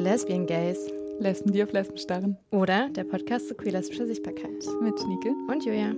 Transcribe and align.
Lesbian 0.00 0.46
Gays. 0.46 0.90
Lesben, 1.18 1.52
die 1.52 1.62
auf 1.62 1.72
Lesben 1.72 1.98
starren. 1.98 2.38
Oder 2.50 2.88
der 2.88 3.04
Podcast 3.04 3.48
zu 3.48 3.54
queer-lesbischer 3.54 4.06
Sichtbarkeit. 4.06 4.64
Mit 4.80 4.98
Schnieke. 4.98 5.28
Und 5.46 5.62
Julia. 5.62 5.94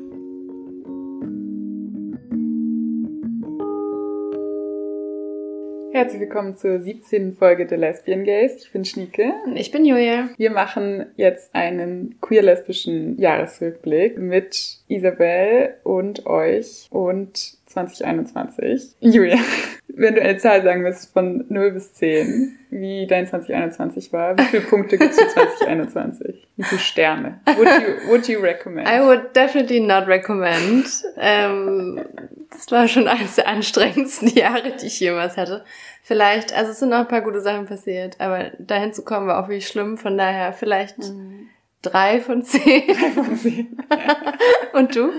Herzlich 5.93 6.21
willkommen 6.21 6.57
zur 6.57 6.81
17. 6.81 7.35
Folge 7.35 7.67
der 7.67 7.79
Lesbian 7.79 8.25
Gays. 8.25 8.65
Ich 8.65 8.73
bin 8.73 8.85
Schnieke. 8.85 9.35
Und 9.45 9.57
ich 9.57 9.71
bin 9.71 9.85
Julia. 9.85 10.31
Wir 10.37 10.51
machen 10.51 11.07
jetzt 11.17 11.55
einen 11.55 12.17
queer-lesbischen 12.21 13.21
Jahresrückblick 13.21 14.19
mit 14.19 14.79
Isabel 14.89 15.77
und 15.85 16.27
euch 16.27 16.89
und 16.91 17.57
2021. 17.67 18.97
Julia, 19.01 19.39
wenn 19.95 20.15
du 20.15 20.23
eine 20.23 20.37
Zahl 20.39 20.63
sagen 20.63 20.83
müsst 20.83 21.13
von 21.13 21.45
0 21.49 21.73
bis 21.73 21.93
10, 21.95 22.59
wie 22.71 23.07
dein 23.07 23.27
2021 23.27 24.13
war, 24.13 24.39
wie 24.39 24.43
viele 24.45 24.63
Punkte 24.63 24.97
gibst 24.99 25.21
du 25.21 25.27
2021? 25.29 26.49
Wie 26.57 26.63
viele 26.65 26.81
Sterne? 26.81 27.41
Would 27.57 27.69
you, 27.69 28.09
would 28.09 28.29
you 28.29 28.41
recommend? 28.41 28.89
I 28.89 29.01
would 29.01 29.35
definitely 29.37 29.81
not 29.81 30.07
recommend. 30.07 30.87
Ähm, 31.19 32.01
das 32.51 32.71
war 32.71 32.89
schon 32.89 33.09
eines 33.09 33.35
der 33.37 33.49
anstrengendsten 33.49 34.29
Jahre, 34.35 34.73
die 34.81 34.87
ich 34.87 35.01
jemals 35.01 35.37
hatte. 35.37 35.65
Vielleicht, 36.03 36.53
also 36.57 36.73
es 36.73 36.79
sind 36.81 36.89
noch 36.91 36.99
ein 37.01 37.09
paar 37.09 37.21
gute 37.23 37.41
Sachen 37.41 37.67
passiert, 37.67 38.17
aber 38.21 38.51
dahin 38.59 38.93
zu 38.93 39.05
kommen 39.05 39.27
war 39.27 39.43
auch 39.43 39.49
wirklich 39.49 39.69
schlimm. 39.69 39.99
Von 39.99 40.19
daher 40.19 40.53
vielleicht 40.53 40.99
Mhm. 40.99 41.49
drei 41.83 42.21
von 42.21 42.43
zehn. 42.43 42.95
Von 43.15 43.37
zehn. 43.37 43.77
Und 44.73 44.97
du? 44.97 45.11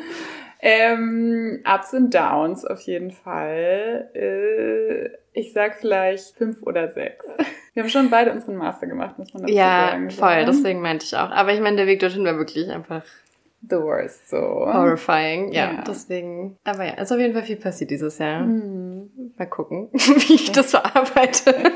Ähm, 0.65 1.61
Ups 1.65 1.93
und 1.93 2.13
Downs 2.15 2.63
auf 2.63 2.79
jeden 2.81 3.11
Fall. 3.11 4.09
Äh, 4.13 5.09
ich 5.33 5.51
sag 5.51 5.75
vielleicht 5.75 6.37
fünf 6.37 6.63
oder 6.63 6.89
sechs. 6.89 7.25
Wir 7.73 7.83
haben 7.83 7.89
schon 7.89 8.09
beide 8.09 8.31
unseren 8.31 8.55
Master 8.55 8.87
gemacht, 8.87 9.17
muss 9.17 9.33
man 9.33 9.43
dazu 9.43 9.53
Ja, 9.53 9.89
sagen. 9.89 10.09
so, 10.09 10.21
voll, 10.21 10.35
ne? 10.37 10.45
deswegen 10.45 10.79
meinte 10.79 11.05
ich 11.05 11.15
auch. 11.17 11.31
Aber 11.31 11.51
ich 11.51 11.59
meine, 11.59 11.75
der 11.75 11.87
Weg 11.87 11.99
dorthin 11.99 12.23
war 12.23 12.37
wirklich 12.37 12.69
einfach 12.69 13.03
The 13.67 13.75
worst, 13.77 14.29
so. 14.29 14.37
horrifying. 14.37 15.51
Ja, 15.51 15.71
Ja. 15.73 15.83
deswegen. 15.85 16.57
Aber 16.63 16.85
ja, 16.85 16.93
ist 16.93 17.11
auf 17.11 17.19
jeden 17.19 17.33
Fall 17.33 17.43
viel 17.43 17.55
passiert 17.57 17.89
dieses 17.91 18.17
Jahr. 18.19 18.41
Hm. 18.41 19.09
Mal 19.37 19.45
gucken, 19.47 19.89
wie 19.93 20.35
ich 20.35 20.51
das 20.53 20.71
verarbeite. 20.71 21.55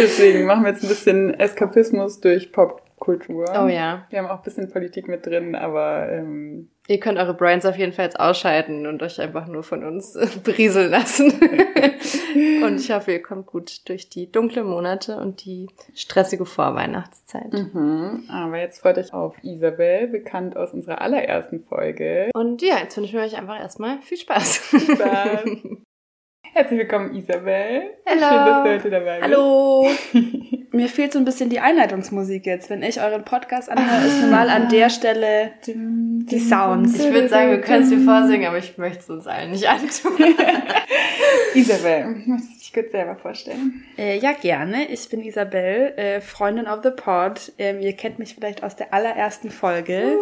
Deswegen 0.00 0.46
machen 0.46 0.64
wir 0.64 0.70
jetzt 0.72 0.82
ein 0.84 0.88
bisschen 0.88 1.34
Eskapismus 1.34 2.20
durch 2.20 2.52
Popkultur. 2.52 3.44
Oh 3.60 3.66
ja. 3.66 4.06
Wir 4.10 4.18
haben 4.20 4.26
auch 4.28 4.38
ein 4.38 4.42
bisschen 4.44 4.70
Politik 4.70 5.08
mit 5.08 5.26
drin, 5.26 5.54
aber 5.56 6.08
ähm, 6.10 6.70
Ihr 6.90 7.00
könnt 7.00 7.18
eure 7.18 7.34
Brains 7.34 7.66
auf 7.66 7.76
jeden 7.76 7.92
Fall 7.92 8.06
jetzt 8.06 8.18
ausschalten 8.18 8.86
und 8.86 9.02
euch 9.02 9.20
einfach 9.20 9.46
nur 9.46 9.62
von 9.62 9.84
uns 9.84 10.16
äh, 10.16 10.26
berieseln 10.42 10.90
lassen. 10.90 11.30
und 12.64 12.80
ich 12.80 12.90
hoffe, 12.90 13.12
ihr 13.12 13.20
kommt 13.20 13.46
gut 13.46 13.86
durch 13.90 14.08
die 14.08 14.32
dunklen 14.32 14.66
Monate 14.66 15.18
und 15.18 15.44
die 15.44 15.68
stressige 15.94 16.46
Vorweihnachtszeit. 16.46 17.52
mhm. 17.52 18.24
aber 18.30 18.58
jetzt 18.58 18.80
freut 18.80 18.96
euch 18.96 19.12
auf 19.12 19.36
Isabel, 19.44 20.08
bekannt 20.08 20.56
aus 20.56 20.72
unserer 20.72 21.02
allerersten 21.02 21.60
Folge. 21.60 22.30
Und 22.34 22.62
ja, 22.62 22.78
jetzt 22.78 22.96
wünschen 22.96 23.18
wir 23.18 23.24
euch 23.24 23.36
einfach 23.36 23.60
erstmal 23.60 24.00
viel 24.00 24.16
Spaß. 24.16 24.56
Spaß. 24.56 25.44
Herzlich 26.54 26.78
willkommen, 26.80 27.14
Isabel. 27.14 27.82
Hallo. 28.06 28.20
Schön, 28.20 28.46
dass 28.46 28.64
du 28.64 28.70
heute 28.70 28.90
dabei 28.90 29.20
bist. 29.20 29.24
Hallo! 29.24 30.48
Mir 30.78 30.88
fehlt 30.88 31.12
so 31.12 31.18
ein 31.18 31.24
bisschen 31.24 31.50
die 31.50 31.58
Einleitungsmusik 31.58 32.46
jetzt. 32.46 32.70
Wenn 32.70 32.84
ich 32.84 33.00
euren 33.00 33.24
Podcast 33.24 33.68
anhöre, 33.68 34.06
ist 34.06 34.22
normal 34.22 34.48
an 34.48 34.68
der 34.68 34.90
Stelle 34.90 35.50
die 35.66 36.38
Sounds. 36.38 36.94
Ich 36.94 37.12
würde 37.12 37.28
sagen, 37.28 37.50
wir 37.50 37.60
können 37.60 37.82
es 37.82 37.90
dir 37.90 37.98
vorsingen, 37.98 38.46
aber 38.46 38.58
ich 38.58 38.78
möchte 38.78 39.00
es 39.00 39.10
uns 39.10 39.26
allen 39.26 39.50
nicht 39.50 39.68
antun. 39.68 40.12
Isabel, 41.54 42.22
möchtest 42.26 42.54
du 42.54 42.58
dich 42.60 42.72
kurz 42.72 42.92
selber 42.92 43.16
vorstellen? 43.16 43.82
Äh, 43.98 44.20
ja, 44.20 44.30
gerne. 44.34 44.88
Ich 44.88 45.08
bin 45.08 45.20
Isabel, 45.20 45.94
äh, 45.96 46.20
Freundin 46.20 46.68
of 46.68 46.84
the 46.84 46.90
Pod. 46.90 47.50
Ähm, 47.58 47.80
ihr 47.80 47.94
kennt 47.94 48.20
mich 48.20 48.36
vielleicht 48.36 48.62
aus 48.62 48.76
der 48.76 48.94
allerersten 48.94 49.50
Folge. 49.50 50.16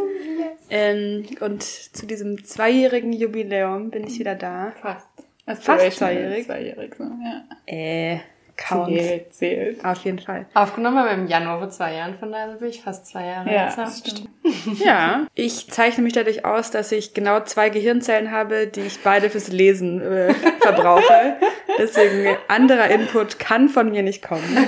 ähm, 0.70 1.26
und 1.40 1.64
zu 1.64 2.06
diesem 2.06 2.42
zweijährigen 2.42 3.12
Jubiläum 3.12 3.90
bin 3.90 4.06
ich 4.06 4.18
wieder 4.18 4.34
da. 4.34 4.72
Fast. 4.80 5.06
Fast 5.44 5.98
zweijährig. 5.98 6.46
Zweijährig, 6.46 6.94
so, 6.96 7.04
ja. 7.04 7.44
Äh, 7.66 8.20
Count. 8.56 8.88
Zählt, 8.88 9.34
zählt. 9.34 9.84
Auf 9.84 9.98
jeden 10.04 10.18
Fall. 10.18 10.46
Aufgenommen 10.54 10.98
haben 10.98 11.06
wir 11.08 11.12
im 11.14 11.26
Januar 11.26 11.58
vor 11.58 11.68
zwei 11.70 11.92
Jahren, 11.94 12.14
von 12.18 12.32
daher 12.32 12.48
bin 12.54 12.68
ich 12.68 12.80
fast 12.82 13.06
zwei 13.06 13.26
Jahre 13.26 13.52
Ja, 13.52 13.64
jetzt. 13.66 13.76
das 13.78 13.98
stimmt. 13.98 14.28
Ja, 14.82 15.26
ich 15.34 15.68
zeichne 15.70 16.02
mich 16.02 16.14
dadurch 16.14 16.44
aus, 16.44 16.70
dass 16.70 16.90
ich 16.92 17.12
genau 17.14 17.40
zwei 17.40 17.68
Gehirnzellen 17.68 18.30
habe, 18.30 18.66
die 18.66 18.80
ich 18.80 19.02
beide 19.02 19.28
fürs 19.28 19.48
Lesen 19.48 20.00
äh, 20.00 20.32
verbrauche. 20.60 21.36
Deswegen 21.78 22.36
anderer 22.48 22.88
Input 22.88 23.38
kann 23.38 23.68
von 23.68 23.90
mir 23.90 24.02
nicht 24.02 24.22
kommen. 24.26 24.42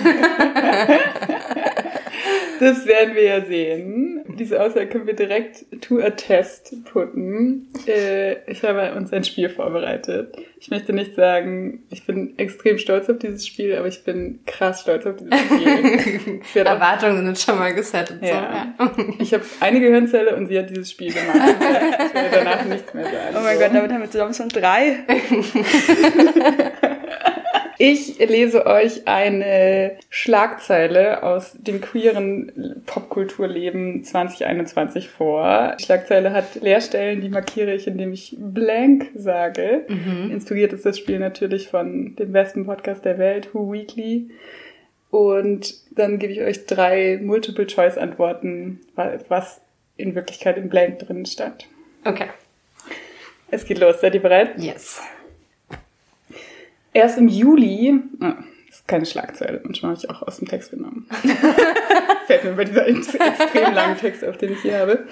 Das 2.58 2.86
werden 2.86 3.14
wir 3.14 3.22
ja 3.24 3.44
sehen. 3.44 4.24
Diese 4.38 4.60
Aussage 4.60 4.88
können 4.88 5.06
wir 5.06 5.14
direkt 5.14 5.64
to 5.80 5.98
a 5.98 6.10
test 6.10 6.84
putten. 6.84 7.68
Äh, 7.86 8.50
ich 8.50 8.62
habe 8.62 8.94
uns 8.94 9.12
ein 9.12 9.24
Spiel 9.24 9.48
vorbereitet. 9.48 10.36
Ich 10.60 10.70
möchte 10.70 10.92
nicht 10.92 11.14
sagen, 11.14 11.84
ich 11.90 12.04
bin 12.04 12.36
extrem 12.38 12.78
stolz 12.78 13.08
auf 13.08 13.18
dieses 13.18 13.46
Spiel, 13.46 13.76
aber 13.76 13.86
ich 13.86 14.02
bin 14.04 14.40
krass 14.46 14.80
stolz 14.82 15.06
auf 15.06 15.16
dieses 15.16 15.34
Spiel. 15.46 16.62
Auch 16.62 16.66
Erwartungen 16.78 17.24
sind 17.26 17.38
schon 17.38 17.58
mal 17.58 17.74
gesettet. 17.74 18.18
Ja. 18.22 18.74
So. 18.78 18.88
Ich 19.20 19.34
habe 19.34 19.44
eine 19.60 19.80
Gehirnzelle 19.80 20.36
und 20.36 20.46
sie 20.48 20.58
hat 20.58 20.70
dieses 20.70 20.90
Spiel 20.90 21.12
gemacht. 21.12 21.36
Ich 21.36 22.14
werde 22.14 22.30
danach 22.32 22.64
nichts 22.64 22.94
mehr 22.94 23.04
sagen. 23.04 23.36
Oh 23.36 23.40
mein 23.40 23.58
Gott, 23.58 23.70
damit 23.74 23.92
haben 23.92 24.00
wir 24.00 24.10
zusammen 24.10 24.34
schon 24.34 24.48
drei. 24.48 24.98
Ich 27.80 28.18
lese 28.18 28.66
euch 28.66 29.06
eine 29.06 29.92
Schlagzeile 30.10 31.22
aus 31.22 31.52
dem 31.56 31.80
queeren 31.80 32.82
Popkulturleben 32.86 34.02
2021 34.02 35.08
vor. 35.08 35.76
Die 35.78 35.84
Schlagzeile 35.84 36.32
hat 36.32 36.56
Leerstellen, 36.56 37.20
die 37.20 37.28
markiere 37.28 37.72
ich, 37.72 37.86
indem 37.86 38.12
ich 38.12 38.34
blank 38.36 39.10
sage. 39.14 39.86
Inspiriert 39.88 40.72
ist 40.72 40.86
das 40.86 40.98
Spiel 40.98 41.20
natürlich 41.20 41.68
von 41.68 42.16
dem 42.16 42.32
besten 42.32 42.66
Podcast 42.66 43.04
der 43.04 43.18
Welt, 43.18 43.54
Who 43.54 43.72
Weekly. 43.72 44.30
Und 45.10 45.74
dann 45.96 46.18
gebe 46.18 46.32
ich 46.32 46.40
euch 46.40 46.66
drei 46.66 47.18
Multiple-Choice-Antworten, 47.22 48.80
wa- 48.96 49.18
was 49.28 49.60
in 49.96 50.16
Wirklichkeit 50.16 50.56
im 50.58 50.68
Blank 50.68 50.98
drin 50.98 51.24
stand. 51.26 51.66
Okay. 52.04 52.26
Es 53.52 53.64
geht 53.64 53.78
los. 53.78 54.00
Seid 54.00 54.14
ihr 54.14 54.22
bereit? 54.22 54.50
Yes. 54.58 55.00
Erst 56.92 57.18
im 57.18 57.28
Juli, 57.28 58.00
ah, 58.20 58.36
das 58.66 58.80
ist 58.80 58.88
keine 58.88 59.06
Schlagzeile, 59.06 59.60
manchmal 59.64 59.92
habe 59.92 60.00
ich 60.02 60.10
auch 60.10 60.22
aus 60.22 60.38
dem 60.38 60.48
Text 60.48 60.70
genommen. 60.70 61.06
Fällt 62.26 62.44
mir 62.44 62.52
bei 62.52 62.64
dieser 62.64 62.86
ex- 62.86 63.14
extrem 63.14 63.74
langen 63.74 63.96
Text 63.96 64.24
auf, 64.24 64.36
den 64.36 64.52
ich 64.52 64.60
hier 64.62 64.78
habe. 64.78 65.04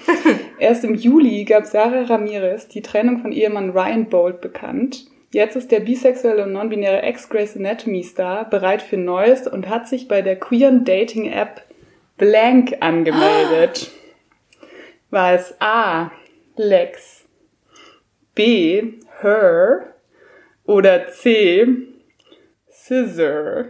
Erst 0.59 0.83
im 0.83 0.95
Juli 0.95 1.43
gab 1.45 1.65
Sarah 1.65 2.03
Ramirez 2.03 2.67
die 2.67 2.81
Trennung 2.81 3.21
von 3.21 3.31
Ehemann 3.31 3.71
Ryan 3.71 4.05
Bolt 4.09 4.41
bekannt. 4.41 5.07
Jetzt 5.31 5.55
ist 5.55 5.71
der 5.71 5.81
bisexuelle 5.81 6.43
und 6.43 6.53
non-binäre 6.53 7.01
Ex-Grace 7.01 7.57
Anatomy-Star 7.57 8.49
bereit 8.49 8.81
für 8.81 8.97
Neues 8.97 9.47
und 9.47 9.67
hat 9.67 9.87
sich 9.87 10.07
bei 10.07 10.21
der 10.21 10.37
queeren 10.39 10.85
Dating-App 10.85 11.63
Blank 12.17 12.77
angemeldet. 12.79 13.91
War 15.09 15.33
es 15.33 15.53
A. 15.59 16.11
Lex, 16.55 17.25
B. 18.35 18.93
Her 19.21 19.93
oder 20.67 21.07
C. 21.09 21.67
Scissor. 22.69 23.65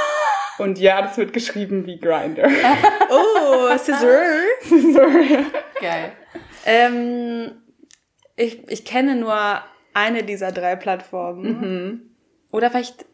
Und 0.58 0.78
ja, 0.78 1.02
das 1.02 1.18
wird 1.18 1.32
geschrieben 1.34 1.84
wie 1.86 2.00
Grinder. 2.00 2.48
Oh, 3.10 3.76
Scissor. 3.76 4.22
Scissor. 4.62 5.10
Geil. 5.80 6.12
Ähm, 6.64 7.52
ich, 8.36 8.66
ich 8.68 8.84
kenne 8.84 9.14
nur 9.16 9.36
eine 9.94 10.22
dieser 10.24 10.50
drei 10.52 10.74
Plattformen. 10.76 12.16
Oder 12.50 12.70
vielleicht... 12.70 13.04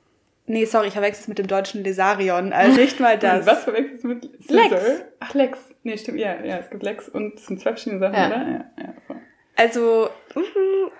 Nee, 0.46 0.64
sorry, 0.64 0.88
ich 0.88 0.92
verwechsel 0.94 1.22
es 1.22 1.28
mit 1.28 1.38
dem 1.38 1.46
deutschen 1.46 1.84
Lesarion. 1.84 2.52
Also 2.52 2.80
nicht 2.80 3.00
mal 3.00 3.18
das. 3.18 3.44
Was 3.46 3.64
verwechselst 3.64 4.04
du 4.04 4.08
mit 4.08 4.24
Scissor? 4.42 4.56
Lex. 4.70 5.02
Ach, 5.20 5.34
Lex. 5.34 5.58
Nee, 5.82 5.98
stimmt. 5.98 6.18
Ja, 6.18 6.42
ja, 6.44 6.58
es 6.58 6.70
gibt 6.70 6.82
Lex 6.82 7.08
und 7.08 7.34
es 7.34 7.46
sind 7.46 7.60
zwei 7.60 7.70
verschiedene 7.70 8.00
Sachen, 8.00 8.14
Ja. 8.14 8.26
oder? 8.28 8.36
Ja, 8.38 8.64
ja. 8.78 8.94
voll. 9.06 9.16
Also, 9.56 10.08
uh, 10.36 10.90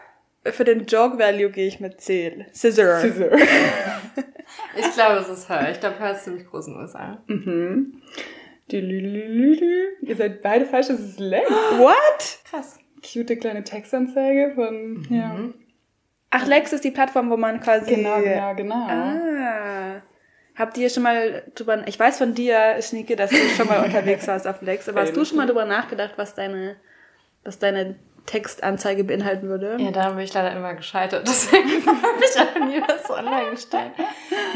für 0.45 0.65
den 0.65 0.87
Joke-Value 0.87 1.51
gehe 1.51 1.67
ich 1.69 1.81
mit 1.81 2.01
C. 2.01 2.47
Scissor. 2.53 3.01
Scissor. 3.01 3.31
Ich 4.77 4.93
glaube, 4.93 5.21
es 5.21 5.29
ist 5.29 5.49
Her. 5.49 5.71
Ich 5.71 5.81
glaube, 5.81 5.99
Her 5.99 6.13
ist 6.13 6.25
ziemlich 6.25 6.47
groß 6.47 6.67
in 6.67 6.75
den 6.75 6.83
USA. 6.83 7.23
mhm. 7.27 8.03
Dülülülülü. 8.71 9.97
Ihr 10.03 10.17
seid 10.17 10.43
beide 10.43 10.67
falsch, 10.67 10.91
es 10.91 11.01
ist 11.01 11.21
Lex. 11.21 11.51
What? 11.79 12.39
Krass. 12.49 12.79
Cute 13.03 13.37
kleine 13.37 13.65
Textanzeige 13.65 14.53
von, 14.55 15.07
ja. 15.11 15.37
Ach, 16.31 16.47
Lex 16.47 16.73
ist 16.73 16.85
die 16.85 16.91
Plattform, 16.91 17.31
wo 17.31 17.37
man 17.37 17.61
quasi... 17.61 17.95
Genau, 17.95 18.21
genau, 18.21 18.55
genau. 18.55 18.87
Ah. 18.89 20.03
Habt 20.55 20.79
ihr 20.79 20.89
schon 20.89 21.03
mal 21.03 21.43
drüber... 21.55 21.87
Ich 21.87 21.99
weiß 21.99 22.19
von 22.19 22.35
dir, 22.35 22.81
Schnieke, 22.81 23.17
dass 23.17 23.31
du 23.31 23.37
schon 23.37 23.67
mal 23.67 23.85
unterwegs 23.85 24.27
warst 24.29 24.47
auf 24.47 24.63
Lex, 24.63 24.89
aber 24.89 25.03
hast 25.03 25.17
du 25.17 25.25
schon 25.25 25.37
mal 25.37 25.47
drüber 25.47 25.65
nachgedacht, 25.65 26.13
was 26.17 26.35
deine, 26.35 26.77
was 27.45 27.59
deine 27.59 27.97
Textanzeige 28.27 29.05
beinhalten 29.05 29.49
würde. 29.49 29.77
Ja, 29.81 29.91
da 29.91 30.11
bin 30.11 30.21
ich 30.21 30.33
leider 30.33 30.57
immer 30.57 30.75
gescheitert. 30.75 31.23
Deswegen 31.27 31.69
habe 31.87 31.99
ich 32.21 32.41
auch 32.41 32.67
nie 32.67 32.81
was 32.87 33.11
online 33.11 33.51
gestellt. 33.51 33.93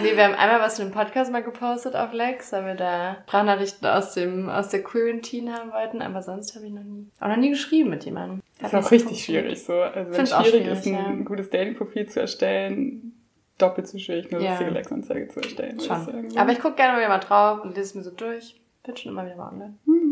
Nee, 0.02 0.16
wir 0.16 0.24
haben 0.24 0.34
einmal 0.34 0.60
was 0.60 0.76
für 0.76 0.84
den 0.84 0.92
Podcast 0.92 1.32
mal 1.32 1.42
gepostet 1.42 1.96
auf 1.96 2.12
Lex, 2.12 2.52
weil 2.52 2.66
wir 2.66 2.74
da 2.74 3.16
Sprachnachrichten 3.26 3.88
aus 3.88 4.14
dem 4.14 4.48
aus 4.48 4.68
der 4.68 4.82
Quarantine 4.82 5.54
haben 5.54 5.72
wollten, 5.72 6.02
aber 6.02 6.22
sonst 6.22 6.54
habe 6.54 6.66
ich 6.66 6.72
noch 6.72 6.84
nie 6.84 7.10
auch 7.20 7.28
noch 7.28 7.36
nie 7.36 7.50
geschrieben 7.50 7.90
mit 7.90 8.04
jemandem. 8.04 8.42
Das 8.58 8.72
ist 8.72 8.86
auch 8.86 8.90
richtig 8.90 9.24
schwierig 9.24 9.62
so. 9.62 9.74
Also 9.74 10.12
wenn 10.12 10.20
es 10.22 10.30
schwierig, 10.30 10.66
ist, 10.66 10.86
ein 10.86 10.94
ja. 10.94 11.24
gutes 11.24 11.50
Dating-Profil 11.50 12.08
zu 12.08 12.20
erstellen, 12.20 13.12
doppelt 13.58 13.88
so 13.88 13.98
schwierig, 13.98 14.32
eine 14.34 14.44
ja. 14.44 14.58
Lex-Anzeige 14.58 15.28
zu 15.28 15.40
erstellen. 15.40 15.80
Schon. 15.80 16.38
Aber 16.38 16.52
ich 16.52 16.60
gucke 16.60 16.76
gerne 16.76 17.06
mal 17.06 17.18
drauf 17.18 17.62
und 17.62 17.76
lese 17.76 17.88
es 17.88 17.94
mir 17.94 18.02
so 18.02 18.10
durch. 18.10 18.60
Bin 18.84 18.96
schon 18.96 19.12
immer 19.12 19.26
wieder 19.26 19.36
mal 19.36 19.52
online. 19.52 19.74
Hm. 19.84 20.05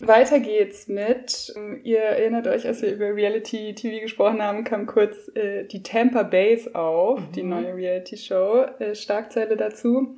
Weiter 0.00 0.38
geht's 0.38 0.86
mit, 0.86 1.52
ihr 1.82 1.98
erinnert 1.98 2.46
euch, 2.46 2.66
als 2.66 2.82
wir 2.82 2.92
über 2.92 3.14
Reality 3.14 3.74
TV 3.74 4.00
gesprochen 4.00 4.42
haben, 4.42 4.64
kam 4.64 4.86
kurz 4.86 5.28
äh, 5.34 5.64
die 5.64 5.82
Tampa 5.82 6.22
Bays 6.22 6.74
auf, 6.74 7.20
mhm. 7.20 7.32
die 7.32 7.42
neue 7.42 7.74
Reality 7.74 8.16
Show, 8.16 8.64
äh, 8.78 8.94
Starkzeile 8.94 9.56
dazu. 9.56 10.16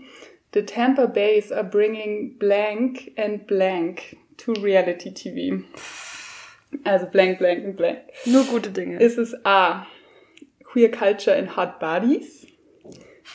The 0.52 0.64
Tampa 0.64 1.06
Bays 1.06 1.50
are 1.52 1.64
bringing 1.64 2.36
blank 2.38 3.12
and 3.16 3.46
blank 3.46 4.16
to 4.38 4.52
Reality 4.52 5.14
TV. 5.14 5.64
Also 6.84 7.06
blank, 7.06 7.38
blank 7.38 7.64
und 7.64 7.76
blank. 7.76 8.00
Nur 8.26 8.44
gute 8.44 8.70
Dinge. 8.70 8.98
Ist 8.98 9.18
es 9.18 9.34
A, 9.44 9.86
Queer 10.64 10.90
Culture 10.90 11.36
in 11.36 11.56
Hot 11.56 11.78
Bodies? 11.78 12.46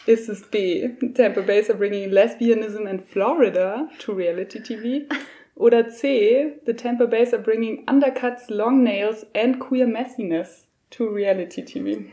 Ist 0.06 0.30
es 0.30 0.44
B, 0.44 0.90
Tampa 1.16 1.42
Bays 1.42 1.70
are 1.70 1.80
bringing 1.80 2.12
lesbianism 2.12 2.86
in 2.86 3.00
Florida 3.00 3.90
to 4.00 4.14
Reality 4.14 4.62
TV? 4.62 5.06
Oder 5.56 5.88
C, 5.90 6.54
the 6.66 6.74
Tampa 6.74 7.06
Bays 7.06 7.34
are 7.34 7.42
bringing 7.42 7.86
undercuts, 7.86 8.50
long 8.50 8.84
nails 8.84 9.26
and 9.34 9.60
queer 9.60 9.88
messiness 9.88 10.68
to 10.92 11.08
reality 11.08 11.64
TV. 11.64 12.06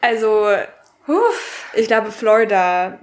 Also, 0.00 0.48
ich 1.74 1.86
glaube, 1.86 2.10
Florida 2.10 2.98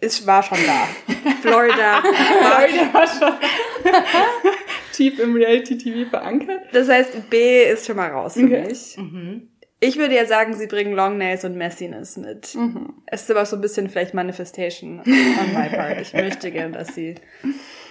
ist, 0.00 0.26
war 0.26 0.42
schon 0.42 0.58
da. 0.66 0.88
Florida, 1.42 2.02
Florida 2.02 2.92
war 2.92 3.06
schon 3.06 3.92
tief 4.92 5.18
im 5.20 5.34
Reality 5.34 5.78
TV 5.78 6.10
verankert. 6.10 6.62
Das 6.72 6.88
heißt, 6.88 7.30
B 7.30 7.64
ist 7.64 7.86
schon 7.86 7.96
mal 7.96 8.10
raus 8.10 8.34
für 8.34 8.44
okay. 8.44 8.66
mich. 8.66 8.96
Mhm. 8.96 9.48
Ich 9.80 9.96
würde 9.96 10.16
ja 10.16 10.26
sagen, 10.26 10.54
sie 10.54 10.66
bringen 10.66 10.92
Long 10.92 11.18
Nails 11.18 11.44
und 11.44 11.56
Messiness 11.56 12.16
mit. 12.16 12.52
Mhm. 12.56 12.94
Es 13.06 13.22
ist 13.22 13.30
aber 13.30 13.46
so 13.46 13.56
ein 13.56 13.62
bisschen 13.62 13.88
vielleicht 13.88 14.12
Manifestation 14.12 15.00
on 15.06 15.54
my 15.54 15.68
part. 15.68 16.00
Ich 16.00 16.12
möchte 16.12 16.50
gerne, 16.50 16.72
dass 16.72 16.94
sie 16.94 17.14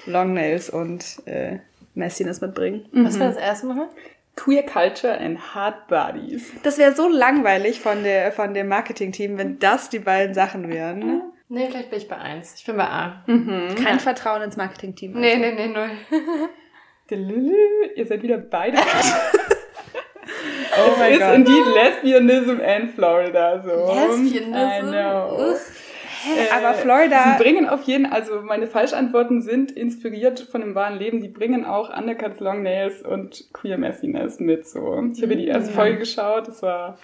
Long 0.07 0.33
Nails 0.33 0.69
und 0.69 1.21
äh, 1.25 1.59
Messiness 1.93 2.41
mitbringen. 2.41 2.85
Was 2.91 3.15
mhm. 3.15 3.19
war 3.19 3.27
das 3.27 3.37
erste 3.37 3.67
Mal? 3.67 3.89
Queer 4.35 4.63
Culture 4.63 5.17
and 5.19 5.55
Hard 5.55 5.87
Bodies. 5.87 6.51
Das 6.63 6.77
wäre 6.77 6.93
so 6.95 7.09
langweilig 7.09 7.79
von, 7.79 8.03
der, 8.03 8.31
von 8.31 8.53
dem 8.53 8.67
Marketing-Team, 8.67 9.37
wenn 9.37 9.59
das 9.59 9.89
die 9.89 9.99
beiden 9.99 10.33
Sachen 10.35 10.69
wären. 10.69 11.23
Nee, 11.49 11.67
vielleicht 11.69 11.89
bin 11.89 11.99
ich 11.99 12.07
bei 12.07 12.17
eins. 12.17 12.53
Ich 12.55 12.65
bin 12.65 12.77
bei 12.77 12.87
A. 12.87 13.23
Mhm. 13.25 13.75
Kein 13.75 13.95
ja. 13.95 13.99
Vertrauen 13.99 14.41
ins 14.43 14.57
Marketing-Team. 14.57 15.15
Also. 15.15 15.27
Nee, 15.27 15.37
nee, 15.37 15.53
nee, 15.53 15.67
null. 15.67 15.89
Ihr 17.95 18.05
seid 18.05 18.21
wieder 18.21 18.37
beide. 18.37 18.77
oh 20.77 20.95
mein 20.99 21.17
Gott. 21.17 21.21
ist 21.21 21.35
indeed 21.35 21.65
lesbianism 21.73 22.59
and 22.61 22.93
Florida. 22.93 23.61
So. 23.61 23.93
Lesbianism? 23.93 24.53
I 24.53 24.81
know. 24.81 25.51
Uff. 25.51 25.76
Äh, 26.25 26.53
aber 26.53 26.73
Florida. 26.73 27.35
Sie 27.37 27.43
bringen 27.43 27.67
auf 27.67 27.83
jeden 27.83 28.05
also 28.05 28.41
meine 28.41 28.67
Falschantworten 28.67 29.41
sind 29.41 29.71
inspiriert 29.71 30.39
von 30.39 30.61
dem 30.61 30.75
wahren 30.75 30.97
Leben. 30.97 31.21
Sie 31.21 31.27
bringen 31.27 31.65
auch 31.65 31.95
Undercuts, 31.95 32.39
Long 32.39 32.63
Nails 32.63 33.01
und 33.01 33.49
Queer 33.53 33.77
Messiness 33.77 34.39
mit. 34.39 34.67
So. 34.67 35.03
Ich 35.13 35.21
habe 35.21 35.35
die 35.35 35.47
erste 35.47 35.69
ja. 35.69 35.75
Folge 35.75 35.99
geschaut, 35.99 36.47
das 36.47 36.61
war 36.61 36.97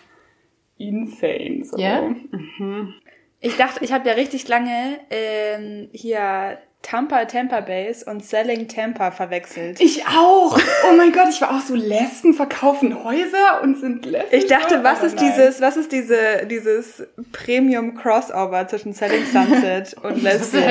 insane. 0.77 1.63
So. 1.63 1.77
Ja? 1.77 2.01
Mhm. 2.01 2.93
Ich 3.39 3.57
dachte, 3.57 3.83
ich 3.83 3.91
habe 3.91 4.07
ja 4.07 4.15
richtig 4.15 4.47
lange 4.47 4.99
ähm, 5.09 5.89
hier 5.91 6.57
Tampa 6.83 7.25
Tampa 7.25 7.61
Base 7.61 8.05
und 8.05 8.23
Selling 8.23 8.67
Tampa 8.67 9.09
verwechselt. 9.09 9.79
Ich 9.79 10.05
auch. 10.05 10.59
Oh 10.89 10.95
mein 10.95 11.11
Gott, 11.11 11.29
ich 11.29 11.41
war 11.41 11.55
auch 11.55 11.61
so 11.61 11.73
Lesben 11.73 12.33
verkaufen 12.33 13.03
Häuser 13.03 13.63
und 13.63 13.79
sind 13.79 14.05
Lesben. 14.05 14.37
Ich 14.37 14.45
dachte, 14.45 14.83
was 14.83 15.01
ist 15.01 15.15
nein. 15.15 15.31
dieses, 15.31 15.61
was 15.61 15.77
ist 15.77 15.91
diese 15.91 16.45
dieses 16.45 17.07
Premium 17.31 17.95
Crossover 17.95 18.67
zwischen 18.67 18.93
Selling 18.93 19.25
Sunset 19.25 19.95
und 20.03 20.21
Lesben? 20.21 20.61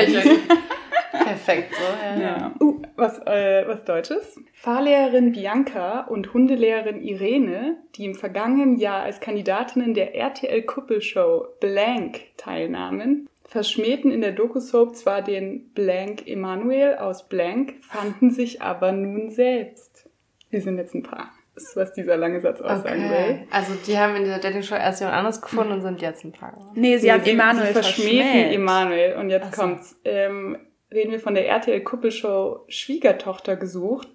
Perfekt 1.11 1.73
so. 1.75 2.21
Ja. 2.21 2.21
ja. 2.21 2.51
Uh, 2.61 2.81
was 2.95 3.19
äh, 3.25 3.67
was 3.67 3.83
Deutsches? 3.83 4.39
Fahrlehrerin 4.53 5.31
Bianca 5.31 6.01
und 6.01 6.33
Hundelehrerin 6.33 7.01
Irene, 7.01 7.77
die 7.95 8.05
im 8.05 8.15
vergangenen 8.15 8.77
Jahr 8.77 9.03
als 9.03 9.19
Kandidatinnen 9.19 9.93
der 9.93 10.15
RTL 10.15 10.61
Kuppelshow 10.61 11.47
Blank 11.59 12.21
teilnahmen, 12.37 13.27
verschmähten 13.45 14.11
in 14.11 14.21
der 14.21 14.31
Doku-Soap 14.31 14.95
zwar 14.95 15.21
den 15.21 15.71
Blank 15.73 16.27
Emanuel 16.27 16.95
aus 16.95 17.27
Blank, 17.27 17.75
fanden 17.81 18.31
sich 18.31 18.61
aber 18.61 18.91
nun 18.91 19.29
selbst. 19.29 20.09
Wir 20.49 20.61
sind 20.61 20.77
jetzt 20.77 20.93
ein 20.93 21.03
Paar. 21.03 21.31
Das 21.55 21.65
ist, 21.65 21.75
was 21.75 21.93
dieser 21.93 22.17
lange 22.17 22.41
Satz 22.41 22.61
aussagen 22.61 23.05
okay. 23.05 23.29
will. 23.29 23.47
Also 23.51 23.73
die 23.85 23.97
haben 23.97 24.15
in 24.15 24.23
dieser 24.23 24.39
Dating-Show 24.39 24.75
erst 24.75 25.01
jemand 25.01 25.17
anderes 25.17 25.41
gefunden 25.41 25.73
und 25.73 25.81
sind 25.81 26.01
jetzt 26.01 26.23
ein 26.23 26.31
Paar. 26.31 26.71
Nee, 26.73 26.97
sie 26.97 27.11
haben 27.11 27.23
Emanuel 27.23 27.67
sie 27.67 27.73
verschmähten 27.73 28.51
Emanuel. 28.51 29.15
Und 29.17 29.29
jetzt 29.29 29.53
so. 29.53 29.61
kommt's. 29.61 29.99
Ähm, 30.03 30.57
reden 30.91 31.11
wir 31.11 31.19
von 31.19 31.35
der 31.35 31.47
RTL-Kuppelshow 31.47 32.65
Schwiegertochter 32.67 33.55
gesucht, 33.55 34.07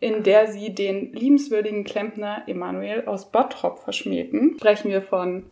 in 0.00 0.22
der 0.22 0.46
sie 0.46 0.74
den 0.74 1.12
liebenswürdigen 1.12 1.84
Klempner 1.84 2.42
Emanuel 2.46 3.06
aus 3.06 3.30
Bottrop 3.30 3.78
verschmähten. 3.78 4.56
Sprechen 4.58 4.90
wir 4.90 5.02
von 5.02 5.46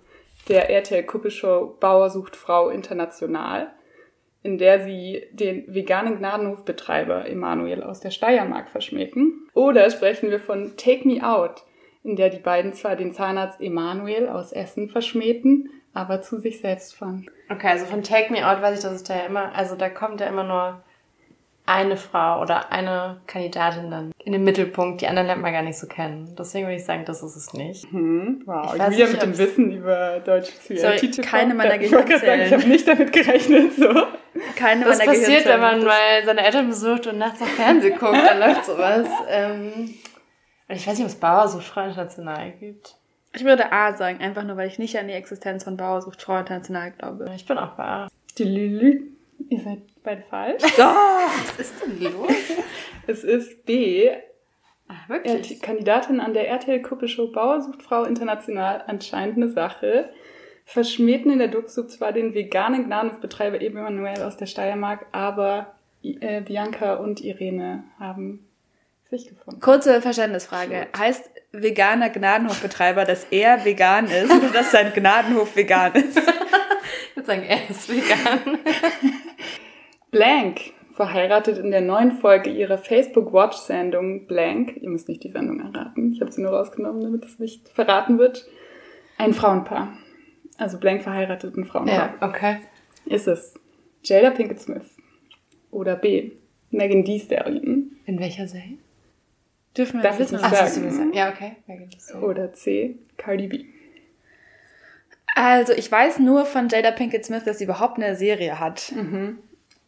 der 0.48 0.70
RTL-Kuppelshow 0.70 1.76
Bauer 1.80 2.10
sucht 2.10 2.36
Frau 2.36 2.68
international, 2.68 3.72
in 4.42 4.58
der 4.58 4.84
sie 4.84 5.26
den 5.32 5.64
veganen 5.66 6.18
Gnadenhofbetreiber 6.18 7.28
Emanuel 7.28 7.82
aus 7.82 8.00
der 8.00 8.10
Steiermark 8.10 8.70
verschmähten. 8.70 9.48
Oder 9.54 9.90
sprechen 9.90 10.30
wir 10.30 10.38
von 10.38 10.76
Take 10.76 11.06
Me 11.06 11.26
Out, 11.28 11.64
in 12.04 12.14
der 12.14 12.30
die 12.30 12.38
beiden 12.38 12.72
zwar 12.72 12.94
den 12.94 13.12
Zahnarzt 13.12 13.60
Emanuel 13.60 14.28
aus 14.28 14.52
Essen 14.52 14.88
verschmähten, 14.88 15.70
aber 15.92 16.22
zu 16.22 16.38
sich 16.38 16.60
selbst 16.60 16.94
fanden. 16.94 17.26
Okay, 17.50 17.68
also 17.68 17.86
von 17.86 18.02
Take 18.02 18.32
Me 18.32 18.48
Out 18.48 18.62
weiß 18.62 18.78
ich, 18.78 18.84
dass 18.84 18.92
es 18.92 19.02
da 19.02 19.16
ja 19.16 19.26
immer, 19.26 19.54
also 19.54 19.74
da 19.74 19.88
kommt 19.88 20.20
ja 20.20 20.26
immer 20.26 20.44
nur 20.44 20.84
eine 21.66 21.96
Frau 21.96 22.40
oder 22.40 22.72
eine 22.72 23.20
Kandidatin 23.26 23.90
dann 23.90 24.12
in 24.24 24.32
den 24.32 24.44
Mittelpunkt. 24.44 25.00
Die 25.00 25.08
anderen 25.08 25.26
lernt 25.26 25.42
man 25.42 25.52
gar 25.52 25.62
nicht 25.62 25.78
so 25.78 25.86
kennen. 25.86 26.34
Deswegen 26.38 26.66
würde 26.66 26.76
ich 26.76 26.84
sagen, 26.84 27.04
das 27.04 27.22
ist 27.22 27.36
es 27.36 27.52
nicht. 27.52 27.90
Hm, 27.90 28.42
wow, 28.46 28.74
ich 28.74 28.96
wieder 28.96 29.08
mit 29.08 29.22
dem 29.22 29.36
Wissen 29.36 29.72
über 29.72 30.20
deutsche 30.20 30.52
Sorry, 30.76 31.10
keine 31.22 31.54
meiner 31.54 31.78
Gehirnzellen. 31.78 32.46
Ich 32.46 32.52
habe 32.52 32.68
nicht 32.68 32.86
damit 32.86 33.12
gerechnet, 33.12 33.74
so. 33.74 33.88
Keine 34.54 34.86
Was 34.86 34.98
meiner 34.98 35.12
passiert, 35.12 35.46
wenn 35.46 35.60
man 35.60 35.84
mal 35.84 36.24
seine 36.24 36.44
Eltern 36.44 36.68
besucht 36.68 37.06
und 37.06 37.18
nachts 37.18 37.42
auf 37.42 37.48
Fernsehen 37.48 37.98
guckt, 37.98 38.14
dann 38.14 38.38
läuft 38.38 38.64
sowas. 38.64 39.08
Ähm, 39.28 39.94
ich 40.68 40.86
weiß 40.86 40.98
nicht, 40.98 41.04
ob 41.04 41.10
es 41.10 41.16
Bauer 41.16 41.48
sucht 41.48 41.64
Frau 41.64 41.84
International 41.84 42.52
gibt. 42.52 42.96
Ich 43.34 43.44
würde 43.44 43.72
A 43.72 43.92
sagen, 43.94 44.20
einfach 44.20 44.44
nur, 44.44 44.56
weil 44.56 44.68
ich 44.68 44.78
nicht 44.78 44.98
an 44.98 45.08
die 45.08 45.14
Existenz 45.14 45.64
von 45.64 45.76
Bauer 45.76 46.02
sucht 46.02 46.22
Frau 46.22 46.38
International 46.38 46.92
glaube. 46.92 47.30
Ich 47.34 47.46
bin 47.46 47.58
auch 47.58 47.72
bei 47.72 47.84
A. 47.84 48.08
Die 48.38 48.44
Lülü. 48.44 49.02
Ihr 49.48 49.60
seid 49.60 49.78
beide 50.06 50.22
falsch. 50.22 50.62
Oh, 50.78 50.82
was 51.58 51.58
ist 51.58 51.74
denn 51.82 52.00
los? 52.00 52.32
es 53.06 53.24
ist 53.24 53.66
B. 53.66 54.10
Ach, 54.88 55.08
wirklich? 55.08 55.48
Die 55.48 55.58
Kandidatin 55.58 56.20
an 56.20 56.32
der 56.32 56.48
RTL-Kuppelshow 56.48 57.32
Bauer 57.32 57.60
sucht 57.60 57.82
Frau 57.82 58.04
international 58.04 58.84
anscheinend 58.86 59.36
eine 59.36 59.48
Sache. 59.50 60.08
Verschmähten 60.64 61.30
in 61.30 61.38
der 61.38 61.48
Duxub 61.48 61.90
zwar 61.90 62.12
den 62.12 62.34
veganen 62.34 62.86
Gnadenhofbetreiber 62.86 63.60
Emanuel 63.60 64.22
aus 64.22 64.36
der 64.36 64.46
Steiermark, 64.46 65.06
aber 65.12 65.74
äh, 66.02 66.40
Bianca 66.40 66.94
und 66.94 67.20
Irene 67.20 67.84
haben 67.98 68.46
sich 69.10 69.28
gefunden. 69.28 69.60
Kurze 69.60 70.00
Verständnisfrage. 70.00 70.74
Schuld. 70.74 70.98
Heißt 70.98 71.30
veganer 71.52 72.10
Gnadenhofbetreiber, 72.10 73.04
dass 73.04 73.24
er 73.30 73.64
vegan 73.64 74.06
ist 74.06 74.30
oder 74.30 74.48
dass 74.50 74.70
sein 74.70 74.92
Gnadenhof 74.92 75.54
vegan 75.56 75.94
ist? 75.94 76.16
ich 77.10 77.16
würde 77.16 77.26
sagen, 77.26 77.42
er 77.42 77.70
ist 77.70 77.88
vegan. 77.88 78.58
Blank 80.10 80.72
verheiratet 80.94 81.58
in 81.58 81.70
der 81.70 81.82
neuen 81.82 82.12
Folge 82.12 82.50
ihrer 82.50 82.78
Facebook-Watch-Sendung 82.78 84.26
Blank, 84.26 84.76
ihr 84.80 84.88
müsst 84.88 85.08
nicht 85.08 85.22
die 85.24 85.30
Sendung 85.30 85.60
erraten, 85.60 86.12
ich 86.12 86.20
habe 86.20 86.32
sie 86.32 86.42
nur 86.42 86.52
rausgenommen, 86.52 87.02
damit 87.02 87.24
es 87.24 87.38
nicht 87.38 87.68
verraten 87.68 88.18
wird, 88.18 88.46
ein 89.18 89.34
Frauenpaar. 89.34 89.92
Also 90.58 90.78
Blank 90.78 91.02
verheiratet 91.02 91.56
ein 91.56 91.66
Frauenpaar. 91.66 92.14
Ja, 92.20 92.26
okay. 92.26 92.58
Ist 93.04 93.28
es 93.28 93.54
Jada 94.02 94.30
Pinkett 94.30 94.60
Smith 94.60 94.96
oder 95.70 95.96
B. 95.96 96.32
Megan 96.70 97.04
Thee 97.04 97.20
Stallion? 97.20 97.96
In 98.06 98.18
welcher 98.18 98.48
Serie? 98.48 98.78
Dürfen 99.76 99.98
wir 100.00 100.04
Darf 100.04 100.18
das 100.18 100.32
nicht 100.32 100.40
sagen? 100.42 100.90
sagen? 100.90 101.12
Ja, 101.12 101.28
okay. 101.30 101.56
Oder 102.22 102.52
C. 102.54 102.96
Cardi 103.18 103.48
B. 103.48 103.64
Also 105.34 105.74
ich 105.74 105.92
weiß 105.92 106.18
nur 106.20 106.46
von 106.46 106.68
Jada 106.70 106.90
Pinkett 106.90 107.26
Smith, 107.26 107.44
dass 107.44 107.58
sie 107.58 107.64
überhaupt 107.64 107.98
eine 107.98 108.16
Serie 108.16 108.58
hat. 108.58 108.92
Mhm. 108.96 109.38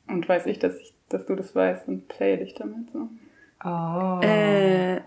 Und 0.09 0.29
weiß 0.29 0.47
ich, 0.47 0.59
dass 0.59 0.77
ich, 0.79 0.95
dass 1.09 1.27
du 1.27 1.35
das 1.35 1.55
weißt 1.55 1.89
und 1.89 2.09
play 2.09 2.37
dich 2.37 2.55
damit 2.55 2.91
so. 2.93 3.09
Oh. 3.65 4.21
Äh, 4.23 5.01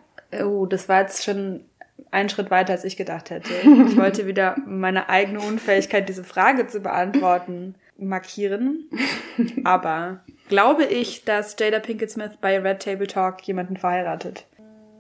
oh, 0.44 0.66
das 0.66 0.90
war 0.90 1.02
jetzt 1.02 1.24
schon 1.24 1.66
einen 2.12 2.30
Schritt 2.30 2.52
weiter, 2.52 2.74
als 2.74 2.84
ich 2.84 2.98
gedacht 2.98 3.30
hätte. 3.30 3.50
Ich 3.64 3.98
wollte 3.98 4.28
wieder 4.28 4.56
meine 4.66 5.10
eigene 5.10 5.40
Unfähigkeit, 5.40 6.08
diese 6.10 6.24
Frage 6.24 6.68
zu 6.68 6.82
beantworten, 6.82 7.76
markieren. 7.98 8.90
Aber 9.64 10.22
glaube 10.50 10.86
ich, 10.86 11.24
dass 11.24 11.56
Jada 11.60 11.80
Pinkett 11.80 12.12
Smith 12.12 12.32
bei 12.42 12.60
Red 12.60 12.82
Table 12.82 13.08
Talk 13.08 13.42
jemanden 13.44 13.78
verheiratet? 13.78 14.46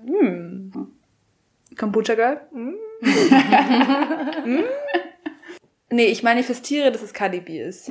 Hm. 0.05 0.71
Kombucha 1.77 2.15
Girl? 2.15 2.41
Hm. 2.51 2.75
hm? 4.43 4.63
Nee, 5.89 6.05
ich 6.05 6.23
manifestiere, 6.23 6.91
dass 6.91 7.01
es 7.01 7.13
Cardi 7.13 7.41
B 7.41 7.61
ist. 7.61 7.89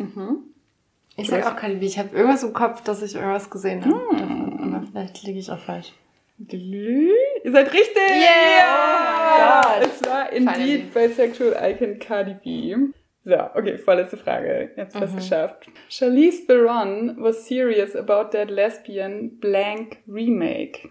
Ich 1.20 1.28
sag 1.28 1.46
auch 1.46 1.56
Cardi 1.56 1.76
B. 1.76 1.86
Ich 1.86 1.98
habe 1.98 2.16
irgendwas 2.16 2.42
im 2.42 2.52
Kopf, 2.52 2.82
dass 2.82 3.02
ich 3.02 3.14
irgendwas 3.14 3.50
gesehen 3.50 3.84
habe. 3.84 3.94
davon, 4.12 4.74
Aber 4.74 4.86
vielleicht 4.86 5.22
liege 5.22 5.38
ich 5.38 5.50
auch 5.50 5.58
falsch. 5.58 5.92
Ihr 6.38 7.52
seid 7.52 7.72
richtig! 7.72 7.96
Yeah! 7.96 9.60
Oh 9.60 9.84
es 9.84 10.08
war 10.08 10.32
indeed 10.32 10.92
bisexual 10.94 11.54
icon 11.70 11.98
Cardi 11.98 12.34
B. 12.42 12.76
So, 13.24 13.34
okay, 13.54 13.76
vorletzte 13.76 14.16
Frage. 14.16 14.70
Jetzt 14.76 14.96
fast 14.96 15.14
geschafft. 15.14 15.66
Charlize 15.90 16.46
Theron 16.46 17.16
was 17.18 17.46
serious 17.46 17.94
about 17.94 18.30
that 18.30 18.50
lesbian 18.50 19.38
blank 19.38 19.98
remake. 20.08 20.88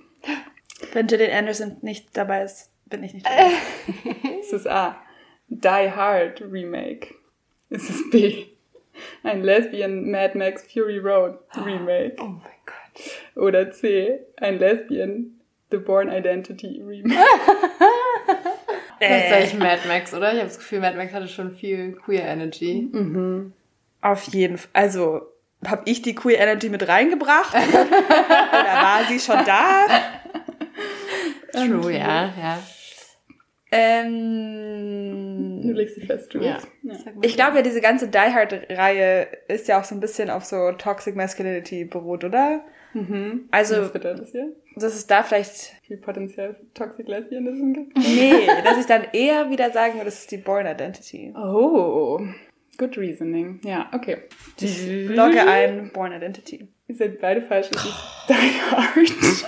Wenn 0.93 1.07
Gillian 1.07 1.31
Anderson 1.31 1.77
nicht 1.81 2.15
dabei 2.15 2.43
ist, 2.43 2.71
bin 2.85 3.03
ich 3.03 3.13
nicht 3.13 3.25
dabei. 3.25 4.39
Ist 4.39 4.53
es 4.53 4.67
A. 4.67 4.97
Die 5.47 5.67
Hard 5.67 6.41
Remake? 6.41 7.15
Ist 7.69 7.89
es 7.89 8.09
B. 8.11 8.45
Ein 9.23 9.43
lesbian 9.43 10.09
Mad 10.09 10.37
Max 10.37 10.63
Fury 10.71 10.99
Road 10.99 11.37
Remake? 11.65 12.15
Oh 12.19 12.25
mein 12.25 12.41
Gott. 12.65 13.43
Oder 13.43 13.71
C. 13.71 14.19
Ein 14.37 14.59
lesbian 14.59 15.39
The 15.71 15.77
Born 15.77 16.09
Identity 16.09 16.81
Remake? 16.85 17.19
Das 18.99 19.09
ist 19.09 19.31
eigentlich 19.31 19.53
Mad 19.59 19.79
Max, 19.87 20.13
oder? 20.13 20.33
Ich 20.33 20.39
habe 20.39 20.47
das 20.47 20.57
Gefühl, 20.57 20.79
Mad 20.81 20.97
Max 20.97 21.13
hatte 21.13 21.27
schon 21.27 21.55
viel 21.55 21.93
Queer 21.93 22.25
Energy. 22.25 22.89
Auf 24.01 24.23
jeden 24.33 24.57
Fall. 24.57 24.69
Also, 24.73 25.21
habe 25.65 25.83
ich 25.85 26.01
die 26.01 26.15
Queer 26.15 26.39
Energy 26.39 26.69
mit 26.69 26.87
reingebracht? 26.87 27.53
Oder 27.55 28.65
war 28.65 29.03
sie 29.07 29.19
schon 29.19 29.43
da? 29.45 29.85
True, 31.53 31.93
ja, 31.93 32.33
ja. 32.37 32.59
Du 33.71 33.75
Ähm, 33.77 35.61
legst 35.73 35.97
dich 35.97 36.07
fest, 36.07 36.33
Jules. 36.33 36.47
Ja. 36.47 36.59
Ja. 36.83 36.95
Ich 37.21 37.35
glaube 37.35 37.57
ja, 37.57 37.61
diese 37.61 37.81
ganze 37.81 38.07
Die 38.07 38.17
Hard-Reihe 38.17 39.27
ist 39.47 39.67
ja 39.67 39.79
auch 39.79 39.83
so 39.83 39.93
ein 39.95 39.99
bisschen 39.99 40.29
auf 40.31 40.43
so 40.43 40.71
Toxic 40.71 41.15
Masculinity 41.15 41.85
beruht, 41.85 42.23
oder? 42.23 42.63
Mhm. 42.93 43.47
Also, 43.51 43.81
Was 43.81 43.93
bedeutet 43.93 44.21
das 44.21 44.31
hier? 44.31 44.51
dass 44.75 44.95
es 44.95 45.05
da 45.05 45.21
vielleicht, 45.21 45.73
Wie 45.87 45.97
potenziell 45.97 46.55
Toxic 46.73 47.07
Lesbianism 47.07 47.73
gibt? 47.73 47.95
nee, 47.97 48.47
dass 48.63 48.79
ich 48.79 48.87
dann 48.87 49.03
eher 49.13 49.51
wieder 49.51 49.69
sagen 49.71 49.93
würde, 49.95 50.05
das 50.05 50.19
ist 50.21 50.31
die 50.31 50.37
Born 50.37 50.65
Identity. 50.65 51.33
Oh, 51.37 52.19
good 52.79 52.97
reasoning. 52.97 53.59
Ja, 53.63 53.91
okay. 53.93 54.17
Logge 55.09 55.45
ein, 55.47 55.91
Born 55.93 56.11
Identity. 56.13 56.67
Ihr 56.87 56.95
seid 56.95 57.21
beide 57.21 57.43
falsch. 57.43 57.67
Es 57.71 57.85
ist 57.85 57.93
Die 58.29 58.33
Hard. 58.33 59.45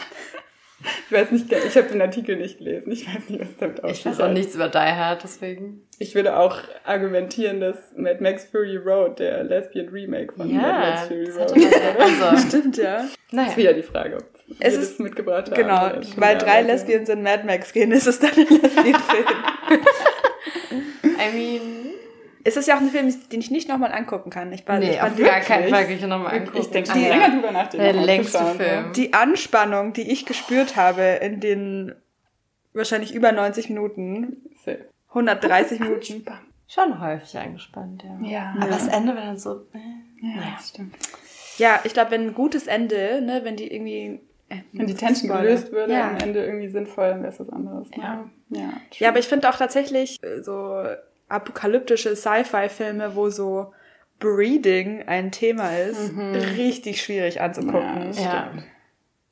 Ich 1.11 1.17
weiß 1.17 1.31
nicht, 1.31 1.51
ich 1.51 1.75
habe 1.75 1.89
den 1.89 2.01
Artikel 2.01 2.37
nicht 2.37 2.59
gelesen. 2.59 2.89
Ich 2.89 3.05
weiß 3.05 3.27
nicht, 3.27 3.41
was 3.41 3.49
damit 3.59 3.79
Ich 3.79 3.83
aussieht. 3.83 4.05
weiß 4.05 4.21
auch 4.21 4.31
nichts 4.31 4.55
über 4.55 4.69
Die 4.69 4.77
Hard, 4.77 5.21
deswegen. 5.25 5.85
Ich 5.99 6.15
würde 6.15 6.37
auch 6.37 6.57
argumentieren, 6.85 7.59
dass 7.59 7.75
Mad 7.97 8.23
Max 8.23 8.45
Fury 8.45 8.77
Road 8.77 9.19
der 9.19 9.43
Lesbian 9.43 9.89
Remake 9.89 10.33
von 10.33 10.49
Mad 10.53 10.65
Max 10.65 11.01
Ja, 11.01 11.07
Fury 11.07 11.25
das 11.25 11.35
Road 11.35 11.49
hatte 11.51 11.59
ist. 11.59 12.21
also. 12.21 12.47
Stimmt, 12.47 12.77
ja. 12.77 13.05
Naja. 13.31 13.49
ist 13.49 13.57
wieder 13.57 13.73
die 13.73 13.83
Frage, 13.83 14.15
ob 14.15 14.23
Es 14.61 14.77
ist- 14.77 14.91
das 14.93 14.99
mitgebracht 14.99 15.47
haben. 15.51 15.55
Genau, 15.55 15.91
weil 16.15 16.37
drei. 16.37 16.61
Lesbians 16.61 17.09
in 17.09 17.21
Mad 17.23 17.43
Max 17.45 17.73
gehen, 17.73 17.91
ist 17.91 18.07
es 18.07 18.17
dann 18.19 18.31
ein 18.31 18.47
Lesbian-Film. 18.47 19.25
I 21.03 21.35
mean, 21.37 21.90
es 22.43 22.57
ist 22.57 22.67
ja 22.67 22.75
auch 22.75 22.81
ein 22.81 22.89
Film, 22.89 23.13
den 23.31 23.39
ich 23.39 23.51
nicht 23.51 23.67
nochmal 23.69 23.91
angucken 23.91 24.29
kann. 24.29 24.51
Ich 24.53 24.67
war, 24.67 24.79
nee, 24.79 24.91
ich 24.91 25.01
auf 25.01 25.07
fand 25.09 25.17
gar 25.17 25.25
wirklich 25.27 25.47
keinen 25.47 25.69
Fall 25.69 25.83
kann 25.85 25.93
ich 25.93 26.01
nochmal 26.01 26.35
angucken. 26.37 26.57
Ich 26.59 26.69
denke 26.69 26.89
Ah, 26.89 26.93
schon 26.93 27.01
ja. 27.03 27.09
länger 27.09 27.29
drüber 27.31 27.51
nachdenken. 27.51 27.83
Der 27.85 27.93
längste. 27.93 28.45
Film. 28.57 28.93
Die 28.93 29.13
Anspannung, 29.13 29.93
die 29.93 30.11
ich 30.11 30.25
gespürt 30.25 30.75
habe 30.75 31.01
in 31.21 31.39
den 31.39 31.93
wahrscheinlich 32.73 33.13
über 33.13 33.31
90 33.31 33.69
Minuten, 33.69 34.37
Safe. 34.63 34.85
130 35.09 35.79
Minuten. 35.79 36.25
Schon 36.67 37.01
häufig 37.01 37.37
angespannt, 37.37 38.03
ja. 38.03 38.27
Ja. 38.29 38.55
Aber 38.57 38.69
das 38.69 38.87
Ende 38.87 39.13
war 39.15 39.23
dann 39.25 39.37
so. 39.37 39.65
Äh. 39.73 39.79
Ja, 40.21 40.53
das 40.55 40.69
stimmt. 40.69 40.95
Ja, 41.57 41.79
ich 41.83 41.93
glaube, 41.93 42.11
wenn 42.11 42.27
ein 42.27 42.33
gutes 42.33 42.67
Ende, 42.67 43.21
ne, 43.21 43.41
wenn 43.43 43.57
die 43.57 43.73
irgendwie. 43.73 44.21
äh, 44.47 44.57
Wenn 44.71 44.87
die 44.87 44.93
Tension 44.95 45.35
gelöst 45.35 45.71
würde, 45.73 45.91
Ja. 45.93 46.11
am 46.11 46.17
Ende 46.17 46.45
irgendwie 46.45 46.69
sinnvoll, 46.69 47.09
dann 47.09 47.23
wäre 47.23 47.33
es 47.33 47.39
was 47.41 47.49
anderes. 47.49 47.89
ne? 47.91 47.97
Ja. 47.97 48.29
Ja, 48.49 48.69
Ja, 48.99 49.09
aber 49.09 49.19
ich 49.19 49.27
finde 49.27 49.49
auch 49.49 49.57
tatsächlich 49.57 50.17
äh, 50.23 50.41
so 50.41 50.81
apokalyptische 51.31 52.15
Sci-Fi-Filme, 52.15 53.15
wo 53.15 53.29
so 53.29 53.73
Breeding 54.19 55.07
ein 55.07 55.31
Thema 55.31 55.75
ist, 55.77 56.11
richtig 56.57 57.01
schwierig 57.01 57.41
anzugucken. 57.41 58.13
Ja. 58.13 58.21
Ja. 58.21 58.51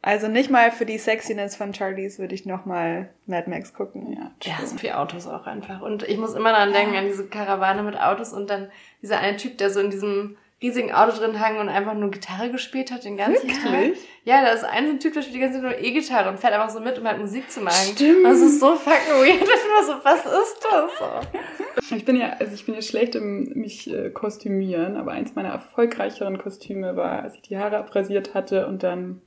Also 0.01 0.29
nicht 0.29 0.49
mal 0.49 0.71
für 0.71 0.85
die 0.85 0.97
Sexiness 0.97 1.57
von 1.57 1.73
Charlies 1.73 2.19
würde 2.19 2.33
ich 2.33 2.45
nochmal 2.45 3.09
Mad 3.25 3.49
Max 3.49 3.73
gucken. 3.73 4.13
ja, 4.13 4.31
Ja, 4.41 4.65
so 4.65 4.77
viele 4.77 4.97
Autos 4.97 5.27
auch 5.27 5.45
einfach. 5.45 5.81
Und 5.81 6.03
ich 6.03 6.17
muss 6.17 6.35
immer 6.35 6.51
daran 6.53 6.71
denken, 6.71 6.95
an 6.95 7.05
diese 7.05 7.27
Karawane 7.27 7.83
mit 7.83 7.99
Autos 7.99 8.31
und 8.31 8.49
dann 8.49 8.71
dieser 9.01 9.19
eine 9.19 9.35
Typ, 9.35 9.57
der 9.57 9.69
so 9.69 9.81
in 9.81 9.91
diesem 9.91 10.37
riesigen 10.61 10.91
Auto 10.91 11.17
drin 11.17 11.39
hang 11.39 11.57
und 11.57 11.69
einfach 11.69 11.93
nur 11.93 12.11
Gitarre 12.11 12.51
gespielt 12.51 12.91
hat 12.91 13.05
den 13.05 13.17
ganzen 13.17 13.47
Wirklich? 13.47 13.63
Tag. 13.63 14.07
Ja, 14.25 14.41
da 14.41 14.49
ist 14.49 14.65
ein 14.65 14.85
so 14.85 14.91
ein 14.91 14.99
Typ, 14.99 15.13
der 15.13 15.21
spielt 15.21 15.35
die 15.35 15.39
ganze 15.39 15.61
Zeit 15.61 15.63
nur 15.63 15.79
E-Gitarre 15.79 16.29
und 16.29 16.39
fährt 16.39 16.53
einfach 16.53 16.69
so 16.69 16.79
mit, 16.79 16.99
um 16.99 17.07
halt 17.07 17.19
Musik 17.19 17.49
zu 17.49 17.61
machen. 17.61 17.93
Stimmt. 17.95 18.25
Das 18.25 18.39
ist 18.41 18.59
so 18.59 18.75
fucking 18.75 19.15
weird. 19.15 19.41
Ich 19.41 19.85
so, 19.85 19.93
was 20.03 20.25
ist 20.25 20.67
das? 20.69 21.91
Ich 21.91 22.05
bin 22.05 22.17
ja, 22.17 22.33
also 22.39 22.53
ich 22.53 22.65
bin 22.65 22.75
ja 22.75 22.81
schlecht 22.81 23.15
im 23.15 23.53
mich 23.55 23.89
äh, 23.89 24.09
kostümieren, 24.09 24.97
aber 24.97 25.11
eins 25.11 25.35
meiner 25.35 25.49
erfolgreicheren 25.49 26.37
Kostüme 26.37 26.95
war, 26.97 27.23
als 27.23 27.35
ich 27.35 27.41
die 27.43 27.57
Haare 27.57 27.77
abrasiert 27.77 28.33
hatte 28.33 28.67
und 28.67 28.83
dann 28.83 29.21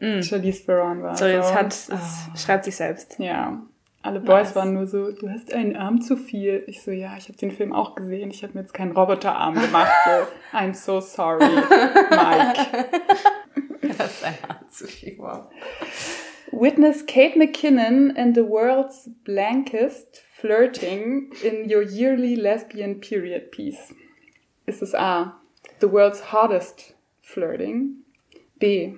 Charlize 0.00 0.66
Theron 0.66 1.02
war. 1.02 1.16
So, 1.16 1.26
jetzt 1.26 1.48
So, 1.48 1.54
hat, 1.54 1.72
es 1.72 2.42
schreibt 2.42 2.64
sich 2.64 2.76
selbst. 2.76 3.18
Ja. 3.18 3.62
Alle 4.06 4.20
Boys 4.20 4.46
Nice. 4.48 4.54
waren 4.56 4.72
nur 4.74 4.86
so, 4.86 5.10
du 5.10 5.28
hast 5.28 5.52
einen 5.52 5.74
Arm 5.74 6.00
zu 6.00 6.16
viel. 6.16 6.62
Ich 6.68 6.80
so, 6.82 6.92
ja, 6.92 7.16
ich 7.18 7.28
habe 7.28 7.36
den 7.38 7.50
Film 7.50 7.72
auch 7.72 7.96
gesehen. 7.96 8.30
Ich 8.30 8.42
habe 8.44 8.54
mir 8.54 8.60
jetzt 8.60 8.72
keinen 8.72 8.92
Roboterarm 8.92 9.54
gemacht. 9.60 9.90
So, 10.04 10.56
I'm 10.56 10.74
so 10.74 11.00
sorry, 11.00 11.44
Mike. 12.10 12.86
Das 13.98 14.12
ist 14.14 14.24
ein 14.24 14.34
Arm 14.48 14.68
zu 14.70 14.86
viel. 14.86 15.16
Wow. 15.18 15.46
Witness 16.52 17.06
Kate 17.06 17.38
McKinnon 17.38 18.16
and 18.16 18.34
the 18.36 18.42
world's 18.42 19.10
blankest 19.24 20.22
flirting 20.34 21.32
in 21.42 21.70
your 21.72 21.82
yearly 21.82 22.34
lesbian 22.34 23.00
period 23.00 23.50
piece. 23.52 23.94
Ist 24.66 24.82
es 24.82 24.94
A. 24.94 25.40
The 25.80 25.90
world's 25.90 26.32
hottest 26.32 26.94
flirting? 27.22 28.02
B. 28.58 28.94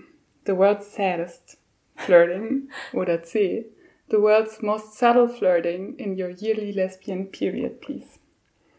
The 0.46 0.56
world's 0.56 0.92
saddest 0.94 1.58
flirting? 1.96 2.68
Oder 2.92 3.22
C. 3.22 3.66
The 4.10 4.20
world's 4.20 4.62
most 4.62 4.94
subtle 4.94 5.28
flirting 5.28 5.96
in 5.98 6.14
your 6.18 6.30
yearly 6.30 6.72
lesbian 6.72 7.26
period 7.26 7.80
piece? 7.80 8.18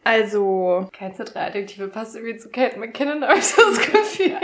Also, 0.03 0.89
Kein 0.91 1.13
Z3-Adjektive 1.13 1.89
passt 1.89 2.15
irgendwie 2.15 2.38
zu 2.38 2.50
Kate 2.50 2.79
McKinnon, 2.79 3.24
habe 3.24 3.38
ich 3.38 3.45
so 3.45 3.62
das 3.62 3.79
Gefühl. 3.79 4.38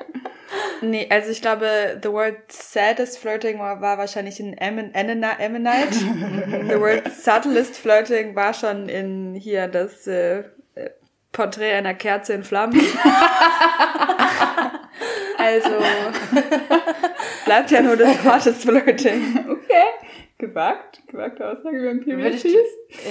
nee, 0.80 1.06
also 1.10 1.30
ich 1.30 1.40
glaube, 1.40 2.00
the 2.02 2.10
word 2.10 2.36
saddest 2.48 3.18
flirting 3.18 3.60
war, 3.60 3.80
war 3.80 3.98
wahrscheinlich 3.98 4.40
in 4.40 4.54
Emanite. 4.54 4.94
the 6.68 6.80
word 6.80 7.12
subtlest 7.12 7.76
flirting 7.76 8.34
war 8.34 8.52
schon 8.52 8.88
in 8.88 9.34
hier 9.34 9.68
das 9.68 10.08
äh, 10.08 10.40
äh, 10.74 10.90
Porträt 11.30 11.74
einer 11.74 11.94
Kerze 11.94 12.32
in 12.32 12.42
Flammen. 12.42 12.80
also 15.38 15.70
bleibt 17.44 17.70
ja 17.70 17.82
nur 17.82 17.96
das 17.96 18.24
hottest 18.24 18.62
flirting. 18.62 19.38
Okay. 19.48 19.99
Gewagt. 20.40 21.02
Gewagte 21.06 21.48
Aussage 21.48 21.76
über 21.78 21.90
ein 21.90 22.04
Würde 22.04 22.30
ich, 22.30 22.44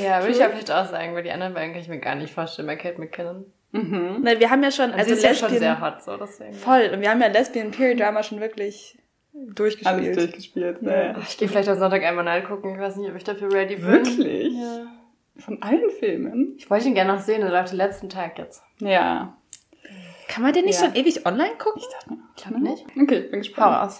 ja, 0.04 0.20
würde 0.20 0.32
ich 0.32 0.40
ja 0.40 0.50
vielleicht 0.50 0.72
auch 0.72 0.86
sagen, 0.86 1.14
weil 1.16 1.24
die 1.24 1.32
anderen 1.32 1.54
beiden 1.54 1.72
kann 1.74 1.82
ich 1.82 1.88
mir 1.88 2.00
gar 2.00 2.16
nicht 2.16 2.34
vorstellen 2.34 2.68
bei 2.68 2.76
Kate 2.76 3.00
McKinnon. 3.00 3.46
Mhm. 3.72 4.18
Na, 4.24 4.40
wir 4.40 4.50
haben 4.50 4.64
ja 4.64 4.72
schon, 4.72 4.92
Also 4.92 4.98
also 4.98 5.14
ist 5.14 5.24
ja 5.24 5.34
schon 5.36 5.52
Lesbian, 5.52 5.78
sehr 5.78 5.82
hot, 5.82 6.04
so 6.04 6.18
deswegen. 6.18 6.54
voll, 6.54 6.90
und 6.94 7.02
wir 7.02 7.10
haben 7.12 7.22
ja 7.22 7.28
Lesbian 7.28 7.70
Period 7.72 8.00
Drama 8.00 8.24
schon 8.24 8.40
wirklich 8.40 8.98
durchgespielt. 9.34 9.88
Alles 10.06 10.18
durchgespielt. 10.18 10.78
Ja. 10.82 11.18
Ich 11.20 11.38
gehe 11.38 11.48
vielleicht 11.48 11.70
am 11.70 11.78
Sonntag 11.78 12.04
einmal 12.04 12.26
nachgucken. 12.26 12.74
Ich 12.74 12.80
weiß 12.80 12.96
nicht, 12.96 13.10
ob 13.10 13.16
ich 13.16 13.24
dafür 13.24 13.54
ready 13.54 13.76
bin. 13.76 13.86
Wirklich? 13.86 14.54
Ja. 14.56 14.88
Von 15.38 15.62
allen 15.62 15.90
Filmen? 16.00 16.56
Ich 16.58 16.70
wollte 16.70 16.88
ihn 16.88 16.96
gerne 16.96 17.14
noch 17.14 17.22
sehen, 17.22 17.42
der 17.42 17.52
läuft 17.52 17.72
den 17.72 17.78
letzten 17.78 18.10
Tag 18.10 18.38
jetzt. 18.40 18.62
Ja. 18.80 19.38
Kann 20.28 20.44
man 20.44 20.52
den 20.54 20.66
nicht 20.66 20.80
Ja. 20.82 20.86
schon 20.88 20.96
ewig 20.96 21.26
online 21.26 21.56
gucken? 21.58 21.82
Ich 22.36 22.44
glaube 22.44 22.60
nicht. 22.62 22.86
Okay, 23.02 23.20
ich 23.20 23.32
bin 23.32 23.40
Hau 23.40 23.44
gespannt. 23.44 23.92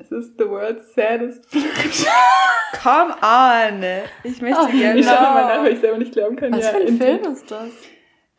Es 0.00 0.10
ist 0.12 0.38
the 0.38 0.44
world's 0.48 0.94
saddest 0.94 1.46
flirt. 1.46 1.64
Come 2.82 3.14
on! 3.22 3.82
Ich 4.24 4.40
möchte 4.42 4.60
Oh, 4.62 4.66
gerne. 4.70 5.00
Ich 5.00 5.06
schaue 5.06 5.14
nochmal 5.22 5.56
nach, 5.56 5.62
weil 5.64 5.72
ich 5.72 5.80
selber 5.80 5.98
nicht 5.98 6.12
glauben 6.12 6.36
kann. 6.36 6.52
Was 6.52 6.64
ja, 6.64 6.70
für 6.70 6.76
ein 6.78 6.86
in- 6.88 6.98
Film 6.98 7.24
ist 7.32 7.50
das? 7.50 7.70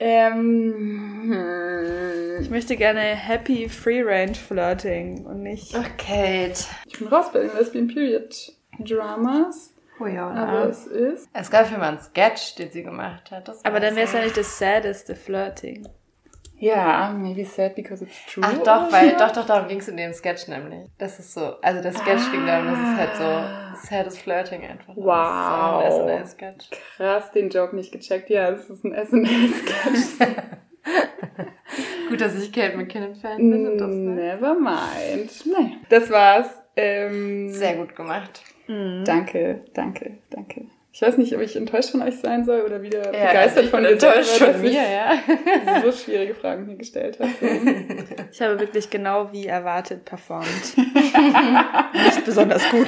Ähm, 0.01 1.33
Ich 2.41 2.49
möchte 2.49 2.75
gerne 2.77 2.99
Happy 3.01 3.67
Free 3.69 4.01
Range 4.01 4.33
Flirting 4.35 5.25
und 5.25 5.43
nicht. 5.43 5.75
Ach, 5.75 5.89
Kate. 5.97 6.53
ich 6.87 6.97
bin 6.99 7.07
raus 7.09 7.31
bei 7.33 7.39
den 7.39 7.51
Lesbian 7.57 7.87
Period 7.87 8.53
Dramas. 8.79 9.73
Oh 9.99 10.05
ja, 10.05 10.29
Aber 10.29 10.69
es 10.69 10.87
ist. 10.87 11.27
Es 11.33 11.51
gab 11.51 11.67
schon 11.67 11.79
mal 11.79 11.89
einen 11.89 11.99
Sketch, 11.99 12.55
den 12.55 12.71
sie 12.71 12.83
gemacht 12.83 13.29
hat. 13.31 13.49
Das 13.49 13.65
Aber 13.65 13.81
dann 13.81 13.95
wäre 13.97 14.05
es 14.05 14.13
ja 14.13 14.21
nicht 14.23 14.37
das 14.37 14.57
saddeste 14.57 15.15
Flirting. 15.15 15.85
Ja, 16.59 17.15
maybe 17.17 17.45
sad 17.45 17.73
because 17.75 18.03
it's 18.03 18.25
true. 18.25 18.43
Ach 18.45 18.57
doch, 18.57 18.91
weil, 18.91 19.15
doch, 19.17 19.31
doch, 19.31 19.45
darum 19.45 19.69
ging 19.69 19.79
es 19.79 19.87
in 19.87 19.97
dem 19.97 20.13
Sketch 20.13 20.47
nämlich. 20.47 20.89
Das 20.97 21.17
ist 21.19 21.33
so, 21.33 21.59
also 21.61 21.81
der 21.81 21.93
Sketch 21.93 22.31
ging 22.31 22.45
darum, 22.45 22.67
das 22.67 22.79
ist 22.79 22.97
halt 22.97 23.15
so 23.15 23.87
saddest 23.87 24.19
Flirting 24.19 24.63
einfach. 24.63 24.93
Wow. 24.95 25.83
Das 25.83 25.93
ist 25.93 25.95
so 25.95 26.03
ein 26.03 26.25
SNL-Sketch. 26.25 26.69
Krass, 26.97 27.31
den 27.31 27.49
Joke 27.49 27.75
nicht 27.75 27.91
gecheckt. 27.91 28.29
Ja, 28.29 28.51
das 28.51 28.69
ist 28.69 28.83
ein 28.83 28.93
SNL-Sketch. 28.93 30.29
Gut, 32.09 32.21
dass 32.21 32.35
ich 32.35 32.51
Kate 32.51 32.75
McKinnon-Fan 32.75 33.37
bin 33.37 33.67
und 33.67 33.77
das 33.77 33.89
ne? 33.89 34.15
Never 34.15 34.55
mind. 34.55 35.45
Naja, 35.45 35.77
das 35.89 36.09
war's. 36.09 36.47
Ähm, 36.75 37.49
sehr 37.49 37.75
gut 37.75 37.95
gemacht. 37.95 38.41
Danke, 38.67 39.65
danke, 39.73 40.19
danke. 40.29 40.67
Ich 40.91 41.01
weiß 41.03 41.17
nicht, 41.17 41.35
ob 41.35 41.41
ich 41.41 41.55
enttäuscht 41.55 41.91
von 41.91 42.01
euch 42.01 42.17
sein 42.17 42.45
soll 42.45 42.61
oder 42.61 42.81
wieder 42.81 43.13
Ja, 43.13 43.27
begeistert 43.27 43.41
also 43.41 43.59
ich 43.61 43.69
von 43.69 43.83
bin 43.83 43.91
dir 43.93 43.99
selber, 43.99 44.15
enttäuscht 44.15 44.41
dass 44.41 44.51
von 44.51 44.61
mir, 44.61 44.71
ja. 44.71 45.81
so 45.83 45.91
schwierige 45.91 46.33
Fragen 46.33 46.65
hier 46.65 46.75
gestellt 46.77 47.19
habe. 47.19 47.31
Ich 48.31 48.41
habe 48.41 48.59
wirklich 48.59 48.89
genau 48.89 49.31
wie 49.31 49.47
erwartet 49.47 50.05
performt. 50.05 50.47
Nicht 50.77 52.25
besonders 52.25 52.67
gut. 52.69 52.87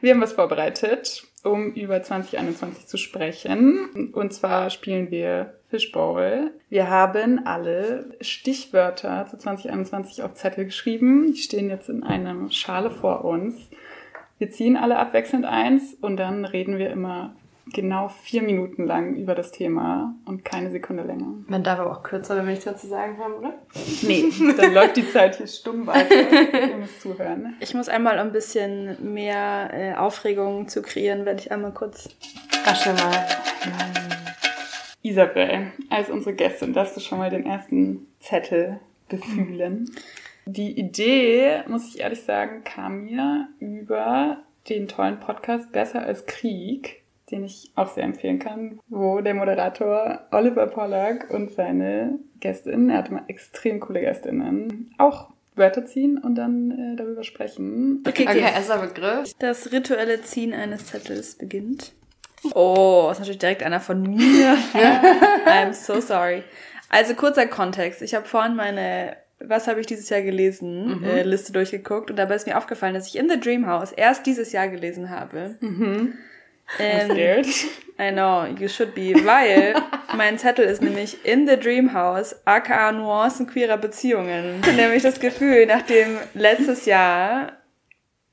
Wir 0.00 0.14
haben 0.14 0.20
was 0.20 0.32
vorbereitet, 0.32 1.24
um 1.44 1.72
über 1.72 2.02
2021 2.02 2.86
zu 2.86 2.96
sprechen. 2.96 4.10
Und 4.12 4.32
zwar 4.32 4.70
spielen 4.70 5.10
wir 5.10 5.54
Fishbowl. 5.70 6.52
Wir 6.68 6.88
haben 6.88 7.46
alle 7.46 8.16
Stichwörter 8.20 9.26
zu 9.30 9.38
2021 9.38 10.22
auf 10.22 10.34
Zettel 10.34 10.66
geschrieben. 10.66 11.32
Die 11.32 11.40
stehen 11.40 11.68
jetzt 11.68 11.88
in 11.88 12.02
einer 12.02 12.50
Schale 12.50 12.90
vor 12.90 13.24
uns. 13.24 13.68
Wir 14.38 14.50
ziehen 14.50 14.76
alle 14.76 14.98
abwechselnd 14.98 15.44
eins 15.44 15.94
und 15.94 16.18
dann 16.18 16.44
reden 16.44 16.78
wir 16.78 16.90
immer 16.90 17.34
genau 17.72 18.08
vier 18.08 18.42
Minuten 18.42 18.86
lang 18.86 19.16
über 19.16 19.34
das 19.34 19.50
Thema 19.50 20.14
und 20.24 20.44
keine 20.44 20.70
Sekunde 20.70 21.02
länger. 21.02 21.34
Man 21.48 21.64
darf 21.64 21.80
aber 21.80 21.90
auch 21.90 22.02
kürzer, 22.02 22.36
wenn 22.36 22.44
wir 22.44 22.50
nichts 22.50 22.66
mehr 22.66 22.76
zu 22.76 22.86
sagen 22.86 23.18
haben, 23.18 23.34
oder? 23.34 23.54
Nee, 24.02 24.24
dann 24.56 24.72
läuft 24.72 24.96
die 24.96 25.10
Zeit 25.10 25.36
hier 25.36 25.46
stumm 25.46 25.86
weiter. 25.86 26.14
Ihr 26.70 26.76
müsst 26.76 27.00
zuhören. 27.00 27.56
Ich 27.60 27.74
muss 27.74 27.88
einmal, 27.88 28.18
um 28.20 28.26
ein 28.26 28.32
bisschen 28.32 29.12
mehr 29.12 29.70
äh, 29.72 29.94
Aufregung 29.94 30.68
zu 30.68 30.82
kreieren, 30.82 31.24
werde 31.24 31.40
ich 31.40 31.50
einmal 31.50 31.72
kurz. 31.72 32.08
Raschel 32.64 32.92
mal. 32.92 33.26
Isabel, 35.02 35.72
als 35.88 36.10
unsere 36.10 36.34
Gästin, 36.34 36.72
darfst 36.72 36.96
du 36.96 37.00
schon 37.00 37.18
mal 37.18 37.30
den 37.30 37.46
ersten 37.46 38.06
Zettel 38.20 38.80
befühlen. 39.08 39.90
Die 40.48 40.78
Idee, 40.78 41.62
muss 41.66 41.88
ich 41.94 42.00
ehrlich 42.00 42.22
sagen, 42.22 42.62
kam 42.64 43.04
mir 43.04 43.48
über 43.58 44.38
den 44.68 44.86
tollen 44.86 45.18
Podcast 45.18 45.72
Besser 45.72 46.02
als 46.02 46.26
Krieg, 46.26 47.02
den 47.32 47.44
ich 47.44 47.72
auch 47.74 47.88
sehr 47.88 48.04
empfehlen 48.04 48.38
kann, 48.38 48.78
wo 48.88 49.20
der 49.20 49.34
Moderator 49.34 50.20
Oliver 50.30 50.68
Pollack 50.68 51.30
und 51.30 51.50
seine 51.50 52.20
Gästinnen, 52.38 52.90
er 52.90 52.98
hatte 52.98 53.12
mal 53.12 53.24
extrem 53.26 53.80
coole 53.80 54.00
Gästinnen, 54.00 54.94
auch 54.98 55.30
Wörter 55.56 55.84
ziehen 55.86 56.18
und 56.18 56.36
dann 56.36 56.70
äh, 56.70 56.96
darüber 56.96 57.24
sprechen. 57.24 58.04
Okay, 58.06 58.26
Okay, 58.28 58.38
okay. 58.38 58.52
erster 58.54 58.78
Begriff. 58.78 59.32
Das 59.40 59.72
rituelle 59.72 60.22
Ziehen 60.22 60.52
eines 60.52 60.86
Zettels 60.86 61.36
beginnt. 61.36 61.92
Oh, 62.54 63.08
ist 63.10 63.18
natürlich 63.18 63.38
direkt 63.38 63.62
einer 63.64 63.80
von 63.80 64.02
mir. 64.02 64.56
I'm 65.46 65.72
so 65.72 66.00
sorry. 66.00 66.44
Also 66.90 67.14
kurzer 67.14 67.46
Kontext. 67.46 68.02
Ich 68.02 68.14
habe 68.14 68.26
vorhin 68.26 68.54
meine 68.54 69.16
Was 69.38 69.68
habe 69.68 69.80
ich 69.80 69.86
dieses 69.86 70.08
Jahr 70.08 70.22
gelesen 70.22 71.04
äh, 71.04 71.22
Liste 71.22 71.52
durchgeguckt 71.52 72.10
und 72.10 72.16
dabei 72.16 72.36
ist 72.36 72.46
mir 72.46 72.56
aufgefallen, 72.56 72.94
dass 72.94 73.06
ich 73.06 73.16
In 73.16 73.28
the 73.28 73.38
Dream 73.38 73.66
House 73.66 73.92
erst 73.92 74.26
dieses 74.26 74.52
Jahr 74.52 74.68
gelesen 74.68 75.10
habe. 75.10 75.56
Ähm, 76.78 77.10
Scared. 77.10 77.46
I 77.98 78.10
know, 78.12 78.46
you 78.58 78.68
should 78.68 78.94
be, 78.94 79.14
weil 79.24 79.74
mein 80.16 80.38
Zettel 80.38 80.66
ist 80.66 80.82
nämlich 80.82 81.24
In 81.24 81.46
the 81.46 81.56
Dream 81.56 81.92
House, 81.92 82.36
aka 82.44 82.92
Nuancen 82.92 83.46
queerer 83.46 83.78
Beziehungen. 83.78 84.60
Nämlich 84.76 85.02
das 85.02 85.20
Gefühl, 85.20 85.66
nachdem 85.66 86.18
letztes 86.34 86.84
Jahr, 86.86 87.55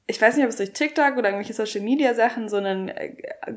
ich 0.05 0.21
weiß 0.21 0.35
nicht, 0.35 0.43
ob 0.43 0.49
es 0.49 0.57
durch 0.57 0.73
TikTok 0.73 1.17
oder 1.17 1.29
irgendwelche 1.29 1.53
Social 1.53 1.81
Media 1.81 2.13
Sachen 2.13 2.49
so 2.49 2.57
ein 2.57 2.89
äh, 2.89 3.13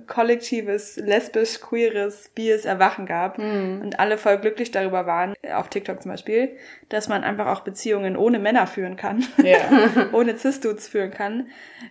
kollektives, 0.07 0.97
lesbisch, 0.97 1.61
queeres, 1.61 2.31
bies 2.35 2.65
Erwachen 2.65 3.07
gab 3.07 3.39
und 3.39 3.99
alle 3.99 4.17
voll 4.17 4.39
glücklich 4.39 4.71
darüber 4.71 5.07
waren, 5.07 5.35
auf 5.53 5.69
TikTok 5.69 6.01
zum 6.03 6.13
Beispiel, 6.13 6.57
dass 6.89 7.09
man 7.09 7.25
einfach 7.25 7.47
auch 7.47 7.61
Beziehungen 7.61 8.17
ohne 8.17 8.39
Männer 8.39 8.67
führen 8.67 8.97
kann 8.97 9.25
Ja. 9.43 10.11
ohne 10.13 10.37
Cis-Dudes 10.39 10.87
führen 10.89 11.11
kann, 11.11 11.49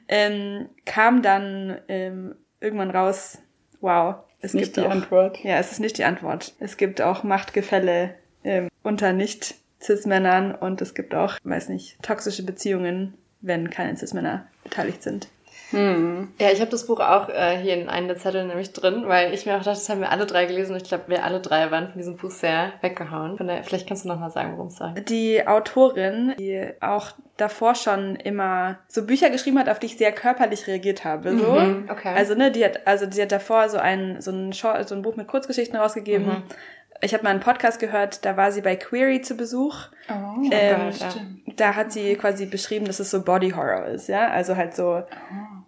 ähm, 0.08 0.70
kam 0.86 1.22
dann 1.22 1.80
ähm, 1.90 2.36
irgendwann 2.62 2.92
raus, 2.92 3.40
wow, 3.82 4.16
es 4.42 4.54
Nicht 4.54 4.74
gibt 4.74 4.78
die 4.78 4.82
auch, 4.82 4.92
Antwort. 4.92 5.40
Ja, 5.44 5.58
es 5.58 5.72
ist 5.72 5.80
nicht 5.80 5.98
die 5.98 6.04
Antwort. 6.06 6.54
Es 6.60 6.78
gibt 6.78 7.02
auch 7.02 7.24
Machtgefälle 7.24 8.16
ähm, 8.44 8.70
unter 8.84 9.12
nicht-Cis-Männern 9.12 10.54
und 10.56 10.82
es 10.82 10.94
gibt 10.94 11.14
auch, 11.16 11.38
weiß 11.44 11.70
nicht, 11.70 12.02
toxische 12.04 12.44
Beziehungen, 12.44 13.16
wenn 13.42 13.70
keine 13.70 13.96
Cis-Männer 13.96 14.48
beteiligt 14.64 15.04
sind. 15.04 15.28
Ja, 16.40 16.52
ich 16.52 16.62
habe 16.62 16.72
das 16.72 16.86
Buch 16.86 17.00
auch 17.00 17.30
äh, 17.30 17.58
hier 17.58 17.74
in 17.74 17.90
einem 17.90 18.08
der 18.08 18.18
Zettel 18.18 18.46
nämlich 18.46 18.72
drin, 18.72 19.04
weil 19.08 19.34
ich 19.34 19.46
mir 19.46 19.54
auch 19.54 19.64
dachte, 19.64 19.72
das 19.72 19.90
haben 19.90 20.00
wir 20.00 20.12
alle 20.12 20.26
drei 20.26 20.46
gelesen 20.46 20.74
und 20.74 20.82
ich 20.82 20.88
glaube, 20.88 21.06
wir 21.08 21.24
alle 21.24 21.40
drei 21.42 21.72
waren 21.72 21.88
von 21.88 21.98
diesem 21.98 22.18
Buch 22.18 22.32
sehr 22.32 22.74
weggehauen. 22.82 23.38
Von 23.38 23.48
daher, 23.48 23.64
vielleicht 23.64 23.88
kannst 23.88 24.06
du 24.06 24.10
noch 24.10 24.20
mal 24.20 24.30
sagen, 24.30 24.54
worum 24.54 24.68
es 24.68 24.80
geht. 24.80 25.10
Die 25.10 25.48
Autorin, 25.48 26.36
die 26.40 26.70
auch 26.82 27.12
davor 27.38 27.76
schon 27.76 28.16
immer 28.16 28.78
so 28.88 29.06
Bücher 29.06 29.30
geschrieben 29.30 29.60
hat, 29.60 29.68
auf 29.68 29.80
die 29.80 29.88
ich 29.88 29.98
sehr 29.98 30.12
körperlich 30.12 30.68
reagiert 30.68 31.04
habe, 31.04 31.38
so. 31.38 31.52
Mhm, 31.52 31.90
okay. 31.92 32.14
Also, 32.16 32.36
ne, 32.36 32.52
die 32.52 32.64
hat, 32.64 32.86
also, 32.88 33.06
die 33.06 33.22
hat 33.22 33.32
davor 33.32 33.68
so 33.68 33.78
ein, 33.78 34.22
so 34.22 34.32
ein, 34.32 34.54
Short, 34.54 34.88
so 34.88 34.96
ein 34.96 35.02
Buch 35.02 35.16
mit 35.16 35.28
Kurzgeschichten 35.28 35.76
rausgegeben. 35.78 36.28
Mhm. 36.28 36.44
Ich 37.02 37.14
habe 37.14 37.24
mal 37.24 37.30
einen 37.32 37.40
Podcast 37.40 37.80
gehört, 37.80 38.26
da 38.26 38.38
war 38.38 38.52
sie 38.52 38.62
bei 38.62 38.76
Query 38.76 39.22
zu 39.22 39.36
Besuch. 39.36 39.76
Oh, 40.10 40.42
Ähm, 40.52 40.92
Gott. 40.92 41.22
Da 41.58 41.76
hat 41.76 41.92
sie 41.92 42.16
quasi 42.16 42.46
beschrieben, 42.46 42.86
dass 42.86 43.00
es 43.00 43.12
so 43.12 43.24
Body 43.24 43.52
Horror 43.52 43.86
ist, 43.86 44.08
ja. 44.08 44.30
Also 44.30 44.56
halt 44.56 44.76
so, 44.76 45.04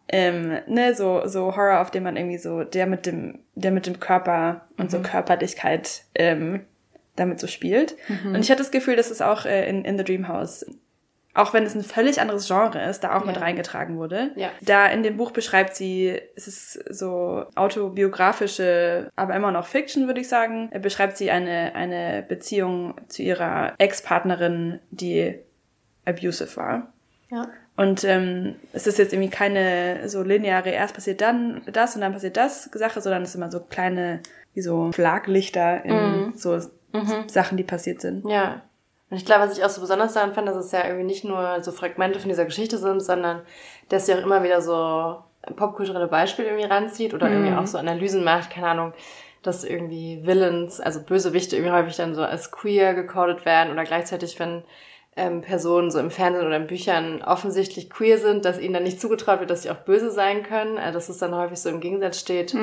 ähm, 0.09 0.59
ne, 0.67 0.93
so, 0.95 1.27
so 1.27 1.55
Horror, 1.55 1.79
auf 1.81 1.91
dem 1.91 2.03
man 2.03 2.15
irgendwie 2.17 2.37
so, 2.37 2.63
der 2.63 2.87
mit 2.87 3.05
dem, 3.05 3.39
der 3.55 3.71
mit 3.71 3.85
dem 3.87 3.99
Körper 3.99 4.61
und 4.77 4.89
so 4.89 4.99
Körperlichkeit 5.01 6.03
ähm, 6.15 6.61
damit 7.15 7.39
so 7.39 7.47
spielt. 7.47 7.95
Und 8.25 8.39
ich 8.39 8.49
hatte 8.51 8.61
das 8.61 8.71
Gefühl, 8.71 8.95
dass 8.95 9.11
es 9.11 9.21
auch 9.21 9.45
äh, 9.45 9.67
in, 9.69 9.83
in 9.85 9.97
The 9.97 10.03
Dream 10.03 10.27
House, 10.27 10.65
auch 11.38 11.54
wenn 11.54 11.63
es 11.65 11.76
ein 11.76 11.84
völlig 11.84 12.19
anderes 12.19 12.47
Genre 12.47 12.82
ist, 12.89 13.04
da 13.04 13.15
auch 13.15 13.23
mit 13.26 13.36
Ja. 13.36 13.41
reingetragen 13.43 13.97
wurde. 13.97 14.32
Ja. 14.36 14.50
Da 14.62 14.88
in 14.88 15.04
dem 15.04 15.17
Buch 15.17 15.32
beschreibt 15.32 15.76
sie, 15.76 16.19
es 16.36 16.47
ist 16.47 16.73
so 16.89 17.45
autobiografische, 17.56 19.10
aber 19.15 19.36
immer 19.36 19.52
noch 19.52 19.65
Fiction, 19.67 20.08
würde 20.08 20.21
ich 20.21 20.30
sagen, 20.30 20.69
beschreibt 20.82 21.17
sie 21.17 21.32
eine, 21.32 21.76
eine 21.76 22.26
Beziehung 22.28 22.95
zu 23.08 23.21
ihrer 23.21 23.73
Ex-Partnerin, 23.78 24.80
die 24.91 25.39
abusive 26.06 26.56
war. 26.58 26.93
Ja. 27.30 27.47
Und 27.76 28.04
ähm, 28.06 28.56
es 28.73 28.88
ist 28.88 28.97
jetzt 28.97 29.13
irgendwie 29.13 29.30
keine 29.30 30.10
so 30.10 30.23
lineare, 30.23 30.69
erst 30.69 30.95
passiert 30.95 31.21
dann 31.21 31.62
das 31.71 31.93
und 31.95 32.02
dann 32.02 32.13
passiert 32.13 32.36
das 32.38 32.63
Sache, 32.73 33.02
sondern 33.02 33.21
es 33.23 33.34
sind 33.34 33.41
immer 33.41 33.52
so 33.52 33.60
kleine, 33.60 34.21
wie 34.56 34.62
so 34.62 34.91
Schlaglichter 34.91 35.86
in 35.86 36.34
so 36.36 36.60
Sachen, 37.28 37.58
die 37.58 37.63
passiert 37.63 38.02
sind. 38.02 38.28
Ja. 38.28 38.63
Und 39.10 39.17
ich 39.17 39.26
glaube, 39.26 39.46
was 39.46 39.58
ich 39.58 39.63
auch 39.63 39.70
so 39.70 39.82
besonders 39.82 40.13
daran 40.13 40.34
fand, 40.34 40.48
dass 40.48 40.58
es 40.58 40.72
ja 40.72 40.86
irgendwie 40.86 41.06
nicht 41.06 41.24
nur 41.24 41.63
so 41.63 41.72
Fragmente 41.72 42.20
von 42.20 42.30
dieser 42.30 42.46
Geschichte 42.46 42.78
sind, 42.78 43.02
sondern 43.02 43.41
dass 43.89 44.06
sie 44.06 44.13
auch 44.13 44.22
immer 44.22 44.43
wieder 44.43 44.62
so 44.62 45.24
popkulturelle 45.56 46.08
Beispiele 46.08 46.50
irgendwie 46.50 46.67
ranzieht 46.67 47.13
oder 47.13 47.30
irgendwie 47.30 47.56
auch 47.56 47.67
so 47.67 47.78
Analysen 47.78 48.24
macht, 48.24 48.50
keine 48.50 48.67
Ahnung, 48.67 48.93
dass 49.43 49.63
irgendwie 49.63 50.22
Villains, 50.26 50.82
also 50.82 51.02
Bösewichte 51.02 51.56
irgendwie 51.56 51.74
häufig 51.74 51.96
dann 51.96 52.13
so 52.13 52.24
als 52.24 52.52
queer 52.52 52.93
gecodet 52.93 53.46
werden 53.46 53.72
oder 53.72 53.86
gleichzeitig, 53.86 54.38
wenn 54.39 54.63
ähm, 55.17 55.41
Personen 55.41 55.91
so 55.91 55.99
im 55.99 56.12
Fernsehen 56.12 56.45
oder 56.45 56.56
in 56.56 56.67
Büchern 56.67 57.21
offensichtlich 57.23 57.89
queer 57.89 58.17
sind, 58.19 58.45
dass 58.45 58.60
ihnen 58.60 58.73
dann 58.73 58.84
nicht 58.84 59.01
zugetraut 59.01 59.39
wird, 59.39 59.49
dass 59.49 59.63
sie 59.63 59.71
auch 59.71 59.77
böse 59.77 60.12
sein 60.12 60.43
können, 60.43 60.77
also 60.77 60.97
dass 60.97 61.10
es 61.10 61.17
dann 61.17 61.36
häufig 61.36 61.60
so 61.60 61.69
im 61.69 61.80
Gegensatz 61.80 62.19
steht. 62.19 62.56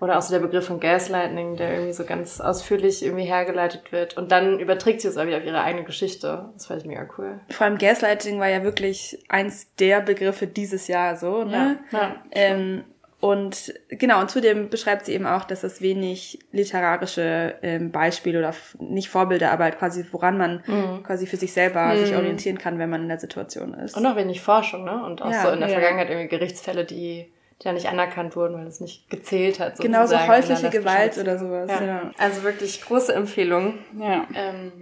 Oder 0.00 0.18
auch 0.18 0.22
so 0.22 0.32
der 0.32 0.40
Begriff 0.40 0.66
von 0.66 0.80
Gaslighting, 0.80 1.56
der 1.56 1.72
irgendwie 1.72 1.92
so 1.92 2.04
ganz 2.04 2.40
ausführlich 2.40 3.04
irgendwie 3.04 3.24
hergeleitet 3.24 3.92
wird. 3.92 4.16
Und 4.16 4.32
dann 4.32 4.58
überträgt 4.58 5.00
sie 5.00 5.08
es 5.08 5.16
auch 5.16 5.26
wieder 5.26 5.38
auf 5.38 5.44
ihre 5.44 5.62
eigene 5.62 5.84
Geschichte. 5.84 6.50
Das 6.54 6.66
fand 6.66 6.80
ich 6.80 6.86
mega 6.86 7.08
cool. 7.16 7.40
Vor 7.50 7.66
allem 7.66 7.78
Gaslighting 7.78 8.40
war 8.40 8.48
ja 8.48 8.64
wirklich 8.64 9.24
eins 9.28 9.74
der 9.76 10.00
Begriffe 10.00 10.46
dieses 10.46 10.88
Jahr 10.88 11.16
so, 11.16 11.44
ne? 11.44 11.78
Ja. 11.92 12.16
Ähm, 12.32 12.84
und 13.22 13.72
genau, 13.88 14.20
und 14.20 14.32
zudem 14.32 14.68
beschreibt 14.68 15.06
sie 15.06 15.12
eben 15.14 15.26
auch, 15.26 15.44
dass 15.44 15.62
es 15.62 15.80
wenig 15.80 16.40
literarische 16.50 17.54
ähm, 17.62 17.92
Beispiele 17.92 18.40
oder 18.40 18.52
nicht 18.80 19.10
Vorbilder, 19.10 19.52
aber 19.52 19.62
halt 19.62 19.78
quasi, 19.78 20.04
woran 20.10 20.36
man 20.38 21.02
quasi 21.04 21.28
für 21.28 21.36
sich 21.36 21.52
selber 21.52 21.96
sich 21.96 22.16
orientieren 22.16 22.58
kann, 22.58 22.80
wenn 22.80 22.90
man 22.90 23.02
in 23.02 23.08
der 23.08 23.20
Situation 23.20 23.74
ist. 23.74 23.96
Und 23.96 24.04
auch 24.06 24.16
wenig 24.16 24.40
Forschung, 24.40 24.82
ne? 24.84 25.04
Und 25.04 25.22
auch 25.22 25.30
Ja, 25.30 25.42
so 25.42 25.50
in 25.50 25.60
der 25.60 25.68
ja. 25.68 25.74
Vergangenheit 25.78 26.10
irgendwie 26.10 26.26
Gerichtsfälle, 26.36 26.84
die, 26.84 27.32
die 27.62 27.64
ja 27.64 27.72
nicht 27.72 27.86
anerkannt 27.88 28.34
wurden, 28.34 28.56
weil 28.56 28.66
es 28.66 28.80
nicht 28.80 29.08
gezählt 29.08 29.60
hat. 29.60 29.78
Genauso 29.78 30.14
sozusagen, 30.16 30.28
einer 30.32 30.42
häusliche 30.48 30.70
Gewalt 30.70 31.16
oder 31.18 31.38
sowas. 31.38 31.70
Ja. 31.70 31.84
Ja. 31.86 32.10
Also 32.18 32.42
wirklich 32.42 32.82
große 32.82 33.14
Empfehlung. 33.14 33.78
Ja. 34.00 34.26
Ähm, 34.34 34.72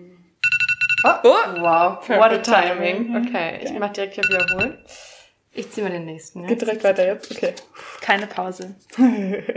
oh, 1.05 1.09
wow, 1.61 1.99
what 2.09 2.11
a 2.11 2.39
Perfect 2.39 2.47
timing. 2.47 3.07
timing. 3.13 3.27
Okay, 3.29 3.59
ich 3.65 3.69
Okay. 3.71 3.79
mach 3.79 3.93
direkt 3.93 4.15
hier 4.15 4.25
wiederholen. 4.25 4.79
Ich 5.61 5.71
ziehe 5.71 5.87
mal 5.87 5.93
den 5.93 6.07
nächsten. 6.07 6.41
Ja? 6.41 6.49
Geht 6.49 6.63
direkt 6.63 6.83
weiter 6.85 7.07
jetzt? 7.07 7.31
Okay. 7.31 7.53
Keine 8.01 8.27
Pause. 8.27 8.75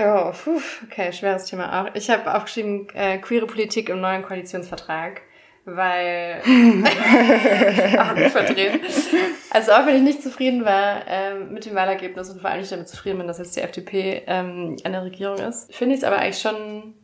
Oh, 0.00 0.30
puh, 0.30 0.60
okay, 0.84 1.12
schweres 1.12 1.46
Thema 1.46 1.82
auch. 1.82 1.92
Ich 1.96 2.08
habe 2.08 2.32
aufgeschrieben, 2.32 2.86
äh, 2.94 3.18
queere 3.18 3.48
Politik 3.48 3.88
im 3.88 4.00
neuen 4.00 4.22
Koalitionsvertrag, 4.22 5.22
weil 5.64 6.40
auch 7.98 8.14
nicht 8.14 8.30
verdreht. 8.30 8.80
Also 9.50 9.72
auch 9.72 9.86
wenn 9.86 9.96
ich 9.96 10.02
nicht 10.02 10.22
zufrieden 10.22 10.64
war 10.64 11.02
ähm, 11.08 11.52
mit 11.52 11.66
dem 11.66 11.74
Wahlergebnis 11.74 12.30
und 12.30 12.40
vor 12.40 12.48
allem 12.48 12.60
nicht 12.60 12.70
damit 12.70 12.88
zufrieden 12.88 13.18
bin, 13.18 13.26
dass 13.26 13.38
jetzt 13.38 13.56
die 13.56 13.60
FDP 13.60 14.22
ähm, 14.28 14.76
an 14.84 14.92
der 14.92 15.02
Regierung 15.02 15.38
ist, 15.38 15.74
finde 15.74 15.96
ich 15.96 16.02
es 16.02 16.06
aber 16.06 16.18
eigentlich 16.18 16.38
schon 16.38 16.94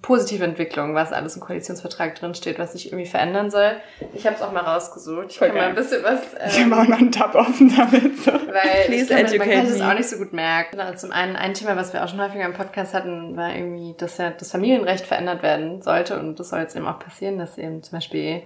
positive 0.00 0.44
Entwicklung, 0.44 0.94
was 0.94 1.12
alles 1.12 1.34
im 1.34 1.42
Koalitionsvertrag 1.42 2.14
drin 2.14 2.34
steht, 2.34 2.58
was 2.58 2.72
sich 2.72 2.86
irgendwie 2.86 3.06
verändern 3.06 3.50
soll. 3.50 3.72
Ich 4.14 4.24
habe 4.24 4.36
es 4.36 4.42
auch 4.42 4.52
mal 4.52 4.60
rausgesucht. 4.60 5.26
Ich 5.30 5.38
Voll 5.38 5.48
kann 5.48 5.56
mal 5.56 5.62
geil. 5.62 5.70
ein 5.70 5.74
bisschen 5.74 6.02
was. 6.04 6.20
Ich 6.46 6.64
habe 6.64 6.76
auch 6.80 6.88
noch 6.88 6.98
einen 6.98 7.12
Tab 7.12 7.34
offen 7.34 7.74
damit. 7.76 8.18
So. 8.18 8.32
Weil 8.32 8.84
Please 8.86 9.02
ich 9.02 9.08
glaube, 9.08 9.38
man, 9.38 9.50
kann 9.50 9.66
das 9.66 9.78
me. 9.78 9.90
auch 9.90 9.94
nicht 9.94 10.08
so 10.08 10.16
gut 10.16 10.32
merken. 10.32 10.80
Also 10.80 11.06
zum 11.06 11.12
einen, 11.12 11.34
ein 11.34 11.54
Thema, 11.54 11.76
was 11.76 11.92
wir 11.92 12.04
auch 12.04 12.08
schon 12.08 12.20
häufiger 12.20 12.44
im 12.44 12.52
Podcast 12.52 12.94
hatten, 12.94 13.36
war 13.36 13.54
irgendwie, 13.54 13.94
dass 13.98 14.16
ja 14.18 14.30
das 14.30 14.52
Familienrecht 14.52 15.06
verändert 15.06 15.42
werden 15.42 15.82
sollte. 15.82 16.18
Und 16.18 16.38
das 16.38 16.50
soll 16.50 16.60
jetzt 16.60 16.76
eben 16.76 16.86
auch 16.86 17.00
passieren, 17.00 17.38
dass 17.38 17.58
eben 17.58 17.82
zum 17.82 17.98
Beispiel 17.98 18.42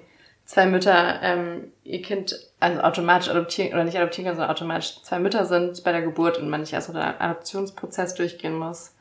zwei 0.47 0.65
Mütter 0.65 1.21
ähm, 1.23 1.73
ihr 1.85 2.01
Kind 2.01 2.35
also 2.59 2.81
automatisch 2.81 3.29
adoptieren 3.29 3.75
oder 3.75 3.85
nicht 3.85 3.99
adoptieren 3.99 4.25
können, 4.25 4.37
sondern 4.37 4.57
automatisch 4.57 5.03
zwei 5.03 5.19
Mütter 5.19 5.45
sind 5.45 5.85
bei 5.85 5.93
der 5.93 6.01
Geburt 6.01 6.39
und 6.39 6.49
man 6.49 6.63
nicht 6.63 6.73
erst 6.73 6.87
so 6.87 6.95
den 6.95 7.03
Adoptionsprozess 7.03 8.15
durchgehen 8.15 8.59
muss. 8.59 8.93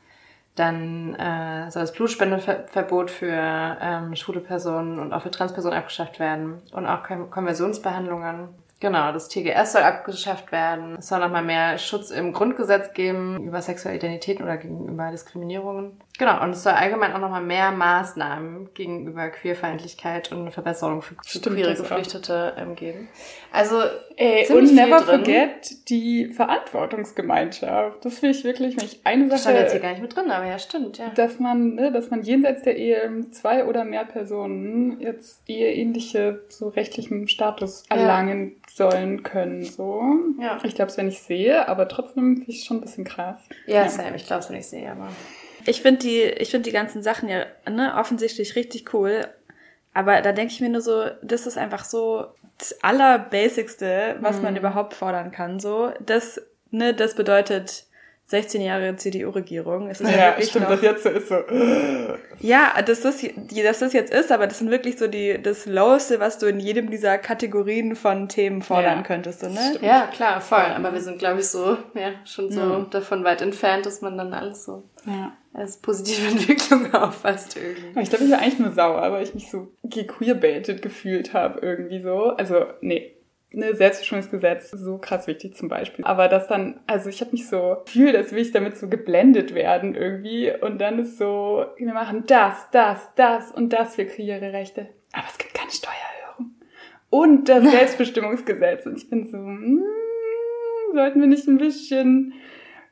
Dann 0.58 1.14
äh, 1.14 1.70
soll 1.70 1.82
das 1.82 1.92
Blutspendeverbot 1.92 3.12
für 3.12 3.76
ähm, 3.80 4.16
schwule 4.16 4.40
Personen 4.40 4.98
und 4.98 5.12
auch 5.12 5.22
für 5.22 5.30
Transpersonen 5.30 5.78
abgeschafft 5.78 6.18
werden 6.18 6.60
und 6.72 6.84
auch 6.86 7.04
Kon 7.04 7.30
Konversionsbehandlungen. 7.30 8.48
Genau, 8.80 9.12
das 9.12 9.28
TGS 9.28 9.72
soll 9.72 9.82
abgeschafft 9.82 10.50
werden. 10.50 10.96
Es 10.98 11.08
soll 11.08 11.20
nochmal 11.20 11.44
mehr 11.44 11.78
Schutz 11.78 12.10
im 12.10 12.32
Grundgesetz 12.32 12.92
geben 12.92 13.42
über 13.42 13.62
sexuelle 13.62 13.98
Identitäten 13.98 14.44
oder 14.44 14.56
gegenüber 14.56 15.10
Diskriminierungen. 15.10 16.00
Genau, 16.18 16.42
und 16.42 16.50
es 16.50 16.64
soll 16.64 16.72
allgemein 16.72 17.12
auch 17.12 17.20
nochmal 17.20 17.42
mehr 17.42 17.70
Maßnahmen 17.70 18.70
gegenüber 18.74 19.28
Queerfeindlichkeit 19.28 20.32
und 20.32 20.40
eine 20.40 20.50
Verbesserung 20.50 21.00
für 21.00 21.14
Stimmt, 21.24 21.54
queere. 21.56 21.74
Geflüchtete 21.76 22.54
ähm, 22.58 22.74
geben. 22.74 23.08
Also 23.52 23.80
Ey, 24.16 24.52
und 24.52 24.74
never 24.74 25.00
drin. 25.00 25.20
forget 25.24 25.88
die 25.88 26.26
Verantwortungsgemeinschaft. 26.26 28.04
Das 28.04 28.20
will 28.20 28.30
ich 28.30 28.42
wirklich, 28.44 28.76
wenn 28.76 28.84
ich 28.84 29.00
eine 29.04 29.28
Das 29.28 29.42
stand 29.42 29.56
jetzt 29.58 29.70
hier 29.72 29.80
Sache, 29.80 29.82
gar 29.82 29.90
nicht 29.92 30.02
mit 30.02 30.16
drin, 30.16 30.30
aber 30.30 30.46
ja, 30.46 30.58
stimmt, 30.58 30.98
ja. 30.98 31.10
dass 31.10 31.38
man, 31.38 31.74
ne, 31.76 31.92
dass 31.92 32.10
man 32.10 32.22
jenseits 32.22 32.62
der 32.62 32.76
Ehe 32.76 33.26
zwei 33.30 33.64
oder 33.64 33.84
mehr 33.84 34.04
Personen 34.04 35.00
jetzt 35.00 35.48
eheähnliche 35.48 36.42
so 36.48 36.68
rechtlichen 36.68 37.28
Status 37.28 37.84
Ja. 37.90 37.96
erlangen 37.96 38.56
sollen 38.72 39.22
können, 39.22 39.64
so. 39.64 40.02
Ja. 40.40 40.58
Ich 40.64 40.74
glaube 40.74 40.90
es, 40.90 40.96
wenn 40.96 41.08
ich 41.08 41.20
sehe, 41.20 41.68
aber 41.68 41.88
trotzdem 41.88 42.36
finde 42.38 42.50
ich 42.50 42.58
es 42.58 42.64
schon 42.64 42.78
ein 42.78 42.82
bisschen 42.82 43.04
krass. 43.04 43.38
Ja, 43.66 43.88
Sam, 43.88 44.14
ich 44.14 44.26
glaube 44.26 44.42
es, 44.42 44.50
wenn 44.50 44.56
ich 44.58 44.66
sehe, 44.66 44.90
aber. 44.90 45.08
Ich 45.68 45.82
finde 45.82 46.00
die, 46.00 46.22
ich 46.22 46.50
finde 46.50 46.64
die 46.68 46.72
ganzen 46.74 47.02
Sachen 47.02 47.28
ja 47.28 47.44
ne, 47.70 47.94
offensichtlich 47.96 48.56
richtig 48.56 48.92
cool. 48.94 49.26
Aber 49.94 50.20
da 50.22 50.32
denke 50.32 50.52
ich 50.52 50.60
mir 50.60 50.68
nur 50.68 50.80
so, 50.80 51.04
das 51.22 51.46
ist 51.46 51.58
einfach 51.58 51.84
so 51.84 52.26
das 52.58 52.82
Allerbasicste, 52.82 54.16
was 54.20 54.40
man 54.42 54.56
überhaupt 54.56 54.94
fordern 54.94 55.30
kann. 55.30 55.60
So, 55.60 55.92
das, 56.04 56.40
ne, 56.70 56.94
das 56.94 57.14
bedeutet 57.14 57.84
16 58.26 58.60
Jahre 58.60 58.94
CDU-Regierung. 58.94 59.88
Es 59.88 60.00
ist 60.02 60.10
ja, 60.10 60.16
Ja, 60.16 60.26
wirklich 60.32 60.50
stimmt, 60.50 60.64
noch, 60.68 60.72
das 60.72 60.82
jetzt 60.82 61.02
so 61.02 61.08
ist 61.08 61.28
so. 61.28 61.36
ja, 62.40 62.72
dass 62.84 63.00
das, 63.00 63.16
die- 63.18 63.62
dass 63.62 63.78
das 63.78 63.92
jetzt 63.94 64.12
ist, 64.12 64.30
aber 64.30 64.46
das 64.46 64.58
sind 64.58 64.70
wirklich 64.70 64.98
so 64.98 65.06
die, 65.08 65.40
das 65.42 65.64
Loweste, 65.66 66.20
was 66.20 66.38
du 66.38 66.46
in 66.46 66.60
jedem 66.60 66.90
dieser 66.90 67.16
Kategorien 67.16 67.96
von 67.96 68.28
Themen 68.28 68.60
fordern 68.60 68.98
Ja. 68.98 69.02
könntest, 69.02 69.40
so, 69.40 69.48
ne? 69.48 69.78
Ja, 69.80 70.08
klar, 70.12 70.40
voll. 70.42 70.58
Aber 70.76 70.92
wir 70.92 71.00
sind, 71.00 71.18
glaube 71.18 71.40
ich, 71.40 71.46
so, 71.48 71.78
ja, 71.94 72.10
schon 72.26 72.52
so 72.52 72.60
Ja. 72.60 72.86
davon 72.90 73.24
weit 73.24 73.40
entfernt, 73.40 73.86
dass 73.86 74.02
man 74.02 74.18
dann 74.18 74.34
alles 74.34 74.64
so 74.64 74.82
Ja. 75.08 75.32
als 75.54 75.78
positive 75.78 76.28
Entwicklung 76.30 76.92
auffasst 76.94 77.56
irgendwie. 77.56 77.90
Aber 77.92 78.02
Ich 78.02 78.10
glaube, 78.10 78.24
ich 78.24 78.30
war 78.30 78.38
eigentlich 78.38 78.58
nur 78.58 78.72
sauer, 78.72 79.10
weil 79.10 79.22
ich 79.24 79.34
mich 79.34 79.50
so 79.50 79.68
gequeerbaited 79.84 80.82
gefühlt 80.82 81.32
habe 81.32 81.60
irgendwie 81.60 82.00
so. 82.00 82.30
Also, 82.36 82.66
nee. 82.80 83.14
Ne, 83.50 83.74
Selbstbestimmungsgesetz, 83.74 84.70
so 84.72 84.98
krass 84.98 85.26
wichtig 85.26 85.56
zum 85.56 85.68
Beispiel. 85.68 86.04
Aber 86.04 86.28
das 86.28 86.48
dann, 86.48 86.80
also 86.86 87.08
ich 87.08 87.22
habe 87.22 87.30
mich 87.32 87.48
so 87.48 87.78
gefühlt, 87.86 88.14
als 88.14 88.32
will 88.32 88.42
ich 88.42 88.52
damit 88.52 88.76
so 88.76 88.88
geblendet 88.88 89.54
werden 89.54 89.94
irgendwie. 89.94 90.52
Und 90.60 90.78
dann 90.78 90.98
ist 90.98 91.16
so, 91.16 91.64
wir 91.78 91.94
machen 91.94 92.24
das, 92.26 92.70
das, 92.72 93.08
das 93.14 93.50
und 93.50 93.72
das 93.72 93.94
für 93.94 94.04
queere 94.04 94.52
Rechte. 94.52 94.90
Aber 95.14 95.24
es 95.30 95.38
gibt 95.38 95.54
keine 95.54 95.70
Steuererhöhung. 95.70 96.56
Und 97.08 97.48
das 97.48 97.64
Selbstbestimmungsgesetz. 97.70 98.84
Und 98.84 98.98
ich 98.98 99.08
bin 99.08 99.26
so, 99.26 99.38
hm, 99.38 99.82
sollten 100.92 101.20
wir 101.20 101.26
nicht 101.26 101.48
ein 101.48 101.56
bisschen 101.56 102.34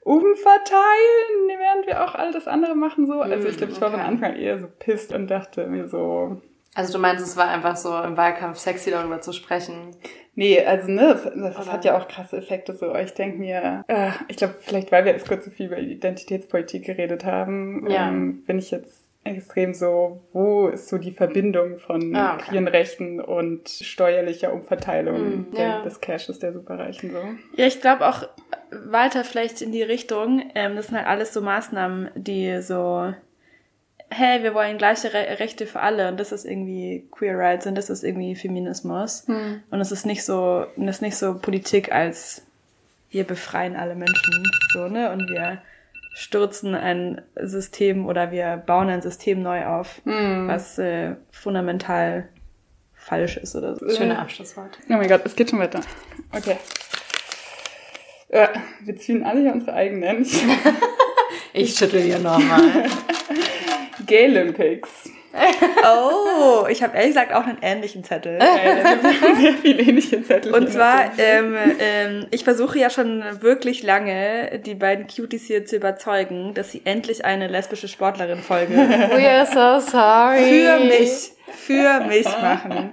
umverteilen, 0.06 1.48
während 1.58 1.86
wir 1.86 2.04
auch 2.04 2.14
all 2.14 2.32
das 2.32 2.46
andere 2.46 2.74
machen 2.74 3.06
so. 3.06 3.20
Also 3.20 3.48
ich 3.48 3.56
glaube, 3.56 3.72
ich 3.72 3.80
war 3.80 3.90
von 3.90 4.00
okay. 4.00 4.08
Anfang 4.08 4.32
an 4.32 4.38
eher 4.38 4.58
so 4.58 4.66
pisst 4.78 5.12
und 5.12 5.28
dachte 5.28 5.66
mir 5.66 5.88
so, 5.88 6.40
Also 6.74 6.92
du 6.92 6.98
meinst, 6.98 7.24
es 7.24 7.36
war 7.36 7.48
einfach 7.48 7.76
so 7.76 7.96
im 8.02 8.16
Wahlkampf 8.16 8.58
sexy 8.58 8.90
darüber 8.90 9.20
zu 9.20 9.32
sprechen. 9.32 9.96
Nee, 10.34 10.62
also 10.64 10.90
ne, 10.90 11.08
das, 11.14 11.24
das 11.24 11.56
Oder- 11.66 11.72
hat 11.72 11.84
ja 11.86 11.96
auch 11.98 12.08
krasse 12.08 12.36
Effekte 12.36 12.74
so. 12.74 12.94
Ich 12.94 13.14
denke 13.14 13.38
mir, 13.38 13.84
äh, 13.88 14.10
ich 14.28 14.36
glaube, 14.36 14.54
vielleicht 14.60 14.92
weil 14.92 15.04
wir 15.06 15.12
jetzt 15.12 15.26
kurz 15.26 15.44
so 15.46 15.50
viel 15.50 15.66
über 15.66 15.78
Identitätspolitik 15.78 16.84
geredet 16.84 17.24
haben, 17.24 17.86
Ja. 17.88 18.08
ähm, 18.08 18.44
bin 18.44 18.58
ich 18.58 18.70
jetzt 18.70 19.02
extrem 19.24 19.74
so, 19.74 20.20
wo 20.32 20.68
ist 20.68 20.86
so 20.88 20.98
die 20.98 21.10
Verbindung 21.10 21.78
von 21.80 22.14
Ah, 22.14 22.34
okay. 22.34 22.44
queeren 22.50 22.68
Rechten 22.68 23.20
und 23.20 23.68
steuerlicher 23.68 24.52
Umverteilung 24.52 25.18
Mm, 25.50 25.54
der, 25.56 25.66
ja. 25.66 25.82
des 25.82 26.00
Cashes 26.00 26.38
der 26.38 26.52
Superreichen 26.52 27.10
so. 27.10 27.18
Ja, 27.56 27.66
ich 27.66 27.80
glaube 27.80 28.06
auch 28.06 28.28
weiter 28.70 29.24
vielleicht 29.24 29.62
in 29.62 29.72
die 29.72 29.82
Richtung. 29.82 30.50
Ähm, 30.54 30.76
das 30.76 30.88
sind 30.88 30.96
halt 30.96 31.06
alles 31.06 31.32
so 31.32 31.40
Maßnahmen, 31.40 32.10
die 32.14 32.60
so, 32.62 33.12
hey, 34.10 34.42
wir 34.42 34.54
wollen 34.54 34.78
gleiche 34.78 35.12
Re 35.12 35.38
Rechte 35.38 35.66
für 35.66 35.80
alle 35.80 36.08
und 36.08 36.18
das 36.18 36.32
ist 36.32 36.44
irgendwie 36.44 37.08
Queer 37.10 37.38
Rights 37.38 37.66
und 37.66 37.74
das 37.74 37.90
ist 37.90 38.04
irgendwie 38.04 38.34
Feminismus. 38.34 39.24
Und 39.70 39.80
es 39.80 39.92
ist 39.92 40.06
nicht 40.06 40.24
so, 40.24 40.66
es 40.76 40.90
ist 40.90 41.02
nicht 41.02 41.16
so 41.16 41.38
Politik 41.38 41.92
als 41.92 42.42
wir 43.10 43.24
befreien 43.24 43.76
alle 43.76 43.94
Menschen, 43.94 44.44
so, 44.72 44.88
ne? 44.88 45.12
Und 45.12 45.28
wir 45.28 45.62
stürzen 46.14 46.74
ein 46.74 47.22
System 47.40 48.06
oder 48.06 48.30
wir 48.30 48.56
bauen 48.56 48.88
ein 48.88 49.02
System 49.02 49.42
neu 49.42 49.66
auf, 49.66 50.00
was 50.04 50.78
äh, 50.78 51.16
fundamental 51.30 52.28
falsch 52.94 53.36
ist 53.36 53.54
oder 53.54 53.76
so. 53.76 53.88
Schöne 53.90 54.18
Abschlusswort. 54.18 54.78
Oh 54.88 54.94
mein 54.94 55.08
Gott, 55.08 55.22
es 55.24 55.36
geht 55.36 55.50
schon 55.50 55.60
weiter. 55.60 55.80
Okay. 56.32 56.56
Äh, 58.28 58.48
wir 58.80 58.96
ziehen 58.96 59.24
alle 59.24 59.40
hier 59.40 59.52
unsere 59.52 59.74
eigenen. 59.74 60.26
Ich 61.52 61.74
schüttel 61.74 62.02
hier 62.02 62.18
nochmal. 62.18 62.84
Gay 64.06 64.28
Olympics. 64.28 65.10
Oh, 65.84 66.66
ich 66.68 66.82
habe 66.82 66.96
ehrlich 66.96 67.10
gesagt 67.14 67.32
auch 67.32 67.44
einen 67.46 67.58
ähnlichen 67.62 68.04
Zettel. 68.04 68.38
Äh, 68.40 69.36
sehr 69.40 69.52
viele 69.54 69.82
ähnliche 69.82 70.22
Zettel. 70.22 70.54
Und 70.54 70.70
zwar, 70.70 71.10
ähm, 71.18 71.54
ähm, 71.78 72.26
ich 72.30 72.44
versuche 72.44 72.78
ja 72.78 72.90
schon 72.90 73.22
wirklich 73.40 73.82
lange, 73.82 74.58
die 74.64 74.74
beiden 74.74 75.06
Cuties 75.06 75.46
hier 75.46 75.64
zu 75.66 75.76
überzeugen, 75.76 76.54
dass 76.54 76.72
sie 76.72 76.82
endlich 76.84 77.24
eine 77.24 77.46
lesbische 77.48 77.88
Sportlerin-Folge 77.88 78.74
We 78.74 79.28
are 79.28 79.46
so 79.46 79.90
sorry. 79.90 80.44
für 80.44 80.78
mich, 80.84 81.32
für 81.52 82.00
mich 82.06 82.26
machen. 82.26 82.90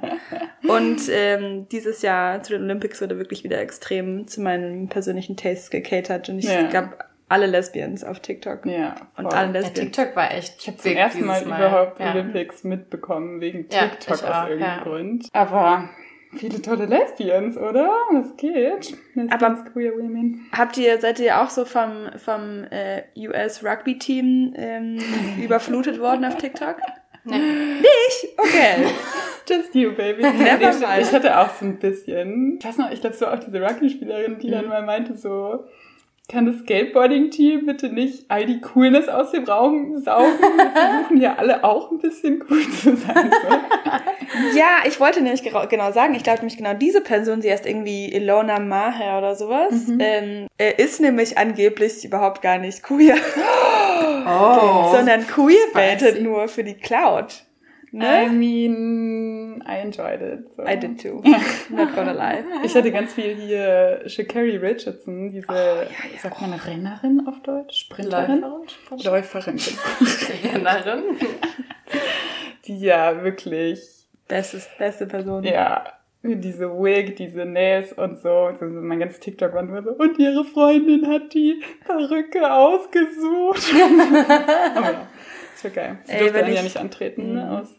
Und 0.68 1.02
ähm, 1.12 1.68
dieses 1.70 2.02
Jahr 2.02 2.42
zu 2.42 2.54
den 2.54 2.64
Olympics 2.64 3.02
wurde 3.02 3.18
wirklich 3.18 3.44
wieder 3.44 3.60
extrem 3.60 4.28
zu 4.28 4.42
meinen 4.42 4.88
persönlichen 4.90 5.36
Tastes 5.36 5.70
gecatert. 5.70 6.30
Und 6.30 6.40
ich 6.40 6.46
Ja. 6.46 6.64
gab 6.64 7.10
alle 7.30 7.48
Lesbians 7.48 8.04
auf 8.04 8.20
TikTok. 8.20 8.66
Ja, 8.66 8.96
Und 9.18 9.26
voll. 9.26 9.34
alle 9.34 9.48
Ja, 9.48 9.60
Lesbians. 9.62 9.96
TikTok 9.96 10.16
war 10.16 10.32
echt 10.34 10.56
Ich 10.62 10.68
habe 10.68 10.78
zum 10.78 10.92
ersten 10.92 11.26
Mal, 11.26 11.44
überhaupt 11.44 12.00
Olympics 12.00 12.64
mitbekommen, 12.64 13.42
wegen 13.42 13.68
Ja, 13.72 13.88
TikTok 13.88 14.12
aus 14.12 14.24
auch, 14.24 14.48
irgendeinem 14.50 14.78
ja. 14.78 14.84
Grund. 14.84 15.30
Aber 15.34 15.90
viele 16.36 16.62
tolle 16.62 16.86
Lesbians, 16.86 17.58
oder? 17.58 17.90
Was 18.12 18.36
geht? 18.38 18.96
Aber- 19.16 19.24
Lesbians, 19.24 19.72
queer 19.74 19.94
women. 19.94 20.48
Habt 20.56 20.78
ihr, 20.78 21.00
seid 21.00 21.20
ihr 21.20 21.42
auch 21.42 21.50
so 21.50 21.66
vom, 21.66 22.10
vom 22.18 22.66
äh, 22.72 23.04
US 23.28 23.64
Rugby 23.64 23.98
Team 23.98 24.54
ähm, 24.56 25.00
überflutet 25.44 26.00
worden 26.00 26.26
auf 26.26 26.38
TikTok? 26.38 26.76
Nee. 27.26 27.38
Nicht? 27.38 28.38
Okay. 28.38 28.86
Just 29.48 29.74
you, 29.76 29.92
baby. 29.94 30.24
Never 30.24 30.72
ich 31.00 31.12
hatte 31.14 31.38
auch 31.40 31.50
so 31.50 31.66
ein 31.66 31.78
bisschen. 31.80 32.58
Ich 32.60 32.66
weiß 32.66 32.78
noch, 32.78 32.92
ich 32.92 33.00
glaube, 33.02 33.16
so 33.16 33.28
auch 33.28 33.40
diese 33.40 33.62
Rugby-Spielerin, 33.62 34.40
die 34.40 34.48
Mhm. 34.48 34.52
dann 34.52 34.68
mal 34.68 34.82
meinte 34.84 35.16
so, 35.16 35.66
kann 36.30 36.46
das 36.46 36.60
Skateboarding-Team 36.62 37.66
bitte 37.66 37.90
nicht 37.90 38.26
all 38.30 38.46
die 38.46 38.62
Coolness 38.62 39.10
aus 39.10 39.32
dem 39.32 39.44
Raum 39.44 40.00
saugen? 40.00 40.32
Wir 40.40 40.72
versuchen 40.74 41.18
hier 41.18 41.38
alle 41.38 41.64
auch 41.64 41.92
ein 41.92 41.98
bisschen 42.00 42.44
cool 42.50 42.64
zu 42.70 42.96
sein. 42.96 43.32
So. 43.32 43.58
Ja, 44.58 44.80
ich 44.88 45.00
wollte 45.00 45.22
nämlich 45.22 45.44
genau 45.44 45.92
sagen, 45.92 46.16
ich 46.16 46.24
glaube 46.24 46.40
nämlich 46.40 46.58
genau 46.58 46.74
diese 46.74 47.02
Person, 47.02 47.44
sie 47.44 47.52
heißt 47.52 47.68
irgendwie 47.68 48.12
Ilona 48.12 48.60
Maher 48.60 49.20
oder 49.20 49.36
sowas, 49.36 49.74
ähm, 50.00 50.48
äh, 50.58 50.74
ist 50.82 51.00
nämlich 51.02 51.38
angeblich 51.38 52.04
überhaupt 52.04 52.42
gar 52.42 52.58
nicht 52.58 52.82
queer, 52.82 53.16
Oh. 54.26 54.92
sondern 54.92 55.28
queerbaitet 55.28 56.12
Spicy. 56.16 56.24
nur 56.24 56.48
für 56.48 56.64
die 56.64 56.74
Cloud. 56.74 57.44
Ne? 57.96 58.26
I 58.26 58.30
mean, 58.30 59.62
I 59.68 59.78
enjoyed 59.82 60.20
it. 60.20 60.52
So. 60.56 60.64
I 60.66 60.76
did 60.76 60.98
too. 61.00 61.22
Not 61.70 61.94
gonna 61.94 62.12
lie. 62.12 62.44
Ich 62.64 62.74
hatte 62.74 62.92
ganz 62.92 63.14
viel 63.14 63.36
hier 63.36 64.02
Shakari 64.08 64.58
Richardson, 64.58 65.30
diese, 65.30 65.88
sagt 66.20 66.42
man 66.42 66.54
Rennerin 66.54 67.28
auf 67.28 67.40
Deutsch? 67.44 67.82
Sprinterin? 67.82 68.44
Läuferin. 69.04 69.58
Rennerin. 70.44 71.04
Die 72.66 72.80
ja 72.80 73.24
wirklich, 73.24 73.80
Bestes, 74.28 74.68
beste 74.80 75.06
Person. 75.06 75.44
ja, 75.44 75.84
diese 76.24 76.72
Wig, 76.72 77.16
diese 77.16 77.46
Nails 77.46 77.94
und 77.94 78.18
so. 78.20 78.30
Also 78.30 78.66
mein 78.66 79.02
ganzes 79.02 79.20
TikTok 79.20 79.54
war 79.54 79.62
nur 79.62 79.84
so, 79.84 79.92
und 79.92 80.18
ihre 80.18 80.44
Freundin 80.46 81.08
hat 81.08 81.32
die 81.34 81.62
Perücke 81.86 82.52
ausgesucht. 82.52 83.72
Aber 84.76 84.92
ja, 84.92 85.08
das 85.54 85.64
war 85.64 85.72
geil. 85.72 85.98
Sie 86.06 86.12
Ey, 86.12 86.20
durfte 86.20 86.40
dann 86.40 86.50
ja 86.50 86.56
ich- 86.58 86.64
nicht 86.64 86.78
antreten, 86.78 87.34
ne, 87.34 87.60
aus 87.62 87.76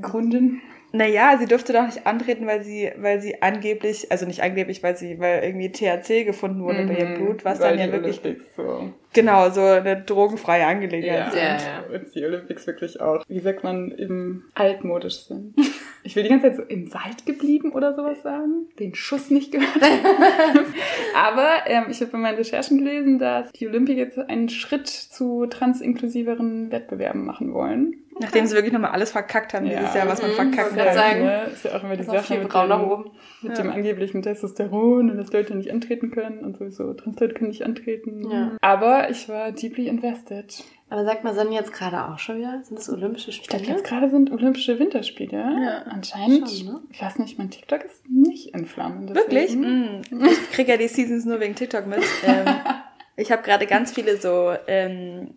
Gründen. 0.00 0.62
Naja, 0.92 1.36
sie 1.38 1.46
durfte 1.46 1.72
doch 1.72 1.86
nicht 1.86 2.06
antreten, 2.06 2.46
weil 2.46 2.62
sie, 2.62 2.90
weil 2.98 3.20
sie 3.20 3.40
angeblich, 3.42 4.10
also 4.12 4.26
nicht 4.26 4.42
angeblich, 4.42 4.82
weil 4.82 4.96
sie, 4.96 5.18
weil 5.18 5.42
irgendwie 5.42 5.72
THC 5.72 6.24
gefunden 6.24 6.62
wurde 6.62 6.84
bei 6.86 6.94
ihrem 6.98 7.14
Blut, 7.14 7.44
was 7.44 7.58
Mhm. 7.58 7.62
Weil 7.62 7.70
dann 7.70 7.78
ja 7.78 7.86
die 7.86 7.92
wirklich, 7.92 8.20
Olympics 8.24 8.56
so. 8.56 8.92
genau, 9.12 9.50
so 9.50 9.62
eine 9.62 10.02
drogenfreie 10.02 10.66
Angelegenheit 10.66 11.34
Ja, 11.34 11.40
Ja, 11.40 11.56
ja. 11.56 11.84
und 11.94 12.14
die 12.14 12.24
Olympics 12.24 12.66
wirklich 12.66 13.00
auch, 13.00 13.24
wie 13.28 13.40
sagt 13.40 13.64
man, 13.64 13.90
im 13.92 14.44
altmodisch 14.54 15.26
sind. 15.26 15.54
Ich 16.04 16.16
will 16.16 16.24
die 16.24 16.30
ganze 16.30 16.48
Zeit 16.48 16.56
so 16.56 16.62
im 16.64 16.92
Wald 16.92 17.26
geblieben 17.26 17.70
oder 17.70 17.94
sowas 17.94 18.22
sagen, 18.22 18.66
den 18.80 18.92
Schuss 18.92 19.30
nicht 19.30 19.52
gehört. 19.52 19.70
Aber 21.14 21.48
ähm, 21.66 21.84
ich 21.90 22.00
habe 22.00 22.10
in 22.14 22.20
meinen 22.22 22.36
Recherchen 22.38 22.78
gelesen, 22.78 23.20
dass 23.20 23.52
die 23.52 23.68
Olympiker 23.68 24.00
jetzt 24.00 24.18
einen 24.18 24.48
Schritt 24.48 24.88
zu 24.88 25.46
transinklusiveren 25.46 26.72
Wettbewerben 26.72 27.24
machen 27.24 27.52
wollen. 27.54 28.01
Nachdem 28.22 28.46
sie 28.46 28.54
wirklich 28.54 28.72
nochmal 28.72 28.92
alles 28.92 29.10
verkackt 29.12 29.54
haben 29.54 29.64
dieses 29.66 29.92
Ja. 29.94 30.00
Jahr, 30.00 30.08
was 30.08 30.22
man 30.22 30.30
Mhm, 30.32 30.36
kann. 30.36 30.50
grad 30.74 30.94
sagen. 30.94 31.24
ne, 31.24 31.42
ist 31.52 31.64
ja 31.64 31.76
auch 31.76 31.82
immer 31.82 31.96
die 31.96 32.02
Sache 32.04 32.38
mit, 32.38 32.48
braun 32.48 32.68
nach 32.68 32.80
dem, 32.80 32.90
oben. 32.90 33.10
mit 33.42 33.56
Ja. 33.58 33.62
dem 33.64 33.70
angeblichen 33.72 34.22
Testosteron 34.22 35.10
und 35.10 35.16
dass 35.16 35.32
Leute 35.32 35.54
nicht 35.56 35.70
antreten 35.72 36.10
können 36.10 36.38
und 36.40 36.56
sowieso 36.56 36.92
Transleute 36.94 37.34
können 37.34 37.50
nicht 37.50 37.64
antreten. 37.64 38.30
Ja. 38.30 38.56
Aber 38.60 39.10
ich 39.10 39.28
war 39.28 39.52
deeply 39.52 39.88
invested. 39.88 40.62
Aber 40.90 41.04
sag 41.06 41.24
mal, 41.24 41.34
sind 41.34 41.52
jetzt 41.52 41.72
gerade 41.72 42.04
auch 42.12 42.18
schon 42.18 42.38
wieder? 42.38 42.60
Sind 42.64 42.78
das 42.78 42.90
Olympische 42.90 43.30
Ich 43.30 43.42
glaube, 43.46 43.64
Spiele? 43.64 43.78
jetzt 43.78 43.88
gerade 43.88 44.10
sind 44.10 44.30
Olympische 44.30 44.78
Winterspiele. 44.78 45.38
Ja. 45.38 45.82
Anscheinend. 45.90 46.50
Schon, 46.50 46.66
ne? 46.66 46.80
Ich 46.90 47.00
weiß 47.00 47.18
nicht, 47.18 47.38
mein 47.38 47.48
TikTok 47.50 47.82
ist 47.84 48.06
nicht 48.10 48.54
in 48.54 48.66
Flammen. 48.66 49.08
Wirklich? 49.14 49.52
deswegen. 49.52 50.00
Mm. 50.10 50.24
Ich 50.26 50.50
krieg 50.52 50.68
ja 50.68 50.76
die 50.76 50.88
Seasons 50.88 51.24
nur 51.24 51.40
wegen 51.40 51.54
TikTok 51.54 51.86
mit. 51.86 52.00
Ähm, 52.26 52.44
ich 53.16 53.32
habe 53.32 53.40
gerade 53.42 53.66
ganz 53.66 53.90
viele 53.92 54.18
so 54.18 54.52
ähm, 54.66 55.34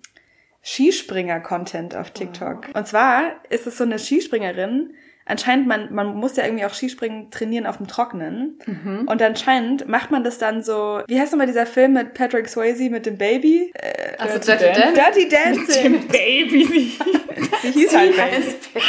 Skispringer-Content 0.66 1.96
auf 1.96 2.10
TikTok. 2.10 2.70
Und 2.74 2.88
zwar 2.88 3.36
ist 3.50 3.68
es 3.68 3.78
so 3.78 3.84
eine 3.84 4.00
Skispringerin. 4.00 4.96
Anscheinend, 5.28 5.68
man, 5.68 5.92
man 5.94 6.16
muss 6.16 6.36
ja 6.38 6.46
irgendwie 6.46 6.66
auch 6.66 6.74
Skispringen 6.74 7.32
trainieren 7.32 7.66
auf 7.66 7.78
dem 7.78 7.88
Trockenen. 7.88 8.60
Und 9.08 9.22
anscheinend 9.22 9.88
macht 9.88 10.12
man 10.12 10.24
das 10.24 10.38
dann 10.38 10.62
so, 10.62 11.02
wie 11.08 11.20
heißt 11.20 11.32
nochmal 11.32 11.48
dieser 11.48 11.66
Film 11.66 11.94
mit 11.94 12.14
Patrick 12.14 12.48
Swayze 12.48 12.90
mit 12.92 13.06
dem 13.08 13.18
Baby? 13.18 13.72
Äh, 13.74 14.16
Also 14.20 14.38
Dirty 14.38 14.66
Dirty 14.66 14.80
Dance? 14.82 15.02
Dirty 15.02 15.30
Dancing. 15.30 15.84
Dem 15.94 16.08
Baby. 16.08 16.92
Sie 17.64 17.72
hieß 17.72 17.98
halt 17.98 18.12
Baby. 18.16 18.86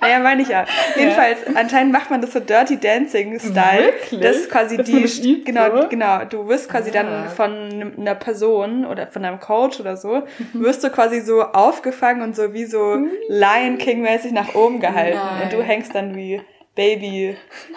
Naja, 0.00 0.18
meine 0.20 0.40
ich 0.42 0.48
ja. 0.48 0.64
Jedenfalls, 0.96 1.38
anscheinend 1.54 1.92
macht 1.92 2.10
man 2.10 2.20
das 2.22 2.32
so 2.32 2.40
Dirty 2.40 2.78
Dancing-Style. 2.80 3.84
Wirklich? 3.84 4.20
Das 4.20 4.36
ist 4.36 4.50
quasi 4.50 4.76
Dass 4.78 4.86
die, 4.86 5.44
genau, 5.44 5.82
so? 5.82 5.88
genau. 5.88 6.24
Du 6.24 6.48
wirst 6.48 6.70
quasi 6.70 6.90
Ah. 6.90 6.92
dann 7.02 7.28
von 7.28 7.92
einer 7.98 8.14
Person 8.14 8.86
oder 8.86 9.06
von 9.06 9.24
einem 9.24 9.40
Coach 9.40 9.78
oder 9.80 9.96
so, 9.96 10.22
wirst 10.54 10.82
du 10.84 10.90
quasi 10.90 11.20
so 11.20 11.42
aufgefangen 11.42 12.22
und 12.22 12.34
so 12.34 12.52
wie 12.54 12.64
so 12.64 12.96
Lion 13.28 13.76
King-mäßig 13.78 14.32
nach 14.32 14.54
oben 14.54 14.80
gehalten. 14.80 15.18
Nein. 15.18 15.39
Und 15.42 15.52
du 15.52 15.62
hängst 15.62 15.94
dann 15.94 16.14
wie 16.14 16.40
Baby 16.74 17.36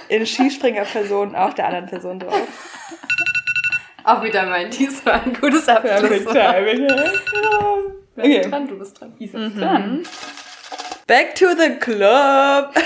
in 0.09 0.25
Skispringer-Person 0.25 1.35
auf 1.35 1.53
der 1.55 1.67
anderen 1.67 1.87
Person 1.87 2.19
drauf. 2.19 2.47
Auch 4.03 4.23
wieder 4.23 4.45
mein 4.45 4.69
diesmal 4.69 5.21
ein 5.25 5.33
gutes 5.33 5.65
Perfect 5.65 5.93
Abschluss. 5.93 6.33
timing. 6.33 6.87
ja. 6.87 7.03
Okay. 8.17 8.41
dran? 8.49 8.67
Du 8.67 8.77
bist 8.77 8.99
dran. 8.99 9.13
Isa 9.17 9.45
ist 9.45 9.57
dran. 9.57 10.03
Back 11.07 11.35
to 11.35 11.47
the 11.57 11.77
club! 11.79 12.73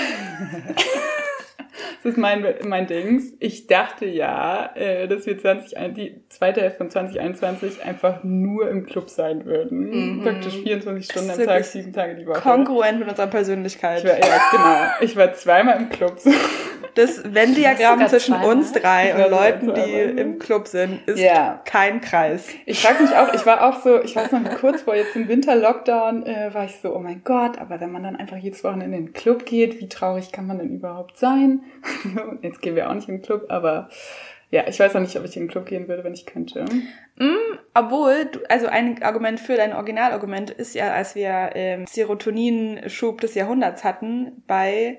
Das 2.02 2.12
ist 2.12 2.18
mein, 2.18 2.46
mein 2.64 2.86
Dings. 2.86 3.34
Ich 3.40 3.66
dachte 3.66 4.06
ja, 4.06 4.70
äh, 4.76 5.08
dass 5.08 5.26
wir 5.26 5.36
20, 5.36 5.76
die 5.94 6.27
zweite 6.38 6.60
Hälfte 6.60 6.78
von 6.78 6.90
2021 6.90 7.82
einfach 7.84 8.22
nur 8.22 8.70
im 8.70 8.86
Club 8.86 9.10
sein 9.10 9.44
würden. 9.44 10.20
Praktisch 10.22 10.54
24 10.58 11.04
Stunden 11.04 11.30
am 11.32 11.44
Tag, 11.44 11.64
sieben 11.64 11.92
Tage 11.92 12.14
die 12.14 12.26
Woche. 12.26 12.40
Kongruent 12.40 13.00
mit 13.00 13.08
unserer 13.08 13.26
Persönlichkeit. 13.26 13.98
Ich 14.04 14.08
war, 14.08 14.18
ja, 14.18 14.40
genau. 14.52 14.90
Ich 15.00 15.16
war 15.16 15.32
zweimal 15.34 15.76
im 15.78 15.88
Club. 15.88 16.16
Das 16.94 17.22
Venn-Diagramm 17.22 18.04
zwischen 18.08 18.34
zweimal? 18.34 18.56
uns 18.56 18.72
drei 18.72 19.14
und 19.24 19.30
Leuten, 19.30 19.66
die 19.66 19.80
zweimal. 19.82 20.18
im 20.18 20.38
Club 20.40 20.66
sind, 20.66 21.06
ist 21.06 21.20
Ja. 21.20 21.60
kein 21.64 22.00
Kreis. 22.00 22.48
Ich 22.66 22.82
frage 22.82 23.04
mich 23.04 23.14
auch, 23.14 23.32
ich 23.34 23.46
war 23.46 23.68
auch 23.68 23.80
so, 23.82 24.02
ich 24.02 24.16
weiß 24.16 24.32
noch, 24.32 24.42
kurz 24.58 24.82
vor 24.82 24.96
jetzt 24.96 25.14
dem 25.14 25.28
Winter-Lockdown 25.28 26.26
äh, 26.26 26.52
war 26.52 26.64
ich 26.64 26.76
so, 26.82 26.92
oh 26.96 26.98
mein 26.98 27.22
Gott, 27.22 27.56
aber 27.58 27.80
wenn 27.80 27.92
man 27.92 28.02
dann 28.02 28.16
einfach 28.16 28.36
jedes 28.36 28.64
Wochenende 28.64 28.96
in 28.96 29.06
den 29.06 29.12
Club 29.12 29.44
geht, 29.46 29.80
wie 29.80 29.88
traurig 29.88 30.32
kann 30.32 30.48
man 30.48 30.58
denn 30.58 30.70
überhaupt 30.74 31.18
sein? 31.18 31.60
Jetzt 32.42 32.62
gehen 32.62 32.74
wir 32.74 32.90
auch 32.90 32.94
nicht 32.94 33.08
in 33.08 33.18
den 33.18 33.22
Club, 33.22 33.44
aber 33.48 33.90
ja, 34.50 34.66
ich 34.66 34.80
weiß 34.80 34.96
auch 34.96 35.00
nicht, 35.00 35.16
ob 35.18 35.24
ich 35.24 35.36
in 35.36 35.44
den 35.44 35.50
Club 35.50 35.66
gehen 35.66 35.88
würde, 35.88 36.04
wenn 36.04 36.14
ich 36.14 36.26
könnte. 36.26 36.64
Obwohl, 37.74 38.26
du, 38.26 38.40
also 38.48 38.66
ein 38.66 39.02
Argument 39.02 39.38
für 39.38 39.56
dein 39.56 39.74
Originalargument 39.74 40.50
ist 40.50 40.74
ja, 40.74 40.92
als 40.92 41.14
wir 41.14 41.50
ähm, 41.54 41.86
Serotoninschub 41.86 43.20
des 43.20 43.34
Jahrhunderts 43.34 43.84
hatten 43.84 44.42
bei 44.46 44.98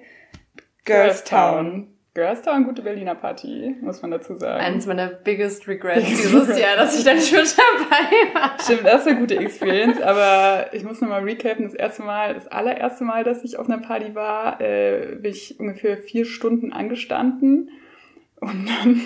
Girls 0.86 1.24
Town. 1.24 1.88
Girls 2.16 2.42
Town, 2.42 2.66
gute 2.66 2.82
Berliner 2.82 3.16
Party, 3.16 3.76
muss 3.82 4.02
man 4.02 4.12
dazu 4.12 4.36
sagen. 4.36 4.64
Eines 4.64 4.86
meiner 4.86 5.08
biggest 5.08 5.68
regrets 5.68 6.06
dieses 6.06 6.60
Jahr, 6.60 6.76
dass 6.76 6.98
ich 6.98 7.06
da 7.06 7.14
nicht 7.14 7.32
mit 7.32 7.56
dabei 7.58 8.34
war. 8.34 8.58
Stimmt, 8.62 8.86
das 8.86 9.06
war 9.06 9.12
eine 9.12 9.22
gute 9.22 9.38
Experience, 9.38 10.02
aber 10.02 10.74
ich 10.74 10.84
muss 10.84 11.02
nochmal 11.02 11.22
recappen. 11.24 11.66
Das 11.66 11.74
erste 11.74 12.04
Mal, 12.04 12.34
das 12.34 12.48
allererste 12.48 13.04
Mal, 13.04 13.24
dass 13.24 13.44
ich 13.44 13.58
auf 13.58 13.70
einer 13.70 13.78
Party 13.78 14.16
war, 14.16 14.60
äh, 14.60 15.18
bin 15.20 15.32
ich 15.32 15.60
ungefähr 15.60 15.98
vier 15.98 16.26
Stunden 16.26 16.74
angestanden 16.74 17.72
und 18.42 18.68
dann, 18.68 19.02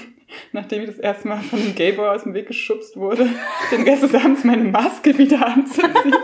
nachdem 0.51 0.81
ich 0.83 0.89
das 0.89 0.99
erste 0.99 1.27
Mal 1.27 1.39
von 1.41 1.59
einem 1.59 1.75
Gayboy 1.75 2.07
aus 2.07 2.23
dem 2.23 2.33
Weg 2.33 2.47
geschubst 2.47 2.95
wurde, 2.97 3.27
den 3.71 3.85
des 3.85 4.13
Abends 4.15 4.43
meine 4.43 4.63
Maske 4.63 5.17
wieder 5.17 5.45
anzuziehen, 5.47 6.15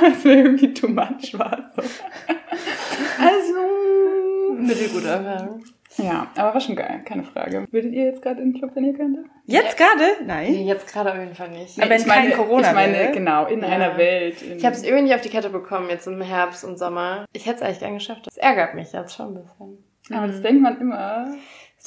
weil 0.00 0.12
es 0.12 0.24
mir 0.24 0.36
irgendwie 0.36 0.74
too 0.74 0.88
much 0.88 1.32
war. 1.38 1.72
So. 1.76 1.82
Also, 3.20 4.54
Mittelgute 4.60 5.08
Erfahrung. 5.08 5.62
ja, 5.96 6.26
aber 6.36 6.54
war 6.54 6.60
schon 6.60 6.76
geil, 6.76 7.02
keine 7.04 7.22
Frage. 7.24 7.66
Würdet 7.70 7.92
ihr 7.92 8.04
jetzt 8.06 8.22
gerade 8.22 8.40
in 8.42 8.52
den 8.52 8.58
Club, 8.58 8.72
wenn 8.74 8.84
ihr 8.84 8.94
könntet? 8.94 9.24
Jetzt 9.46 9.76
gerade? 9.76 10.02
Nee, 10.20 10.26
Nein. 10.26 10.54
jetzt 10.66 10.92
gerade 10.92 11.12
auf 11.12 11.18
jeden 11.18 11.34
Fall 11.34 11.50
nicht. 11.50 11.80
Aber 11.80 11.90
wenn 11.90 12.00
ich 12.00 12.06
meine, 12.06 12.30
Corona 12.32 12.68
Ich 12.68 12.74
meine, 12.74 12.92
wäre. 12.94 13.12
genau, 13.12 13.46
in 13.46 13.60
Ja. 13.60 13.68
einer 13.68 13.96
Welt. 13.96 14.42
In 14.42 14.58
Ich 14.58 14.64
habe 14.64 14.74
es 14.76 14.82
irgendwie 14.82 15.04
nicht 15.04 15.14
auf 15.14 15.20
die 15.20 15.28
Kette 15.30 15.50
bekommen, 15.50 15.88
jetzt 15.90 16.06
im 16.06 16.20
Herbst 16.20 16.64
und 16.64 16.78
Sommer. 16.78 17.24
Ich 17.32 17.46
hätte 17.46 17.56
es 17.56 17.62
eigentlich 17.62 17.80
gern 17.80 17.94
geschafft. 17.94 18.26
Das 18.26 18.36
ärgert 18.36 18.74
mich 18.74 18.92
jetzt 18.92 19.14
schon 19.14 19.28
ein 19.36 19.42
bisschen. 19.42 19.84
aber 20.16 20.26
das 20.26 20.42
denkt 20.42 20.62
man 20.62 20.80
immer. 20.80 21.34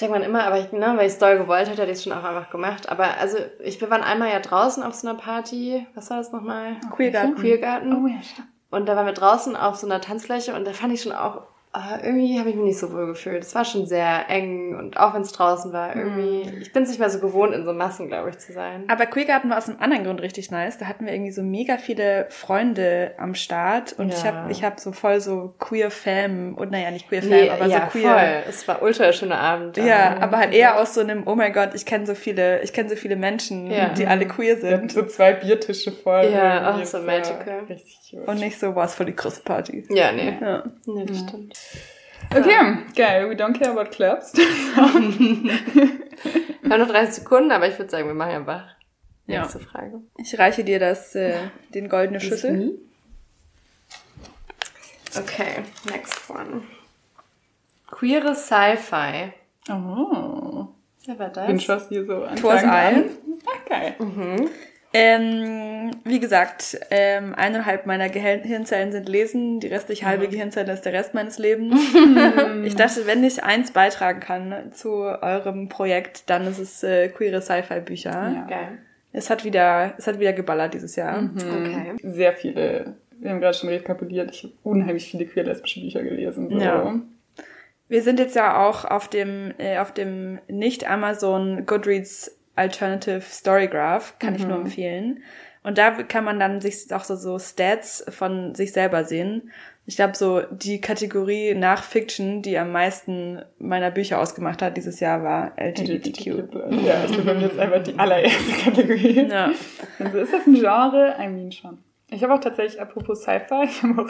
Denkt 0.02 0.16
man 0.16 0.24
immer, 0.24 0.44
aber 0.44 0.60
ich, 0.60 0.72
ne, 0.72 0.94
weil 0.98 1.06
ich 1.06 1.14
es 1.14 1.20
doll 1.20 1.38
gewollt 1.38 1.70
hätte, 1.70 1.84
hätte 1.84 1.92
ich 1.92 2.00
es 2.00 2.04
schon 2.04 2.14
auch 2.14 2.24
einfach 2.24 2.50
gemacht. 2.50 2.90
Aber 2.90 3.18
also, 3.20 3.38
ich, 3.60 3.80
wir 3.80 3.92
waren 3.92 4.02
einmal 4.02 4.30
ja 4.30 4.40
draußen 4.40 4.82
auf 4.82 4.96
so 4.96 5.08
einer 5.08 5.18
Party. 5.18 5.86
Was 5.94 6.10
war 6.10 6.18
das 6.18 6.32
nochmal? 6.32 6.78
Queergarten. 6.96 7.36
Queergarten. 7.36 7.94
Oh 7.94 8.08
ja, 8.08 8.22
stimmt. 8.24 8.48
Und 8.72 8.88
da 8.88 8.96
waren 8.96 9.06
wir 9.06 9.14
draußen 9.14 9.56
auf 9.56 9.76
so 9.76 9.86
einer 9.86 10.02
Tanzfläche 10.02 10.56
und 10.56 10.66
da 10.66 10.72
fand 10.72 10.94
ich 10.94 11.02
schon 11.02 11.12
auch, 11.12 11.44
ah, 11.74 11.98
irgendwie 12.04 12.38
habe 12.38 12.50
ich 12.50 12.56
mich 12.56 12.66
nicht 12.66 12.80
so 12.80 12.92
wohl 12.94 13.08
gefühlt. 13.08 13.44
Es 13.44 13.56
war 13.56 13.64
schon 13.64 13.86
sehr 13.86 14.30
eng 14.30 14.76
und 14.76 14.98
auch 14.98 15.14
wenn 15.14 15.22
es 15.22 15.32
draußen 15.32 15.72
war, 15.72 15.96
irgendwie, 15.96 16.42
ich 16.62 16.74
bin 16.74 16.84
es 16.84 16.90
nicht 16.90 17.00
mehr 17.00 17.10
so 17.10 17.20
gewohnt, 17.20 17.54
in 17.54 17.64
so 17.64 17.72
Massen, 17.74 18.08
glaube 18.08 18.30
ich, 18.30 18.38
zu 18.40 18.52
sein. 18.52 18.84
Aber 18.90 19.06
Queergarten 19.06 19.50
war 19.50 19.58
aus 19.58 19.70
einem 19.70 19.80
anderen 19.80 20.04
Grund 20.04 20.22
richtig 20.22 20.52
nice. 20.52 20.78
Da 20.78 20.86
hatten 20.88 21.06
wir 21.06 21.14
irgendwie 21.14 21.32
so 21.32 21.44
mega 21.44 21.78
viele 21.78 22.26
Freunde 22.30 23.12
am 23.18 23.36
Start 23.36 23.94
und 23.98 24.10
ich 24.10 24.24
Ja. 24.24 24.34
habe 24.34 24.52
ich 24.52 24.64
hab 24.64 24.80
so 24.80 24.92
voll 24.92 25.22
so 25.22 25.54
queer 25.60 25.92
Fam 25.92 26.56
und 26.56 26.72
naja, 26.72 26.92
nicht 26.92 27.08
queer 27.08 27.22
Fam, 27.22 27.30
Nee, 27.32 27.50
aber 27.50 27.66
ja, 27.68 27.82
so 27.86 27.98
queer. 28.00 28.12
voll. 28.12 28.44
Es 28.50 28.68
war 28.68 28.82
ultra 28.82 29.14
schöner 29.14 29.40
Abend. 29.40 29.78
Ja, 29.78 30.18
aber 30.20 30.38
halt 30.40 30.54
eher 30.54 30.80
aus 30.80 30.94
so 30.94 31.02
einem, 31.02 31.24
oh 31.26 31.36
mein 31.36 31.54
Gott, 31.54 31.70
ich 31.74 31.86
kenne 31.86 32.06
so 32.06 32.16
viele, 32.16 32.62
ich 32.64 32.74
kenne 32.74 32.90
so 32.90 32.96
viele 32.96 33.16
Menschen, 33.16 33.72
Ja. 33.72 33.90
die 33.90 34.08
alle 34.08 34.28
queer 34.28 34.58
sind. 34.58 34.92
so 34.92 35.04
zwei 35.06 35.34
Biertische 35.34 35.92
voll. 35.92 36.26
Ja, 36.34 36.78
Das 36.78 36.92
so 36.92 37.00
magical. 37.00 37.62
Richtig 37.70 37.98
cute. 38.12 38.28
Und 38.28 38.40
nicht 38.40 38.60
so, 38.60 38.76
was 38.76 38.94
für 38.96 39.06
die 39.06 39.16
große 39.16 39.42
Party. 39.42 39.86
Ja, 39.90 40.12
nee. 40.12 40.38
Ja. 40.40 40.64
Nee, 40.86 41.06
das 41.06 41.20
stimmt. 41.20 41.58
Okay, 42.34 42.78
geil. 42.96 43.30
We 43.30 43.34
don't 43.34 43.58
care 43.58 43.72
about 43.72 43.90
clubs. 43.90 44.32
Wir 44.34 44.46
haben 46.72 46.80
noch 46.82 46.88
30 46.88 47.16
Sekunden, 47.16 47.52
aber 47.52 47.68
ich 47.68 47.78
würde 47.80 47.90
sagen, 47.92 48.08
wir 48.08 48.14
machen 48.14 48.36
einfach 48.36 48.64
Ja. 49.26 49.42
nächste 49.42 49.60
Frage. 49.60 50.02
Ich 50.18 50.38
reiche 50.38 50.64
dir 50.64 50.80
das, 50.80 51.16
äh, 51.16 51.36
den 51.74 51.90
goldene 51.90 52.20
Schüssel. 52.22 52.78
Okay, 55.18 55.64
next 55.92 56.30
one. 56.30 56.62
Queere 57.90 58.36
Sci-Fi. 58.36 59.34
Oh. 59.70 60.68
Ja, 61.04 61.20
war 61.20 61.28
Ich 61.28 61.34
bin 61.48 61.56
das? 61.58 61.64
schon 61.64 61.80
hier 61.90 62.06
so 62.06 62.26
Tours 62.40 62.64
anfangen 62.64 62.66
Isle. 62.96 63.04
an. 63.04 63.10
Ah, 63.46 63.58
geil. 63.68 63.96
Ähm, 64.94 65.92
wie 66.04 66.20
gesagt, 66.20 66.78
ähm, 66.90 67.34
eineinhalb 67.36 67.86
meiner 67.86 68.10
Gehirnzellen 68.10 68.92
sind 68.92 69.08
Lesen, 69.08 69.62
die 69.62 69.68
restliche 69.68 70.06
halbe 70.06 70.28
Gehirnzelle 70.28 70.74
ist 70.74 70.82
der 70.82 70.94
Rest 70.94 71.14
meines 71.14 71.38
Lebens. 71.38 71.80
ich 72.66 72.76
dachte, 72.76 73.08
wenn 73.08 73.24
ich 73.24 73.44
eins 73.44 73.72
beitragen 73.72 74.20
kann 74.20 74.74
zu 74.74 74.92
eurem 74.92 75.70
Projekt, 75.70 76.30
dann 76.30 76.46
ist 76.46 76.60
es 76.60 76.84
äh, 76.84 77.08
queere 77.08 77.42
Sci-Fi-Bücher. 77.42 78.12
Ja. 78.12 78.48
Geil. 78.50 78.80
Es 79.14 79.30
hat 79.30 79.46
wieder, 79.46 79.94
es 79.98 80.08
hat 80.08 80.20
wieder 80.20 80.34
geballert 80.34 80.74
dieses 80.74 80.96
Jahr. 80.96 81.30
Okay. 81.36 81.94
Sehr 82.02 82.34
viele. 82.34 82.96
Wir 83.20 83.32
haben 83.32 83.40
gerade 83.40 83.58
schon 83.58 83.70
rekapituliert. 83.70 84.32
Ich 84.32 84.44
habe 84.44 84.54
unheimlich 84.64 85.10
viele 85.10 85.26
queer-lesbische 85.26 85.82
Bücher 85.82 86.04
gelesen. 86.04 86.50
So. 86.50 86.58
Ja. 86.58 87.00
Wir 87.88 88.02
sind 88.02 88.20
jetzt 88.20 88.36
ja 88.36 88.66
auch 88.66 88.86
auf 88.86 89.10
dem, 89.10 89.54
äh, 89.58 89.78
auf 89.80 89.94
dem 89.94 90.40
nicht-Amazon 90.48 91.66
Goodreads 91.66 92.41
Alternative 92.56 93.22
Storygraph, 93.22 94.20
kann 94.20 94.36
ich 94.36 94.46
nur 94.46 94.58
empfehlen. 94.58 95.24
Und 95.64 95.78
da 95.78 95.92
kann 95.92 96.24
man 96.24 96.40
dann 96.40 96.60
sich 96.60 96.92
auch 96.94 97.04
so, 97.04 97.16
so 97.16 97.38
Stats 97.38 98.04
von 98.10 98.56
sich 98.56 98.74
selber 98.74 99.04
sehen. 99.04 99.52
Ich 99.86 99.96
glaube, 99.96 100.16
so 100.16 100.42
die 100.52 100.82
Kategorie 100.82 101.54
nach 101.56 101.84
Fiction, 101.84 102.42
die 102.42 102.58
am 102.58 102.72
meisten 102.72 103.42
meiner 103.60 103.92
Bücher 103.92 104.20
ausgemacht 104.20 104.62
hat 104.62 104.78
dieses 104.78 105.00
Jahr, 105.00 105.24
war 105.24 105.54
LGBTQ. 105.58 106.26
Ja, 106.86 107.06
ich 107.06 107.12
glaube, 107.12 107.32
ist 107.42 107.60
einfach 107.60 107.84
die 107.84 107.98
allererste 107.98 108.52
Kategorie. 108.64 109.28
Ja. 109.30 109.52
Also 110.00 110.18
ist 110.20 110.34
das 110.34 110.48
ein 110.48 110.54
Genre? 110.54 111.16
I 111.20 111.28
mean 111.28 111.52
schon. 111.52 111.78
Ich 112.10 112.24
habe 112.24 112.34
auch 112.34 112.40
tatsächlich, 112.40 112.80
apropos 112.80 113.22
Sci-Fi, 113.22 113.64
ich 113.66 113.84
habe 113.84 114.02
auch, 114.02 114.10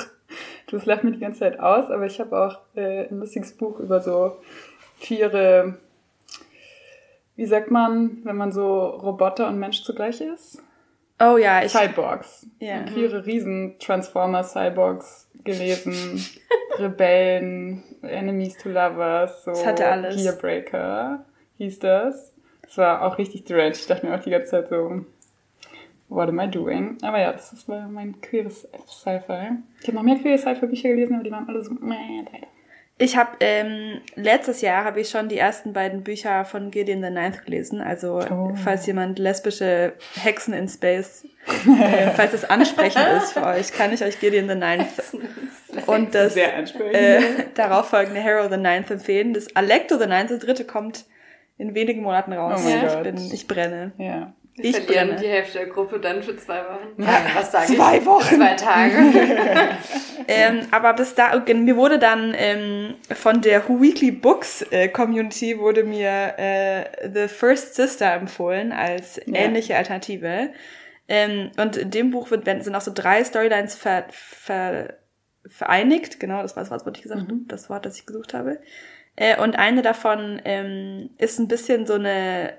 du 0.68 0.78
lacht 0.86 1.04
mir 1.04 1.12
die 1.12 1.20
ganze 1.20 1.40
Zeit 1.40 1.60
aus, 1.60 1.90
aber 1.90 2.06
ich 2.06 2.20
habe 2.20 2.38
auch 2.38 2.60
äh, 2.76 3.08
ein 3.08 3.20
lustiges 3.20 3.56
Buch 3.56 3.80
über 3.80 4.02
so 4.02 4.38
Tiere, 5.00 5.78
wie 7.42 7.48
sagt 7.48 7.72
man, 7.72 8.20
wenn 8.24 8.38
man 8.38 8.52
so 8.52 8.86
Roboter 8.86 9.48
und 9.48 9.58
Mensch 9.58 9.82
zugleich 9.82 10.22
ist? 10.22 10.62
Oh 11.20 11.38
ja, 11.38 11.64
ich. 11.64 11.72
Cyborgs. 11.72 12.46
Ja. 12.60 12.84
Queere 12.84 13.26
Riesen, 13.26 13.80
Transformer, 13.80 14.44
Cyborgs 14.44 15.28
gelesen, 15.44 16.24
Rebellen, 16.78 17.82
Enemies 18.04 18.60
to 18.60 18.70
Lovers, 18.70 19.44
so 19.44 19.50
Das 19.50 19.66
hatte 19.66 19.88
alles. 19.88 20.24
Gearbreaker 20.24 21.26
hieß 21.58 21.80
das. 21.80 22.32
Das 22.62 22.78
war 22.78 23.02
auch 23.02 23.18
richtig 23.18 23.42
strange. 23.42 23.72
Ich 23.72 23.88
dachte 23.88 24.06
mir 24.06 24.14
auch 24.14 24.24
die 24.24 24.30
ganze 24.30 24.52
Zeit 24.52 24.68
so, 24.68 25.04
what 26.10 26.30
am 26.30 26.40
I 26.40 26.48
doing? 26.48 27.00
Aber 27.02 27.20
ja, 27.20 27.32
das 27.32 27.68
war 27.68 27.88
mein 27.88 28.22
queeres 28.22 28.68
Sci-Fi. 28.88 29.58
Ich 29.82 29.88
habe 29.88 29.96
noch 29.96 30.04
mehr 30.04 30.20
queere 30.20 30.38
Sci-Fi-Bücher 30.38 30.90
gelesen, 30.90 31.16
aber 31.16 31.24
die 31.24 31.32
waren 31.32 31.50
alle 31.50 31.64
so, 31.64 31.72
meh, 31.74 32.24
leider. 32.32 32.51
Ich 33.04 33.18
habe 33.18 33.32
ähm, 33.40 34.00
letztes 34.16 34.62
Jahr 34.62 34.84
habe 34.84 35.02
ich 35.02 35.10
schon 35.10 35.28
die 35.28 35.38
ersten 35.38 35.74
beiden 35.74 36.04
Bücher 36.04 36.46
von 36.46 36.70
Gideon 36.70 37.02
the 37.02 37.10
Ninth 37.10 37.46
gelesen. 37.46 37.82
Also 37.82 38.22
Oh. 38.30 38.54
falls 38.64 38.86
jemand 38.86 39.18
lesbische 39.18 39.94
Hexen 40.22 40.54
in 40.54 40.70
Space, 40.70 41.26
äh, 41.48 42.12
falls 42.12 42.34
es 42.34 42.46
ansprechend 42.46 43.04
ist 43.18 43.34
für 43.34 43.44
euch, 43.46 43.72
kann 43.74 43.92
ich 43.92 44.04
euch 44.04 44.20
Gideon 44.20 44.48
the 44.48 44.54
Ninth 44.56 45.02
und 45.88 46.14
das 46.14 46.36
äh, 46.36 47.22
darauf 47.56 47.90
folgende 47.90 48.22
Hero 48.22 48.48
the 48.50 48.58
Ninth 48.58 48.92
empfehlen. 48.92 49.34
Das 49.34 49.56
Alecto 49.56 49.98
the 49.98 50.06
Ninth, 50.06 50.30
das 50.30 50.40
dritte, 50.40 50.66
kommt 50.66 51.06
in 51.58 51.74
wenigen 51.74 52.04
Monaten 52.04 52.34
raus. 52.34 52.62
Oh 52.64 52.70
ich, 52.70 53.04
bin, 53.04 53.18
ich 53.34 53.48
brenne. 53.48 53.94
ja. 53.98 54.34
Wir 54.62 54.70
Ich 54.70 54.78
verlieren 54.78 55.10
brenne. 55.10 55.22
die 55.22 55.28
Hälfte 55.28 55.60
der 55.60 55.68
Gruppe 55.68 56.00
dann 56.00 56.22
für 56.24 56.36
zwei 56.38 56.60
Wochen. 56.60 57.02
Ja, 57.02 57.22
was 57.36 57.52
sage 57.52 57.72
ich? 57.72 57.78
Zwei 57.78 58.06
Wochen. 58.06 58.36
Zwei 58.36 58.54
Tage. 58.56 58.96
Ähm, 60.28 60.68
aber 60.70 60.94
bis 60.94 61.16
da, 61.16 61.36
mir 61.54 61.76
wurde 61.76 61.98
dann 61.98 62.36
ähm, 62.38 62.94
von 63.14 63.42
der 63.42 63.68
Who 63.68 63.82
Weekly 63.82 64.12
Books 64.12 64.62
äh, 64.70 64.88
Community 64.88 65.58
wurde 65.58 65.84
mir 65.84 66.36
äh, 66.38 67.10
The 67.12 67.28
First 67.28 67.74
Sister 67.76 68.14
empfohlen 68.14 68.72
als 68.72 69.20
ähnliche 69.28 69.76
Alternative. 69.76 70.52
Ähm, 71.08 71.52
und 71.58 71.76
in 71.76 71.90
dem 71.92 72.12
Buch 72.12 72.30
wird, 72.32 72.46
sind 72.46 72.76
auch 72.76 72.82
so 72.82 72.92
drei 72.94 73.24
Storylines 73.24 73.76
ver, 73.76 74.06
ver, 74.12 74.94
vereinigt. 75.48 76.20
Genau, 76.20 76.42
das 76.42 76.56
war 76.56 76.64
das 76.64 76.72
Wort, 76.72 76.86
was 76.86 76.94
ich 76.96 77.02
gesagt 77.04 77.22
habe, 77.22 77.34
das 77.48 77.70
Wort, 77.70 77.86
das 77.86 77.98
ich 77.98 78.06
gesucht 78.06 78.34
habe. 78.34 78.60
Äh, 79.16 79.38
und 79.42 79.58
eine 79.58 79.82
davon 79.82 80.42
ähm, 80.46 81.10
ist 81.18 81.40
ein 81.40 81.48
bisschen 81.48 81.86
so 81.86 81.96
eine 81.96 82.54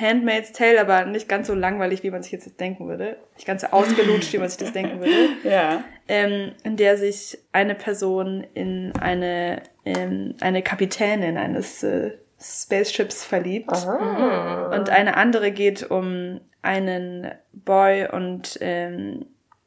Handmaid's 0.00 0.52
Tale, 0.52 0.80
aber 0.80 1.04
nicht 1.04 1.28
ganz 1.28 1.46
so 1.46 1.54
langweilig, 1.54 2.02
wie 2.02 2.10
man 2.10 2.22
sich 2.22 2.32
jetzt 2.32 2.58
denken 2.60 2.88
würde. 2.88 3.16
Nicht 3.34 3.46
ganz 3.46 3.60
so 3.62 3.68
ausgelutscht, 3.68 4.32
wie 4.32 4.38
man 4.38 4.48
sich 4.48 4.58
das 4.58 4.72
denken 4.72 5.00
würde 5.00 5.12
Ja. 5.44 5.84
ähm, 6.08 6.52
in 6.64 6.76
der 6.76 6.96
sich 6.96 7.38
eine 7.52 7.74
Person 7.74 8.46
in 8.54 8.92
eine, 9.00 9.62
in 9.84 10.34
eine 10.40 10.62
Kapitänin 10.62 11.36
eines 11.36 11.82
äh, 11.82 12.12
Spaceships 12.40 13.22
verliebt. 13.24 13.70
Und 13.70 14.88
eine 14.88 15.16
andere 15.16 15.52
geht 15.52 15.90
um 15.90 16.40
einen 16.62 17.30
Boy 17.52 18.08
und 18.10 18.58
ähm, 18.62 19.26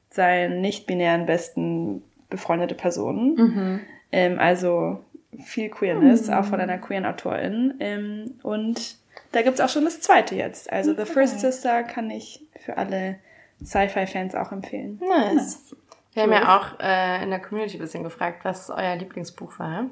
seinen 0.09 0.61
nicht-binären 0.61 1.25
besten 1.27 2.01
befreundete 2.29 2.73
Personen. 2.75 3.81
Ähm, 4.11 4.39
also 4.39 5.03
viel 5.43 5.69
Queerness, 5.69 6.29
auch 6.29 6.45
von 6.45 6.59
einer 6.59 6.77
queeren 6.79 7.05
Autorin. 7.05 7.75
Ähm, 7.79 8.35
und 8.43 8.97
da 9.33 9.41
gibt's 9.41 9.59
auch 9.59 9.69
schon 9.69 9.83
das 9.85 9.99
zweite 9.99 10.35
jetzt. 10.35 10.71
Also 10.71 10.93
The 10.95 11.05
First 11.05 11.39
Sister 11.41 11.83
kann 11.83 12.09
ich 12.09 12.41
für 12.59 12.77
alle 12.77 13.19
Sci-Fi-Fans 13.63 14.35
auch 14.35 14.51
empfehlen. 14.51 14.99
Nice. 15.01 15.75
Wir 16.13 16.23
haben 16.23 16.31
ja 16.31 16.57
auch 16.57 16.79
äh, 16.79 17.23
in 17.23 17.29
der 17.31 17.39
Community 17.39 17.77
ein 17.77 17.81
bisschen 17.81 18.03
gefragt, 18.03 18.45
was 18.45 18.69
euer 18.69 18.95
Lieblingsbuch 18.95 19.57
war. 19.59 19.85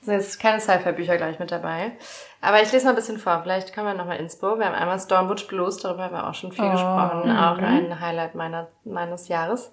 Es 0.00 0.06
sind 0.06 0.14
jetzt 0.14 0.40
keine 0.40 0.60
Sci-Fi-Bücher 0.60 1.16
gleich 1.16 1.38
mit 1.38 1.50
dabei. 1.50 1.92
Aber 2.40 2.62
ich 2.62 2.70
lese 2.72 2.84
mal 2.84 2.90
ein 2.92 2.96
bisschen 2.96 3.18
vor. 3.18 3.40
Vielleicht 3.42 3.74
kommen 3.74 3.86
wir 3.88 3.94
nochmal 3.94 4.18
Inspo. 4.18 4.58
Wir 4.58 4.66
haben 4.66 4.74
einmal 4.74 4.98
Stormwatch 4.98 5.46
Blues, 5.48 5.78
darüber 5.78 6.04
haben 6.04 6.14
wir 6.14 6.28
auch 6.28 6.34
schon 6.34 6.52
viel 6.52 6.64
Oh, 6.64 6.70
gesprochen. 6.72 7.30
Auch 7.30 7.58
ein 7.58 8.00
Highlight 8.00 8.34
meiner, 8.34 8.68
meines 8.84 9.28
Jahres. 9.28 9.72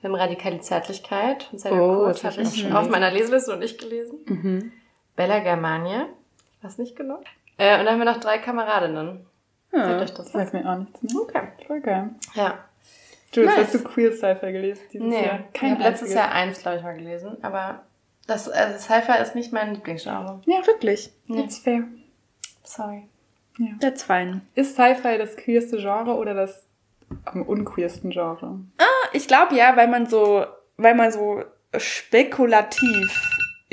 Wir 0.00 0.10
haben 0.10 0.16
Radikale 0.16 0.60
Zärtlichkeit 0.60 1.44
von 1.44 1.58
Sarah 1.58 1.80
Oh, 1.80 1.94
Kurt, 2.04 2.24
habe 2.24 2.42
ich 2.42 2.54
ich 2.66 2.72
auch 2.72 2.80
auf 2.82 2.88
meiner 2.90 3.10
Leseliste 3.10 3.52
noch 3.52 3.58
nicht 3.58 3.80
gelesen. 3.80 4.18
Mhm. 4.26 4.72
Bella 5.16 5.38
Germania, 5.40 6.06
ich 6.58 6.64
weiß 6.64 6.78
nicht 6.78 6.94
genau. 6.96 7.20
Äh, 7.58 7.78
und 7.78 7.84
dann 7.86 7.94
haben 7.94 7.98
wir 7.98 8.04
noch 8.12 8.20
drei 8.20 8.38
Kameradinnen. 8.38 9.26
Sagt 9.70 10.02
euch 10.02 10.14
das 10.14 10.26
was? 10.26 10.32
Sagt 10.32 10.54
mir 10.54 10.70
auch 10.70 10.78
nichts, 10.78 11.02
ne? 11.02 11.20
Okay. 11.20 11.42
Voll 11.66 11.80
geil. 11.80 12.10
Ja. 12.34 12.58
Jules, 13.32 13.50
Nice. 13.56 13.64
hast 13.66 13.74
du 13.74 13.82
Queer 13.84 14.12
Sci-Fi 14.12 14.52
gelesen 14.52 14.82
dieses 14.92 15.06
Nee, 15.08 15.26
Jahr? 15.26 15.40
ich 15.52 15.62
habe 15.62 15.82
letztes 15.82 16.14
Jahr 16.14 16.30
eins, 16.30 16.60
glaube 16.60 16.76
ich, 16.78 16.82
mal 16.84 16.94
gelesen. 16.96 17.36
Aber 17.42 17.82
das 18.28 18.48
also 18.48 18.78
Sci-Fi 18.78 19.20
ist 19.20 19.34
nicht 19.34 19.52
mein 19.52 19.74
Lieblingsgenre. 19.74 20.40
Ja, 20.46 20.64
wirklich. 20.66 21.10
It's 21.28 21.58
fair. 21.58 21.82
Sorry. 22.62 23.08
That's 23.80 24.02
fine. 24.04 24.42
Ist 24.54 24.74
Sci-Fi 24.76 25.18
das 25.18 25.36
queerste 25.36 25.78
Genre 25.78 26.14
oder 26.14 26.34
das 26.34 26.66
am 27.24 27.42
unqueersten 27.42 28.10
Genre? 28.10 28.60
Ich 29.12 29.26
glaube 29.28 29.54
ja, 29.56 29.76
weil 29.76 29.88
man 29.88 30.06
so, 30.06 30.44
weil 30.76 30.94
man 30.94 31.10
so 31.10 31.42
spekulativ 31.76 33.20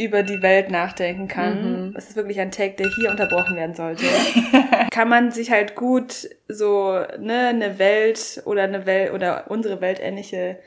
über 0.01 0.23
die 0.23 0.41
Welt 0.41 0.71
nachdenken 0.71 1.27
kann. 1.27 1.91
Das 1.93 2.09
ist 2.09 2.15
wirklich 2.15 2.39
ein 2.39 2.51
Take, 2.51 2.75
der 2.75 2.89
hier 2.89 3.11
unterbrochen 3.11 3.55
werden 3.55 3.75
sollte. 3.75 4.05
kann 4.91 5.09
man 5.09 5.31
sich 5.31 5.51
halt 5.51 5.75
gut 5.75 6.29
so 6.47 6.99
ne 7.19 7.47
eine 7.49 7.79
Welt 7.79 8.41
oder 8.45 8.63
eine 8.63 8.85
Welt 8.85 9.13
oder 9.13 9.45
unsere 9.49 9.79
Welt 9.81 9.99
ähnliche 10.01 10.57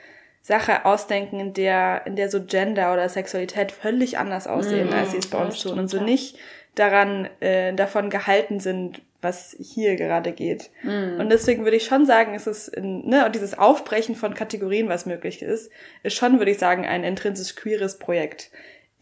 Sache 0.41 0.85
ausdenken, 0.85 1.41
in 1.41 1.53
der 1.55 2.03
in 2.07 2.17
der 2.17 2.31
so 2.31 2.43
Gender 2.43 2.93
oder 2.93 3.09
Sexualität 3.09 3.73
völlig 3.73 4.19
anders 4.19 4.47
aussehen, 4.47 4.93
als 4.93 5.13
sie 5.13 5.19
es 5.19 5.27
bei 5.27 5.39
uns 5.39 5.61
tun 5.61 5.79
und 5.79 5.89
so 5.89 6.03
nicht 6.03 6.39
daran 6.75 7.29
äh, 7.41 7.73
davon 7.73 8.11
gehalten 8.11 8.61
sind, 8.61 9.01
was 9.25 9.57
hier 9.59 9.97
gerade 9.97 10.33
geht. 10.33 10.71
Und 11.19 11.31
deswegen 11.31 11.65
würde 11.65 11.79
ich 11.79 11.87
schon 11.87 12.05
sagen, 12.05 12.35
es 12.35 12.47
ist 12.47 12.69
in, 12.69 13.09
ne, 13.09 13.25
und 13.25 13.35
dieses 13.35 13.59
Aufbrechen 13.59 14.15
von 14.15 14.35
Kategorien, 14.35 14.89
was 14.89 15.07
möglich 15.07 15.43
ist, 15.43 15.71
ist 16.03 16.15
schon, 16.15 16.39
würde 16.39 16.51
ich 16.51 16.59
sagen, 16.59 16.85
ein 16.85 17.05
intrinsisch 17.05 17.57
queeres 17.57 17.99
Projekt. 17.99 18.51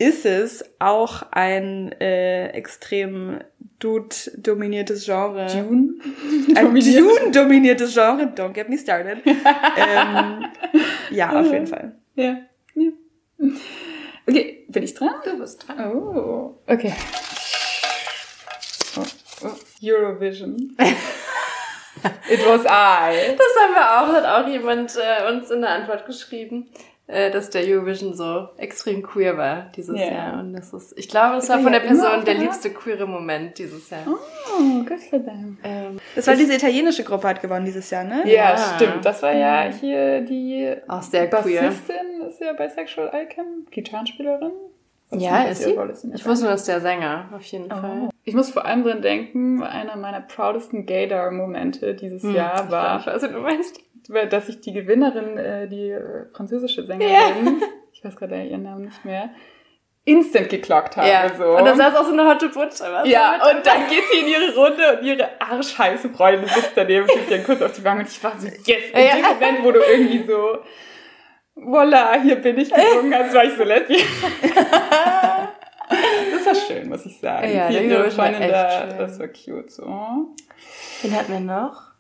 Ist 0.02 0.26
es 0.26 0.64
auch 0.80 1.22
ein 1.30 1.92
äh, 2.00 2.48
extrem 2.48 3.38
Dude-dominiertes 3.78 5.04
Genre? 5.04 5.46
Dune? 5.46 5.94
Ein 6.56 6.66
dominiert. 6.66 6.98
Dune-dominiertes 6.98 7.94
Genre, 7.94 8.24
don't 8.34 8.52
get 8.52 8.68
me 8.68 8.76
started. 8.76 9.18
ähm, 9.24 10.44
ja, 11.10 11.30
auf 11.30 11.52
jeden 11.52 11.68
Fall. 11.68 11.94
Ja. 12.16 12.36
ja. 12.74 12.90
Okay, 14.26 14.64
bin 14.68 14.82
ich 14.82 14.92
dran? 14.94 15.14
Du 15.24 15.38
bist 15.38 15.68
dran. 15.68 15.94
Oh, 15.94 16.58
okay. 16.66 16.94
Oh, 18.96 19.02
oh. 19.44 19.50
Eurovision. 19.80 20.76
It 22.28 22.40
was 22.44 22.64
I. 22.64 23.36
Das 23.36 23.62
haben 23.62 23.74
wir 23.74 24.00
auch, 24.00 24.12
hat 24.12 24.24
auch 24.24 24.48
jemand 24.48 24.96
äh, 24.96 25.32
uns 25.32 25.48
in 25.52 25.60
der 25.60 25.70
Antwort 25.70 26.06
geschrieben, 26.06 26.68
dass 27.30 27.50
der 27.50 27.62
Eurovision 27.66 28.14
so 28.14 28.48
extrem 28.56 29.02
queer 29.02 29.36
war 29.36 29.70
dieses 29.76 29.98
Ja. 29.98 30.06
Jahr. 30.12 30.40
Und 30.40 30.52
das 30.54 30.72
ist, 30.72 30.96
ich 30.98 31.08
glaube, 31.08 31.36
das 31.36 31.48
war 31.48 31.58
von 31.60 31.72
der 31.72 31.80
Person 31.80 32.24
der 32.24 32.34
liebste 32.34 32.70
queere 32.70 33.06
Moment 33.06 33.58
dieses 33.58 33.90
Jahr. 33.90 34.02
Oh, 34.06 34.82
good 34.84 35.00
for 35.10 35.22
them. 35.24 35.58
Ähm, 35.62 35.98
Das 36.14 36.26
war 36.26 36.34
diese 36.36 36.54
italienische 36.54 37.04
Gruppe 37.04 37.28
hat 37.28 37.40
gewonnen 37.42 37.64
dieses 37.64 37.88
Jahr, 37.90 38.04
ne? 38.04 38.22
Ja, 38.24 38.50
Ja. 38.50 38.56
stimmt. 38.76 39.04
Das 39.04 39.22
war 39.22 39.32
ja 39.34 39.64
hier 39.72 40.20
die 40.22 40.74
auch 40.88 41.02
sehr 41.02 41.28
queer. 41.28 41.62
Bassistin, 41.62 42.22
ist 42.28 42.40
ja 42.40 42.52
Bisexual 42.52 43.10
Icon, 43.14 43.66
Gitarrenspielerin. 43.70 44.52
Was 45.10 45.22
Ja, 45.22 45.42
ist 45.42 45.62
sie? 45.62 45.76
Ich 46.14 46.24
wusste 46.26 46.44
nur, 46.46 46.52
dass 46.52 46.64
der 46.64 46.80
Sänger, 46.80 47.28
auf 47.36 47.42
jeden 47.44 47.68
Fall. 47.68 48.08
Ich 48.24 48.34
muss 48.34 48.50
vor 48.50 48.64
allem 48.64 48.82
dran 48.82 49.02
denken, 49.02 49.62
einer 49.62 49.96
meiner 49.96 50.20
proudsten 50.22 50.86
Gaydar-Momente 50.86 51.94
dieses 51.94 52.22
Hm, 52.22 52.34
Jahr 52.34 52.70
war, 52.70 53.00
Ich 53.00 53.06
weiß, 53.06 53.22
was 53.22 53.30
du 53.30 53.38
meinst. 53.40 53.80
Dass 54.30 54.48
ich 54.48 54.60
die 54.60 54.72
Gewinnerin, 54.72 55.38
äh, 55.38 55.68
die 55.68 55.90
äh, 55.90 56.26
französische 56.34 56.84
Sängerin, 56.84 57.62
ich 57.92 58.04
weiß 58.04 58.16
gerade 58.16 58.42
ihren 58.42 58.62
Namen 58.62 58.86
nicht 58.86 59.04
mehr, 59.04 59.30
instant 60.04 60.48
geklockt 60.48 60.96
habe. 60.96 61.08
Ja. 61.08 61.28
So. 61.36 61.56
Und 61.56 61.64
dann 61.64 61.76
saß 61.76 61.94
auch 61.94 62.04
so 62.04 62.12
eine 62.12 62.26
Hotte 62.26 62.50
was 62.54 62.80
ja, 63.08 63.38
damit? 63.38 63.56
und 63.56 63.66
dann 63.66 63.86
geht 63.88 64.02
sie 64.12 64.18
in 64.20 64.28
ihre 64.28 64.54
Runde 64.54 64.98
und 64.98 65.06
ihre 65.06 65.40
arschheiße 65.40 66.08
Freundin 66.10 66.48
sitzt 66.48 66.72
daneben, 66.74 67.06
kriegt 67.06 67.30
dann 67.30 67.44
kurz 67.44 67.62
auf 67.62 67.72
die 67.72 67.84
Wange 67.84 68.00
und 68.00 68.08
ich 68.08 68.22
war 68.22 68.32
so, 68.38 68.48
yes, 68.48 68.90
in 68.92 69.00
Ja. 69.00 69.14
dem 69.16 69.22
Moment, 69.22 69.64
wo 69.64 69.70
du 69.70 69.80
irgendwie 69.80 70.24
so, 70.26 70.58
voila, 71.54 72.20
hier 72.20 72.36
bin 72.36 72.58
ich 72.58 72.72
gesungen, 72.72 73.14
als 73.14 73.32
war 73.32 73.44
ich 73.44 73.54
so 73.54 73.62
lesbisch. 73.62 74.04
das 76.32 76.46
war 76.46 76.54
schön, 76.54 76.88
muss 76.88 77.06
ich 77.06 77.18
sagen. 77.20 77.54
Ja, 77.54 77.66
und 77.68 77.72
ihre 77.72 77.84
Eurovision 77.98 78.18
war 78.18 78.32
Freundin 78.32 78.50
da, 78.50 78.86
das 78.98 79.18
war 79.20 79.28
cute, 79.28 79.70
so. 79.70 79.84
Wen 81.02 81.16
hatten 81.16 81.32
wir 81.32 81.40
noch? 81.40 81.91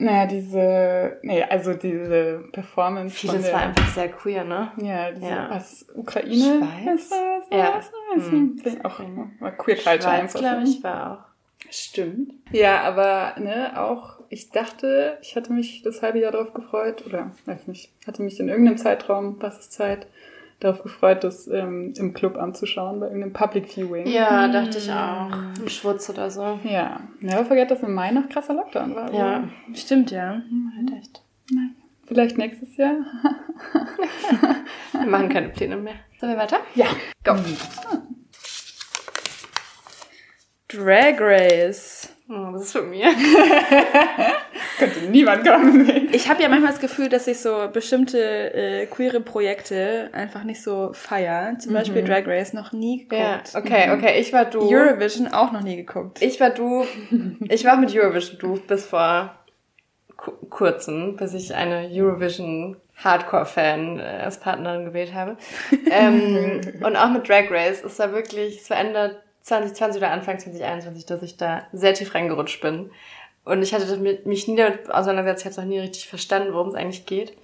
Naja, 0.00 0.26
diese, 0.26 1.18
nee, 1.22 1.42
also 1.42 1.74
diese 1.74 2.44
Performance 2.52 3.16
Vieles 3.16 3.42
der, 3.46 3.52
war 3.52 3.60
einfach 3.62 3.88
sehr 3.88 4.08
queer, 4.08 4.44
ne? 4.44 4.70
ja, 4.80 5.10
diese, 5.10 5.26
Ja. 5.26 5.50
was, 5.50 5.86
Ukraine? 5.94 6.34
Schweiz? 6.36 6.86
Was 6.86 7.10
war, 7.10 7.40
was 7.40 7.50
war, 7.50 7.58
Ja. 7.58 7.74
was 7.76 7.92
war, 7.92 8.16
was 8.16 8.26
Hm. 8.30 8.60
war, 8.64 8.86
auch, 8.86 9.00
war 9.40 9.50
queer 9.52 9.74
culture 9.76 10.00
Schweiz, 10.00 10.06
einfach. 10.06 10.38
glaube 10.40 10.62
ne? 10.62 10.68
ich, 10.68 10.84
war 10.84 11.12
auch. 11.12 11.68
Stimmt. 11.70 12.32
Ja, 12.52 12.82
aber, 12.82 13.34
ne, 13.40 13.72
auch, 13.82 14.20
ich 14.28 14.50
dachte, 14.50 15.18
ich 15.20 15.34
hatte 15.34 15.52
mich 15.52 15.82
das 15.82 16.00
halbe 16.00 16.20
Jahr 16.20 16.30
darauf 16.32 16.54
gefreut, 16.54 17.04
oder, 17.04 17.32
weiß 17.46 17.66
nicht, 17.66 17.90
hatte 18.06 18.22
mich 18.22 18.38
in 18.38 18.48
irgendeinem 18.48 18.78
Zeitraum, 18.78 19.36
was 19.40 19.58
ist 19.58 19.72
Zeit, 19.72 20.06
darauf 20.60 20.82
gefreut, 20.82 21.24
das 21.24 21.46
ähm, 21.48 21.94
im 21.96 22.14
Club 22.14 22.36
anzuschauen, 22.36 23.00
bei 23.00 23.06
irgendeinem 23.06 23.32
Public 23.32 23.68
Viewing. 23.68 24.06
Ja, 24.06 24.48
dachte 24.48 24.78
ich 24.78 24.90
auch. 24.90 25.30
Im 25.60 25.68
Schwutz 25.68 26.10
oder 26.10 26.30
so. 26.30 26.58
Ja. 26.64 27.00
Never 27.20 27.44
forget, 27.44 27.70
dass 27.70 27.82
im 27.82 27.94
Mai 27.94 28.10
noch 28.10 28.28
krasser 28.28 28.54
Lockdown 28.54 28.94
war. 28.94 29.12
Ja, 29.12 29.48
Stimmt, 29.74 30.10
ja. 30.10 30.42
halt 30.76 30.98
echt. 30.98 31.22
Vielleicht 32.06 32.38
nächstes 32.38 32.76
Jahr. 32.76 32.96
Wir 34.92 35.06
machen 35.06 35.28
keine 35.28 35.50
Pläne 35.50 35.76
mehr. 35.76 35.94
Sollen 36.18 36.32
wir 36.32 36.38
weiter? 36.38 36.60
Ja. 36.74 36.86
Go. 37.22 37.34
Drag 40.68 41.20
Race. 41.20 41.97
Oh, 42.30 42.50
das 42.52 42.64
ist 42.64 42.72
von 42.72 42.90
mir. 42.90 43.06
Könnte 44.78 45.00
niemand 45.10 45.46
kommen. 45.46 46.08
Ich 46.12 46.28
habe 46.28 46.42
ja 46.42 46.50
manchmal 46.50 46.72
das 46.72 46.80
Gefühl, 46.80 47.08
dass 47.08 47.26
ich 47.26 47.40
so 47.40 47.68
bestimmte 47.72 48.18
äh, 48.52 48.86
queere 48.86 49.20
Projekte 49.20 50.10
einfach 50.12 50.44
nicht 50.44 50.62
so 50.62 50.90
feier. 50.92 51.58
Zum 51.58 51.72
Beispiel 51.72 52.04
Drag 52.04 52.26
Race 52.26 52.52
noch 52.52 52.72
nie 52.72 53.06
geguckt. 53.08 53.52
Ja, 53.54 53.58
okay, 53.58 53.90
okay. 53.92 54.20
Ich 54.20 54.32
war 54.34 54.44
du. 54.44 54.60
Eurovision 54.60 55.28
auch 55.28 55.52
noch 55.52 55.62
nie 55.62 55.76
geguckt. 55.76 56.20
Ich 56.20 56.38
war 56.38 56.50
du. 56.50 56.84
Ich 57.48 57.64
war 57.64 57.78
mit 57.78 57.94
Eurovision 57.96 58.38
du 58.38 58.60
bis 58.66 58.84
vor 58.84 59.34
ku 60.16 60.32
kurzem, 60.50 61.16
bis 61.16 61.32
ich 61.32 61.54
eine 61.54 61.88
Eurovision 61.90 62.76
Hardcore-Fan 62.96 64.00
äh, 64.00 64.02
als 64.02 64.38
Partnerin 64.38 64.84
gewählt 64.84 65.14
habe. 65.14 65.38
ähm, 65.90 66.60
und 66.84 66.96
auch 66.96 67.10
mit 67.10 67.26
Drag 67.26 67.50
Race. 67.50 67.82
Es 67.82 67.98
war 67.98 68.12
wirklich, 68.12 68.60
es 68.60 68.70
Ende 68.70 69.22
2020 69.48 70.00
oder 70.00 70.10
Anfang 70.10 70.38
2021, 70.38 71.06
dass 71.06 71.22
ich 71.22 71.36
da 71.36 71.66
sehr 71.72 71.94
tief 71.94 72.14
reingerutscht 72.14 72.60
bin. 72.60 72.90
Und 73.44 73.62
ich 73.62 73.72
hatte 73.72 73.96
mich 73.96 74.46
nie 74.46 74.56
damit 74.56 74.90
auseinandergesetzt, 74.90 75.40
ich 75.40 75.46
habe 75.46 75.52
es 75.52 75.58
auch 75.58 75.64
nie 75.64 75.78
richtig 75.78 76.06
verstanden, 76.08 76.52
worum 76.52 76.68
es 76.68 76.74
eigentlich 76.74 77.06
geht. 77.06 77.36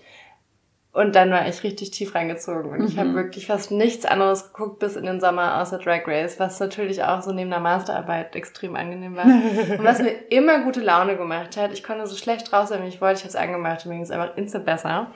Und 0.95 1.17
dann 1.17 1.33
war 1.33 1.49
ich 1.49 1.65
richtig 1.65 1.91
tief 1.91 2.15
reingezogen. 2.15 2.71
Und 2.71 2.87
ich 2.87 2.99
habe 2.99 3.15
wirklich 3.15 3.49
fast 3.49 3.73
nichts 3.73 4.05
anderes 4.07 4.53
geguckt 4.53 4.79
bis 4.79 4.95
in 4.95 5.07
den 5.07 5.21
Sommer 5.21 5.61
außer 5.61 5.79
Drag 5.79 6.07
Race, 6.07 6.39
was 6.39 6.61
natürlich 6.61 7.03
auch 7.03 7.21
so 7.21 7.33
neben 7.33 7.51
der 7.51 7.59
Masterarbeit 7.59 8.37
extrem 8.37 8.77
angenehm 8.77 9.17
war. 9.17 9.25
Und 9.79 9.83
was 9.83 9.99
mir 9.99 10.13
immer 10.31 10.61
gute 10.61 10.81
Laune 10.81 11.17
gemacht 11.17 11.57
hat. 11.57 11.73
Ich 11.73 11.83
konnte 11.83 12.07
so 12.07 12.15
schlecht 12.15 12.53
raus 12.53 12.69
sein, 12.69 12.85
wie 12.85 12.89
ich 12.89 13.01
wollte. 13.01 13.19
Ich 13.19 13.23
habe 13.23 13.31
es 13.31 13.37
angemacht 13.37 13.85
und 13.85 13.89
mir 13.89 13.97
ging 13.97 14.05
es 14.05 14.13
einfach 14.13 14.37
instant 14.37 14.67
besser. 14.67 15.11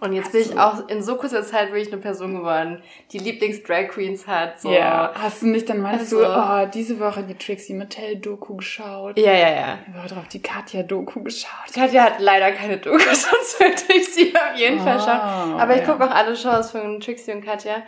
Und 0.00 0.12
jetzt 0.12 0.32
bin 0.32 0.42
ich 0.42 0.58
auch 0.58 0.88
in 0.88 1.02
so 1.02 1.16
kurzer 1.16 1.42
Zeit 1.42 1.72
wirklich 1.72 1.90
eine 1.92 2.00
Person 2.00 2.36
geworden, 2.36 2.82
die 3.10 3.18
Lieblings-Drag 3.18 3.88
Queens 3.88 4.26
hat. 4.26 4.60
So. 4.60 4.70
Ja. 4.70 5.12
Hast 5.14 5.42
du 5.42 5.46
nicht, 5.46 5.68
dann 5.68 5.80
meinst 5.80 6.12
Also- 6.12 6.20
du, 6.22 6.26
oh, 6.26 6.66
diese 6.72 7.00
Woche 7.00 7.22
die 7.22 7.34
Trixie 7.34 7.74
Mattel-Doku 7.74 8.56
geschaut. 8.56 9.18
ja, 9.18 9.32
ja, 9.32 9.50
ja. 9.50 9.78
Die 9.86 9.94
Woche 9.94 10.08
drauf 10.08 10.28
die 10.28 10.42
Katja-Doku 10.42 11.22
geschaut. 11.22 11.72
Katja 11.74 12.02
hat 12.04 12.20
leider 12.20 12.52
keine 12.52 12.76
Doku, 12.78 12.98
sonst 13.04 13.60
würde 13.60 13.82
ich 13.94 14.12
sie 14.14 14.34
auf 14.34 14.56
jeden 14.58 14.80
Fall 14.80 14.98
schauen. 15.00 15.58
Aber 15.58 15.74
ich 15.74 15.80
ja. 15.80 15.86
gucke 15.92 16.04
auch 16.04 16.14
alle 16.14 16.36
Shows 16.36 16.70
von 16.70 17.00
Trixie 17.00 17.32
und 17.32 17.44
Katja. 17.44 17.82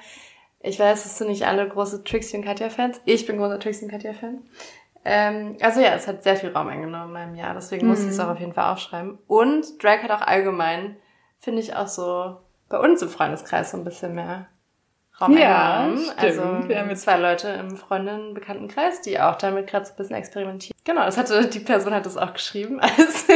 Ich 0.62 0.78
weiß, 0.78 1.02
das 1.04 1.18
sind 1.18 1.28
nicht 1.28 1.46
alle 1.46 1.68
große 1.68 2.04
Trixie 2.04 2.36
und 2.36 2.44
Katja-Fans. 2.44 3.00
Ich 3.04 3.26
bin 3.26 3.36
großer 3.38 3.58
Trixie 3.58 3.84
und 3.84 3.90
Katja-Fan. 3.90 4.42
Ähm, 5.04 5.56
also 5.62 5.80
ja, 5.80 5.94
es 5.94 6.06
hat 6.06 6.22
sehr 6.22 6.36
viel 6.36 6.50
Raum 6.50 6.68
eingenommen 6.68 7.06
in 7.06 7.12
meinem 7.12 7.34
Jahr, 7.34 7.54
deswegen 7.54 7.86
muss 7.88 8.02
ich 8.02 8.10
es 8.10 8.20
auch 8.20 8.28
auf 8.28 8.38
jeden 8.40 8.52
Fall 8.52 8.70
aufschreiben. 8.72 9.18
Und 9.26 9.82
Drag 9.82 10.02
hat 10.02 10.10
auch 10.10 10.20
allgemein, 10.26 10.96
finde 11.40 11.60
ich 11.62 11.74
auch 11.74 11.88
so 11.88 12.36
bei 12.68 12.78
uns 12.78 13.02
im 13.02 13.08
Freundeskreis 13.08 13.70
so 13.72 13.76
ein 13.78 13.84
bisschen 13.84 14.14
mehr 14.14 14.46
Raum 15.20 15.36
Ja, 15.36 15.80
eingenommen. 15.80 16.04
stimmt. 16.04 16.18
Also 16.22 16.68
Wir 16.68 16.78
haben 16.80 16.88
jetzt- 16.90 17.02
zwei 17.02 17.18
Leute 17.18 17.48
im 17.48 17.76
Freundinnen 17.76 18.32
Bekanntenkreis, 18.34 19.02
die 19.02 19.20
auch 19.20 19.36
damit 19.36 19.66
gerade 19.66 19.84
so 19.84 19.92
ein 19.92 19.96
bisschen 19.96 20.16
experimentieren. 20.16 20.76
Genau, 20.84 21.04
das 21.04 21.16
hatte, 21.18 21.46
die 21.46 21.60
Person 21.60 21.92
hat 21.92 22.06
das 22.06 22.16
auch 22.16 22.32
geschrieben, 22.32 22.80
als, 22.80 23.26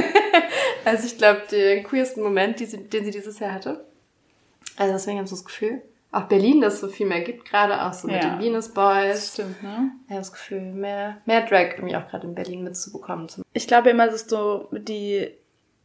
als 0.85 1.05
ich 1.05 1.19
glaube, 1.19 1.43
den 1.51 1.85
queersten 1.85 2.23
Moment, 2.23 2.61
die 2.61 2.67
sie, 2.67 2.85
den 2.89 3.05
sie 3.05 3.11
dieses 3.11 3.39
Jahr 3.39 3.53
hatte. 3.53 3.85
Also 4.77 4.93
deswegen 4.95 5.19
habe 5.19 5.25
ich 5.25 5.31
so 5.31 5.37
das 5.37 5.45
Gefühl, 5.45 5.83
auch 6.11 6.23
Berlin, 6.25 6.61
dass 6.61 6.75
es 6.75 6.81
so 6.81 6.89
viel 6.89 7.07
mehr 7.07 7.21
gibt, 7.23 7.45
gerade 7.45 7.83
auch 7.83 7.93
so 7.93 8.07
mit 8.07 8.23
Ja. 8.23 8.31
den 8.37 8.41
Venus 8.41 8.69
Boys. 8.69 9.33
Stimmt, 9.35 9.63
ne? 9.63 9.91
Ich 10.07 10.11
habe 10.11 10.21
das 10.21 10.33
Gefühl, 10.33 10.61
mehr, 10.61 11.19
mehr 11.27 11.43
Drag 11.43 11.73
irgendwie 11.77 11.97
auch 11.97 12.07
gerade 12.09 12.27
in 12.27 12.35
Berlin 12.37 12.63
mitzubekommen. 12.65 13.27
Ich 13.53 13.67
glaube 13.67 13.91
immer, 13.91 14.07
dass 14.07 14.29
so 14.29 14.69
die 14.73 15.29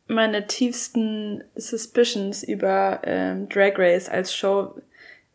meine 0.09 0.47
tiefsten 0.47 1.43
Suspicions 1.55 2.43
über 2.43 2.99
ähm, 3.03 3.47
Drag 3.47 3.73
Race 3.77 4.09
als 4.09 4.35
Show 4.35 4.75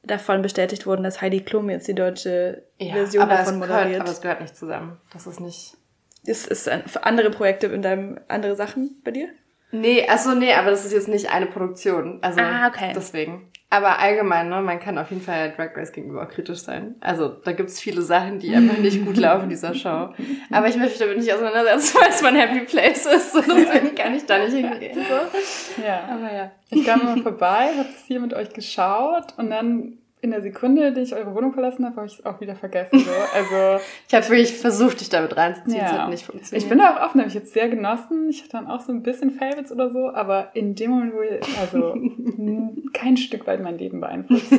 davon 0.03 0.43
bestätigt 0.43 0.87
wurden, 0.87 1.03
dass 1.05 1.23
Heidi 1.23 1.41
Klum 1.41 1.71
jetzt 1.71 1.89
die 1.89 1.95
deutsche 1.95 2.63
Version 2.79 3.23
aber 3.23 3.37
davon 3.37 3.55
es 3.55 3.61
gehört, 3.61 3.81
moderiert. 3.85 4.01
aber 4.03 4.11
es 4.11 4.21
gehört 4.21 4.41
nicht 4.43 4.57
zusammen. 4.57 5.01
Das 5.13 5.27
ist 5.27 5.41
nicht. 5.41 5.77
ist 6.25 6.47
ist 6.49 6.69
ein, 6.69 6.83
für 6.87 7.05
andere 7.05 7.31
Projekte 7.31 7.69
in 7.69 7.81
deinem 7.83 8.19
andere 8.29 8.57
Sachen 8.57 9.01
bei 9.05 9.13
dir? 9.13 9.29
Nee, 9.71 10.07
also 10.07 10.35
nee, 10.35 10.53
aber 10.53 10.71
das 10.71 10.85
ist 10.85 10.93
jetzt 10.93 11.09
nicht 11.09 11.31
eine 11.31 11.47
Produktion. 11.47 12.19
Also 12.23 12.41
Ah, 12.41 12.69
okay. 12.69 12.93
deswegen. 12.95 13.51
Aber 13.75 13.99
allgemein, 13.99 14.51
ne, 14.51 14.63
man 14.63 14.79
kann 14.79 14.99
auf 14.99 15.11
jeden 15.11 15.21
Fall 15.21 15.53
Drag 15.57 15.77
Race 15.77 15.91
gegenüber 15.91 16.27
kritisch 16.27 16.61
sein. 16.61 16.95
Also 17.01 17.27
da 17.27 17.51
gibt's 17.51 17.81
viele 17.81 18.03
Sachen, 18.03 18.39
die 18.39 18.55
einfach 18.55 18.79
nicht 18.79 19.05
gut 19.05 19.17
laufen 19.17 19.45
in 19.45 19.49
dieser 19.49 19.75
Show. 19.75 20.15
Aber 20.53 20.69
ich 20.69 20.77
möchte 20.77 21.01
damit 21.01 21.19
nicht 21.19 21.33
auseinandersetzen, 21.33 21.99
weil 22.01 22.11
es 22.11 22.23
mein 22.23 22.37
Happy 22.37 22.61
Place 22.61 23.05
ist. 23.07 23.33
So, 23.33 23.41
deswegen 23.41 23.97
kann 23.97 24.15
ich 24.15 24.27
da 24.27 24.39
nicht 24.39 24.55
hingehen. 24.55 24.95
So. 24.95 25.83
Ja. 25.85 26.05
Aber 26.09 26.33
ja. 26.33 26.53
Ich 26.71 26.87
kam 26.87 27.03
mal 27.03 27.17
vorbei, 27.21 27.71
habe 27.77 27.89
das 27.93 28.05
hier 28.07 28.21
mit 28.21 28.33
euch 28.33 28.53
geschaut 28.53 29.35
und 29.39 29.51
dann 29.51 29.99
in 30.25 30.31
der 30.33 30.43
Sekunde, 30.43 30.93
die 30.93 31.03
ich 31.03 31.15
eure 31.15 31.35
Wohnung 31.35 31.53
verlassen 31.53 31.85
habe, 31.85 31.97
habe 31.97 32.07
ich 32.07 32.19
es 32.19 32.25
auch 32.27 32.41
wieder 32.41 32.57
vergessen. 32.57 32.99
So. 32.99 33.11
Also 33.35 33.85
Ich 34.09 34.15
habe 34.15 34.29
wirklich 34.29 34.57
versucht, 34.57 35.01
dich 35.01 35.09
damit 35.11 35.37
reinzuziehen. 35.37 35.85
Es 35.85 35.93
Ja. 35.93 36.03
hat 36.03 36.11
nicht 36.11 36.25
funktioniert. 36.25 36.63
ich 36.63 36.69
bin 36.69 36.79
da 36.79 36.97
auch 36.97 37.07
offen, 37.07 37.21
habe 37.21 37.29
ich 37.29 37.35
jetzt 37.35 37.53
sehr 37.53 37.69
genossen. 37.69 38.29
Ich 38.31 38.41
hatte 38.43 38.53
dann 38.53 38.67
auch 38.67 38.81
so 38.81 38.91
ein 38.91 39.03
bisschen 39.03 39.31
Favorites 39.31 39.71
oder 39.71 39.91
so, 39.91 40.11
aber 40.13 40.51
in 40.55 40.75
dem 40.75 40.91
Moment, 40.91 41.15
wo 41.15 41.23
ihr, 41.23 41.41
also 41.61 41.95
kein 42.93 43.17
Stück 43.17 43.47
weit 43.47 43.63
mein 43.63 43.79
Leben 43.79 44.01
beeinflusst. 44.01 44.49
So. 44.51 44.57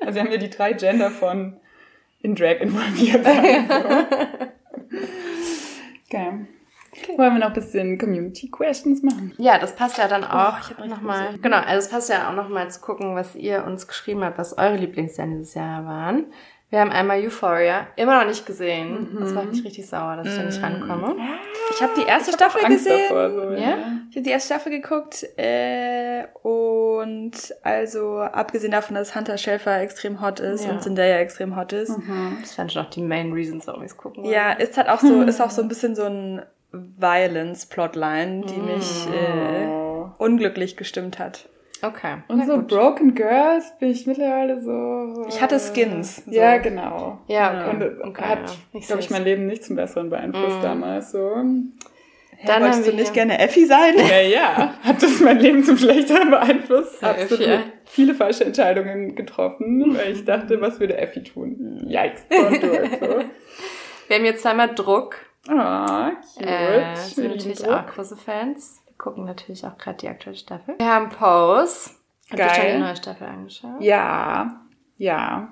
Also 0.00 0.14
wir 0.14 0.22
haben 0.22 0.32
ja 0.32 0.38
die 0.38 0.50
drei 0.50 0.72
Gender 0.72 1.10
von 1.10 1.56
in 2.22 2.34
Drag 2.34 2.60
involviert 2.60 3.24
sein. 3.24 3.68
So. 3.68 4.96
Okay. 7.02 7.18
Wollen 7.18 7.34
wir 7.34 7.40
noch 7.40 7.48
ein 7.48 7.52
bisschen 7.52 7.98
Community 7.98 8.50
Questions 8.50 9.02
machen? 9.02 9.32
Ja, 9.38 9.58
das 9.58 9.74
passt 9.74 9.98
ja 9.98 10.08
dann 10.08 10.24
auch 10.24 10.58
ich 10.60 10.70
hab 10.70 10.78
richtig 10.78 10.90
nochmal. 10.90 11.38
Genau, 11.42 11.58
also 11.58 11.78
es 11.78 11.88
passt 11.90 12.08
ja 12.10 12.28
auch 12.30 12.34
nochmal 12.34 12.70
zu 12.70 12.80
gucken, 12.80 13.14
was 13.14 13.34
ihr 13.34 13.64
uns 13.64 13.86
geschrieben 13.86 14.24
habt, 14.24 14.38
was 14.38 14.56
eure 14.56 14.76
Lieblingsserien 14.76 15.38
dieses 15.38 15.54
Jahr 15.54 15.84
waren. 15.84 16.26
Wir 16.68 16.80
haben 16.80 16.90
einmal 16.90 17.20
Euphoria, 17.24 17.86
immer 17.94 18.18
noch 18.18 18.26
nicht 18.26 18.44
gesehen. 18.44 19.16
Das 19.20 19.32
macht 19.32 19.50
mich 19.52 19.64
richtig 19.64 19.86
sauer, 19.88 20.16
dass 20.16 20.26
ich 20.26 20.36
da 20.36 20.42
nicht 20.42 20.60
rankomme. 20.60 21.14
Ich 21.72 21.80
habe 21.80 21.92
die 21.96 22.02
erste 22.08 22.32
Staffel 22.32 22.64
Angst 22.64 22.84
gesehen. 22.84 23.02
davor. 23.08 23.30
So, 23.30 23.52
Ja? 23.52 23.76
Ich 24.10 24.16
habe 24.16 24.22
die 24.24 24.30
erste 24.30 24.52
Staffel 24.54 24.72
geguckt 24.72 25.24
äh, 25.38 26.24
und 26.42 27.32
also 27.62 28.18
abgesehen 28.18 28.72
davon, 28.72 28.96
dass 28.96 29.14
Hunter 29.14 29.38
Schafer 29.38 29.80
extrem 29.80 30.20
hot 30.20 30.40
ist 30.40 30.64
Ja. 30.64 30.72
und 30.72 30.82
Zendaya 30.82 31.18
extrem 31.18 31.54
hot 31.56 31.72
ist, 31.72 31.96
Das 32.40 32.58
waren 32.58 32.68
schon 32.68 32.84
auch 32.84 32.90
die 32.90 33.02
Main 33.02 33.32
Reasons, 33.32 33.66
warum 33.68 33.82
ich 33.82 33.90
es 33.92 33.96
gucken 33.96 34.24
wollte. 34.24 34.34
ja, 34.34 34.52
ist 34.52 34.76
halt 34.76 34.88
auch 34.88 34.98
so, 35.00 35.22
ist 35.26 35.40
auch 35.40 35.50
so 35.50 35.62
ein 35.62 35.68
bisschen 35.68 35.94
so 35.94 36.02
ein 36.04 36.42
Violence-Plotline, 36.72 38.44
die 38.46 38.56
mich 38.60 39.06
äh, 39.08 39.66
Oh. 39.68 40.10
unglücklich 40.18 40.76
gestimmt 40.76 41.18
hat. 41.18 41.48
Okay. 41.82 42.16
Und 42.28 42.38
Na 42.38 42.46
so 42.46 42.56
gut. 42.56 42.68
Broken 42.68 43.14
Girls 43.14 43.72
bin 43.78 43.90
ich 43.90 44.06
mittlerweile 44.06 44.60
so. 44.60 45.26
Ich 45.28 45.40
hatte 45.42 45.58
Skins, 45.58 46.22
so. 46.24 46.30
Ja, 46.30 46.56
genau. 46.58 47.18
Ja, 47.28 47.50
okay. 47.66 47.70
Und 47.70 47.82
es 47.82 48.00
okay, 48.02 48.24
hat, 48.24 48.38
ja. 48.48 48.56
Ich 48.72 48.86
glaube 48.86 49.02
ich, 49.02 49.10
mein 49.10 49.24
Leben 49.24 49.46
nicht 49.46 49.62
zum 49.64 49.76
Besseren 49.76 50.08
beeinflusst 50.08 50.58
damals. 50.62 51.10
So. 51.12 51.34
Dann 52.44 52.62
wolltest 52.62 52.86
du 52.86 52.92
nicht 52.92 53.12
gerne 53.14 53.38
Effi 53.38 53.66
sein? 53.66 53.94
Ja, 53.96 54.20
ja. 54.20 54.74
Hat 54.82 55.02
das 55.02 55.20
mein 55.20 55.38
Leben 55.38 55.64
zum 55.64 55.76
Schlechteren 55.76 56.30
beeinflusst? 56.30 57.00
Ja, 57.02 57.10
Absolut. 57.10 57.40
Effi, 57.46 57.50
ja. 57.50 57.62
Viele 57.84 58.14
falsche 58.14 58.44
Entscheidungen 58.44 59.14
getroffen, 59.14 59.96
weil 59.96 60.12
ich 60.12 60.24
dachte, 60.24 60.60
was 60.60 60.80
würde 60.80 60.96
Effi 60.98 61.22
tun? 61.24 61.84
Yikes, 61.88 62.22
don't 62.30 62.60
do 62.60 62.72
it. 62.72 63.00
So. 63.00 63.06
Wir 64.08 64.16
haben 64.16 64.24
hier 64.24 64.36
zweimal 64.36 64.74
Druck. 64.74 65.16
Ah, 65.48 66.10
cute. 66.34 66.46
Äh, 66.46 66.80
Wir 66.94 66.96
sind 66.96 67.28
natürlich 67.28 67.58
Druck. 67.58 67.72
auch 67.72 67.86
große 67.86 68.16
Fans. 68.16 68.82
Wir 68.86 68.94
gucken 68.98 69.24
natürlich 69.24 69.64
auch 69.66 69.76
gerade 69.78 69.98
die 69.98 70.08
aktuelle 70.08 70.36
Staffel. 70.36 70.74
Wir 70.78 70.86
haben 70.92 71.08
Pose. 71.10 71.90
Habt 72.30 72.40
ihr 72.40 72.48
schon 72.50 72.66
die 72.72 72.78
neue 72.78 72.96
Staffel 72.96 73.26
angeschaut? 73.28 73.80
Ja, 73.80 74.60
ja. 74.96 75.48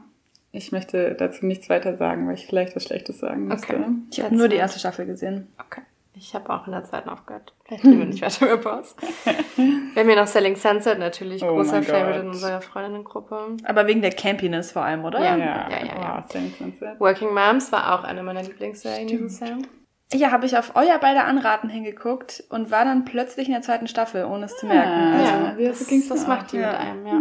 Ich 0.51 0.71
möchte 0.73 1.15
dazu 1.15 1.47
nichts 1.47 1.69
weiter 1.69 1.97
sagen, 1.97 2.27
weil 2.29 2.35
ich 2.35 2.47
vielleicht 2.47 2.77
was 2.77 2.85
Schlechtes 2.85 3.19
sagen 3.19 3.47
müsste. 3.47 3.75
Okay. 3.75 3.85
Ich 4.11 4.23
habe 4.23 4.37
nur 4.37 4.49
die 4.49 4.57
erste 4.57 4.79
Staffel 4.79 5.05
gesehen. 5.07 5.49
Okay. 5.59 5.83
Ich 6.17 6.33
habe 6.33 6.49
auch 6.51 6.67
in 6.67 6.73
der 6.73 6.85
zweiten 6.85 7.09
aufgehört. 7.09 7.53
Vielleicht 7.65 7.85
reden 7.85 7.99
wir 7.99 8.07
nicht 8.07 8.23
weiter 8.23 8.53
über 8.53 8.77
Pose. 8.77 8.95
Wir 9.57 10.01
haben 10.01 10.09
hier 10.09 10.17
noch 10.17 10.27
Selling 10.29 10.55
Sunset, 10.55 10.99
natürlich 11.01 11.43
Oh 11.43 11.49
großer 11.49 11.83
Favorite 11.83 12.21
in 12.21 12.29
unserer 12.29 12.61
Freundinnengruppe. 12.61 13.57
Aber 13.65 13.87
wegen 13.89 14.01
der 14.01 14.13
Campiness 14.13 14.71
vor 14.73 14.83
allem, 14.83 15.05
oder? 15.05 15.19
Ja. 15.21 15.37
Ja, 15.37 15.69
ja, 15.71 15.85
ja. 15.87 16.19
Oh, 16.25 16.33
Selling 16.33 16.53
Sunset. 16.57 17.01
Working 17.01 17.35
Moms 17.35 17.73
war 17.73 17.95
auch 17.99 18.05
eine 18.05 18.23
meiner 18.23 18.43
Lieblingsserien 18.43 19.09
dieses 19.09 19.41
Jahr. 19.41 19.59
Ja, 20.15 20.31
habe 20.31 20.47
ich 20.47 20.57
auf 20.57 20.73
euer 20.77 20.99
beide 21.01 21.25
Anraten 21.25 21.69
hingeguckt 21.69 22.45
und 22.51 22.71
war 22.71 22.85
dann 22.85 23.05
plötzlich 23.05 23.49
in 23.49 23.53
der 23.53 23.63
zweiten 23.63 23.89
Staffel, 23.89 24.25
ohne 24.25 24.47
es 24.47 24.57
zu 24.57 24.67
merken. 24.67 24.91
Ah. 24.91 25.13
Also, 25.19 25.33
Ja, 25.33 25.59
wie- 25.59 25.67
das, 25.67 25.87
ging's 25.87 26.09
das 26.09 26.27
macht 26.27 26.53
die 26.53 26.57
Ja. 26.59 26.71
mit 26.71 26.81
einem, 26.81 27.07
ja. 27.07 27.21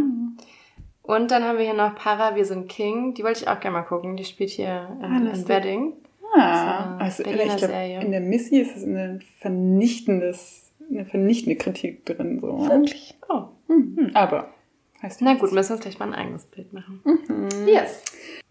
Und 1.02 1.32
dann 1.32 1.44
haben 1.44 1.58
wir 1.58 1.66
hier 1.66 1.74
noch 1.74 1.96
Para, 1.96 2.36
wir 2.36 2.46
sind 2.46 2.70
King. 2.70 3.14
Die 3.14 3.24
wollte 3.24 3.42
ich 3.44 3.48
auch 3.50 3.60
gerne 3.60 3.78
mal 3.78 3.84
gucken. 3.84 4.16
Die 4.16 4.24
spielt 4.24 4.52
hier 4.52 4.98
in, 5.02 5.14
in 5.16 5.26
lustig. 5.26 5.50
Wedding. 5.50 5.94
Ah, 6.36 6.98
also 6.98 7.24
ich 7.24 7.30
Berliner 7.30 7.56
glaub, 7.58 7.70
Serie. 7.72 8.02
in 8.02 8.12
der 8.12 8.22
Missy 8.22 8.60
ist 8.60 8.76
es 8.78 8.84
eine 8.86 9.20
vernichtendes, 9.40 10.72
eine 10.90 11.06
vernichtende 11.06 11.58
Kritik 11.58 12.06
drin. 12.06 12.40
So. 12.40 12.70
Wirklich? 12.70 13.16
Oh. 13.30 13.44
Hm. 13.68 14.12
Aber 14.14 14.50
heißt 15.02 15.22
Na 15.22 15.34
gut, 15.34 15.52
müssen 15.52 15.70
wir 15.70 15.76
uns 15.76 15.82
gleich 15.84 16.00
mal 16.00 16.08
ein 16.08 16.16
eigenes 16.16 16.46
Bild 16.46 16.72
machen. 16.74 17.02
Mhm. 17.04 17.68
Yes. 17.68 18.02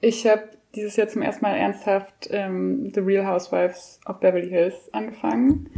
Ich 0.00 0.26
habe 0.26 0.42
dieses 0.74 0.96
Jahr 0.96 1.08
zum 1.08 1.22
ersten 1.22 1.44
Mal 1.44 1.56
ernsthaft 1.56 2.28
ähm, 2.30 2.90
The 2.94 3.00
Real 3.00 3.26
Housewives 3.26 4.00
of 4.06 4.20
Beverly 4.20 4.48
Hills 4.48 4.92
angefangen. 4.92 5.68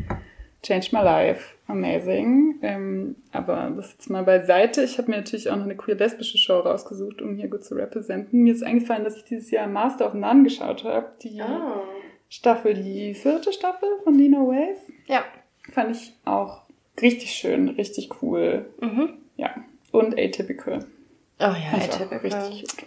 Changed 0.63 0.93
my 0.93 1.01
life. 1.01 1.57
Amazing. 1.67 2.57
Ähm, 2.63 3.17
aber 3.33 3.71
das 3.77 3.93
jetzt 3.93 4.09
mal 4.09 4.23
beiseite. 4.25 4.83
Ich 4.83 4.97
habe 4.99 5.11
mir 5.11 5.19
natürlich 5.19 5.51
auch 5.51 5.57
noch 5.57 5.65
eine 5.65 5.77
queer-lesbische 5.77 6.39
Show 6.39 6.61
rausgesucht, 6.61 7.21
um 7.21 7.37
hier 7.37 7.49
gut 7.49 7.65
zu 7.65 7.75
representen. 7.75 8.43
Mir 8.43 8.55
ist 8.55 8.63
eingefallen, 8.63 9.05
dass 9.05 9.17
ich 9.17 9.25
dieses 9.25 9.51
Jahr 9.51 9.67
Master 9.67 10.07
of 10.07 10.15
None 10.15 10.43
geschaut 10.45 10.85
habe. 10.85 11.09
Die 11.23 11.41
Oh. 11.43 11.83
Staffel, 12.31 12.75
die 12.75 13.15
vierte 13.15 13.53
Staffel 13.53 13.89
von 14.05 14.15
Lena 14.19 14.39
Waithe. 14.39 14.81
Ja. 15.07 15.25
Fand 15.73 15.95
ich 15.97 16.15
auch 16.25 16.63
richtig 17.01 17.31
schön, 17.33 17.69
richtig 17.71 18.11
cool. 18.23 18.67
Mhm. 18.81 19.11
Ja. 19.37 19.51
Und 19.93 20.19
atypical. 20.19 20.81
Oh 21.41 21.45
ja, 21.45 21.53
Fand 21.79 21.93
auch 21.95 22.01
atypical. 22.13 22.47
richtig 22.49 22.77
gut. 22.77 22.87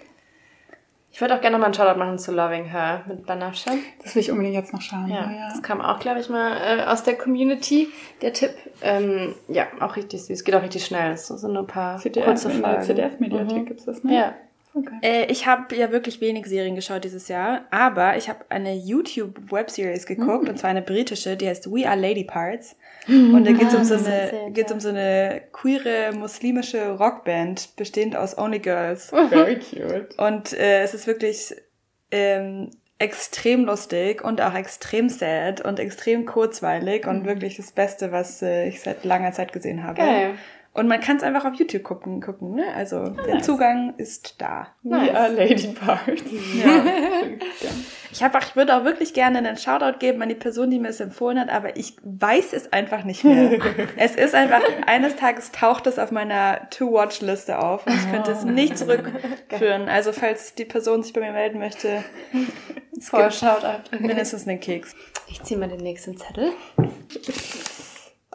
Ich 1.18 1.22
würde 1.22 1.34
auch 1.36 1.42
gerne 1.42 1.56
noch 1.56 1.62
mal 1.62 1.66
einen 1.66 1.74
Shoutout 1.74 1.98
machen 1.98 2.20
zu 2.20 2.32
Loving 2.32 2.66
Her 2.66 3.02
mit 3.08 3.26
Banascha. 3.26 3.72
Das 4.04 4.14
will 4.14 4.22
ich 4.22 4.30
unbedingt 4.30 4.54
jetzt 4.54 4.72
noch 4.72 4.82
schauen. 4.84 5.08
Ja, 5.08 5.32
Ja, 5.32 5.50
das 5.50 5.64
kam 5.64 5.82
auch, 5.82 5.98
glaube 5.98 6.20
ich, 6.20 6.30
mal 6.30 6.56
äh, 6.58 6.84
aus 6.84 7.02
der 7.02 7.16
Community, 7.18 7.88
der 8.22 8.34
Tipp. 8.34 8.52
Ähm, 8.84 9.34
ja, 9.48 9.66
auch 9.80 9.96
richtig 9.96 10.24
süß. 10.26 10.44
Geht 10.44 10.54
auch 10.54 10.62
richtig 10.62 10.86
schnell. 10.86 11.14
Es 11.14 11.26
sind 11.26 11.52
nur 11.52 11.64
ein 11.64 11.68
paar 11.68 11.98
CDF, 11.98 12.24
kurze 12.24 12.52
in 12.52 12.62
der 12.62 12.70
Folgen. 12.70 12.86
CDF-Mediathek 12.86 13.58
Mhm. 13.58 13.66
gibt's 13.66 13.86
das, 13.86 14.04
ne? 14.04 14.14
Ja. 14.16 14.34
Okay. 14.74 15.00
Äh, 15.02 15.26
ich 15.32 15.48
habe 15.48 15.76
ja 15.76 15.92
wirklich 15.92 16.22
wenig 16.22 16.46
Serien 16.46 16.76
geschaut 16.76 17.04
dieses 17.04 17.28
Jahr, 17.28 17.62
aber 17.72 18.18
ich 18.18 18.30
habe 18.30 18.46
eine 18.50 18.76
YouTube-Webseries 18.76 20.06
geguckt, 20.06 20.48
und 20.48 20.60
zwar 20.60 20.70
eine 20.70 20.82
britische, 20.82 21.36
die 21.36 21.48
heißt 21.48 21.72
We 21.72 21.88
Are 21.88 22.00
Lady 22.00 22.24
Parts. 22.24 22.76
Und 23.08 23.46
da 23.46 23.52
geht's 23.54 23.74
um 23.74 23.84
so 23.84 23.96
das 23.96 24.06
eine, 24.06 24.52
geht's 24.52 24.72
um 24.72 24.80
so 24.80 24.90
eine 24.90 25.42
queere 25.52 26.12
muslimische 26.14 26.92
Rockband, 26.92 27.76
bestehend 27.76 28.16
aus 28.16 28.38
Only 28.38 28.60
Girls. 28.60 29.10
Very 29.30 29.58
cute. 29.60 30.18
Und 30.18 30.54
äh, 30.54 30.82
es 30.82 30.94
ist 30.94 31.08
wirklich 31.08 31.56
ähm, 32.12 32.72
extrem 33.00 33.66
lustig 33.66 34.24
und 34.24 34.42
auch 34.42 34.56
extrem 34.56 35.10
sad 35.10 35.62
und 35.62 35.80
extrem 35.80 36.26
kurzweilig 36.26 37.08
und 37.08 37.26
wirklich 37.26 37.58
das 37.58 37.72
Beste, 37.72 38.12
was 38.12 38.42
äh, 38.42 38.68
ich 38.68 38.82
seit 38.82 39.06
langer 39.06 39.32
Zeit 39.32 39.54
gesehen 39.54 39.84
habe. 39.84 39.98
Geil. 39.98 40.34
Und 40.78 40.88
man 40.88 41.00
kann 41.00 41.18
es 41.18 41.24
einfach 41.24 41.44
auf 41.44 41.56
YouTube 41.56 41.82
gucken, 41.82 42.22
gucken 42.22 42.54
ne? 42.54 42.66
Also 42.76 43.10
der 43.10 43.42
Zugang 43.42 43.96
ist 43.98 44.36
da. 44.40 44.68
We 44.84 45.12
are 45.14 45.30
Lady 45.30 45.70
Parts. 45.70 46.24
Ja. 46.58 46.84
Ich 48.12 48.24
habe 48.24 48.38
ich 48.42 48.56
würde 48.56 48.76
auch 48.76 48.84
wirklich 48.84 49.14
gerne 49.14 49.40
einen 49.40 49.58
Shoutout 49.58 49.98
geben 50.00 50.22
an 50.22 50.30
die 50.30 50.36
Person, 50.36 50.70
die 50.70 50.80
mir 50.80 50.90
es 50.90 51.00
empfohlen 51.00 51.40
hat, 51.40 51.50
aber 51.50 51.78
ich 51.78 51.96
weiß 52.04 52.54
es 52.54 52.72
einfach 52.72 53.04
nicht 53.04 53.24
mehr. 53.24 53.60
es 53.98 54.16
ist 54.16 54.36
einfach, 54.36 54.62
eines 54.86 55.16
Tages 55.16 55.52
taucht 55.52 55.88
es 55.88 55.98
auf 55.98 56.12
meiner 56.12 56.70
To-Watch-Liste 56.70 57.60
auf 57.60 57.86
und 57.88 57.94
ich 57.94 58.12
könnte 58.12 58.32
es 58.32 58.44
nicht 58.44 58.78
zurückführen. 58.78 59.90
Also 59.90 60.14
falls 60.14 60.54
die 60.54 60.66
Person 60.66 61.04
sich 61.04 61.14
bei 61.14 61.22
mir 61.22 61.32
melden 61.32 61.60
möchte, 61.60 62.04
es 62.96 63.12
gibt 63.12 63.34
Shoutout. 63.34 63.98
mindestens 64.00 64.48
einen 64.48 64.60
Keks. 64.60 64.96
Ich 65.28 65.42
ziehe 65.44 65.60
mal 65.60 65.70
den 65.70 65.82
nächsten 65.82 66.18
Zettel. 66.18 66.54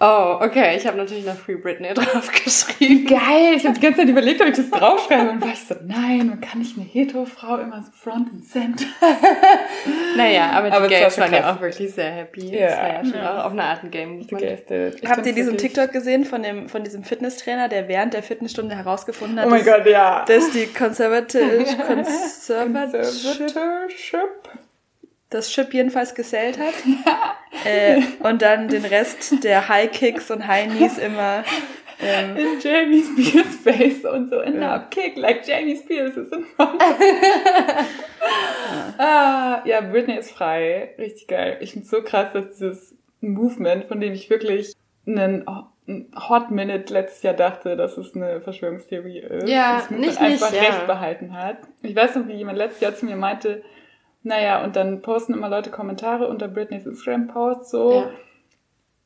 Oh, 0.00 0.38
okay. 0.40 0.74
Ich 0.76 0.86
habe 0.86 0.96
natürlich 0.96 1.26
noch 1.26 1.36
Free 1.36 1.56
Britney 1.56 1.88
draufgeschrieben. 1.94 3.06
Geil, 3.06 3.54
ich 3.56 3.64
habe 3.66 3.74
die 3.74 3.80
ganze 3.80 4.00
Zeit 4.00 4.08
überlegt, 4.08 4.40
ob 4.40 4.48
ich 4.48 4.56
das 4.56 4.70
draufschreibe 4.70 5.30
und 5.30 5.42
war 5.42 5.50
ich 5.52 5.60
so, 5.64 5.74
nein, 5.86 6.26
man 6.28 6.40
kann 6.40 6.60
nicht 6.60 6.76
eine 6.76 6.86
Hetero-Frau 6.86 7.58
immer 7.58 7.82
so 7.82 7.90
front 7.92 8.30
and 8.32 8.44
center. 8.44 8.86
Naja, 10.16 10.50
aber 10.52 10.68
die 10.70 10.76
Aber 10.76 10.88
Gays 10.88 11.18
waren 11.18 11.32
ja 11.32 11.52
auch 11.54 11.60
wirklich 11.60 11.92
sehr 11.94 12.10
happy. 12.10 12.54
Ja. 12.54 12.66
Das 12.68 12.76
war 12.78 12.88
ja 12.88 13.04
schon 13.04 13.20
auch 13.20 13.44
auf 13.46 13.52
eine 13.52 13.64
Art 13.64 13.82
ein 13.82 13.90
Game. 13.90 14.20
Habt 14.30 15.26
ihr 15.26 15.32
diesen 15.32 15.52
wirklich- 15.54 15.72
TikTok 15.72 15.90
gesehen 15.92 16.24
von 16.24 16.42
dem, 16.42 16.68
von 16.68 16.84
diesem 16.84 17.02
Fitnesstrainer, 17.02 17.68
der 17.68 17.88
während 17.88 18.12
der 18.14 18.22
Fitnessstunde 18.22 18.74
herausgefunden 18.76 19.38
hat, 19.40 19.46
Oh 19.46 19.50
mein 19.50 19.64
dass, 19.64 19.76
Gott, 19.78 19.86
ja. 19.86 20.24
dass 20.26 20.50
die 20.50 20.66
Conservative, 20.66 21.64
Conservative 21.86 23.02
Conservatorship. 23.02 24.48
Das 25.34 25.50
Chip 25.50 25.74
jedenfalls 25.74 26.14
gesellt 26.14 26.58
hat. 26.58 26.74
äh, 27.64 28.00
und 28.20 28.42
dann 28.42 28.68
den 28.68 28.84
Rest 28.84 29.42
der 29.44 29.68
High 29.68 29.90
Kicks 29.90 30.30
und 30.30 30.46
High 30.46 30.68
Knees 30.68 30.98
immer. 30.98 31.44
Ähm, 32.00 32.36
In 32.36 32.60
Jamie 32.60 33.02
Spears 33.02 33.56
face 33.62 34.04
und 34.04 34.30
so 34.30 34.40
in 34.40 34.60
Ja. 34.60 34.74
a 34.74 34.78
kick 34.90 35.16
like 35.16 35.46
Jamie 35.46 35.76
Spears 35.76 36.16
is 36.16 36.32
in 36.32 36.44
front. 36.44 36.82
ah, 38.98 39.62
ja, 39.64 39.80
Britney 39.80 40.18
ist 40.18 40.32
frei. 40.32 40.94
Richtig 40.98 41.28
geil. 41.28 41.58
Ich 41.60 41.72
find's 41.72 41.90
so 41.90 42.02
krass, 42.02 42.32
dass 42.32 42.48
dieses 42.48 42.96
Movement, 43.20 43.84
von 43.84 44.00
dem 44.00 44.12
ich 44.14 44.30
wirklich 44.30 44.72
einen 45.06 45.44
Hot 46.28 46.50
Minute 46.50 46.92
letztes 46.92 47.22
Jahr 47.22 47.34
dachte, 47.34 47.76
dass 47.76 47.96
es 47.96 48.14
eine 48.14 48.40
Verschwörungstheorie 48.40 49.18
ist. 49.18 49.48
Ja, 49.48 49.78
das 49.78 49.90
nicht, 49.90 50.20
einfach 50.20 50.50
nicht, 50.50 50.62
ja. 50.62 50.68
recht 50.68 50.86
behalten 50.86 51.36
hat. 51.36 51.58
Ich 51.82 51.94
weiß 51.94 52.16
noch, 52.16 52.28
wie 52.28 52.34
jemand 52.34 52.58
letztes 52.58 52.80
Jahr 52.80 52.94
zu 52.94 53.04
mir 53.04 53.16
meinte, 53.16 53.62
naja, 54.22 54.62
und 54.64 54.76
dann 54.76 55.02
posten 55.02 55.34
immer 55.34 55.48
Leute 55.48 55.70
Kommentare 55.70 56.28
unter 56.28 56.48
Britneys 56.48 56.86
Instagram-Post 56.86 57.70
so 57.70 57.92
Ja. 57.94 58.10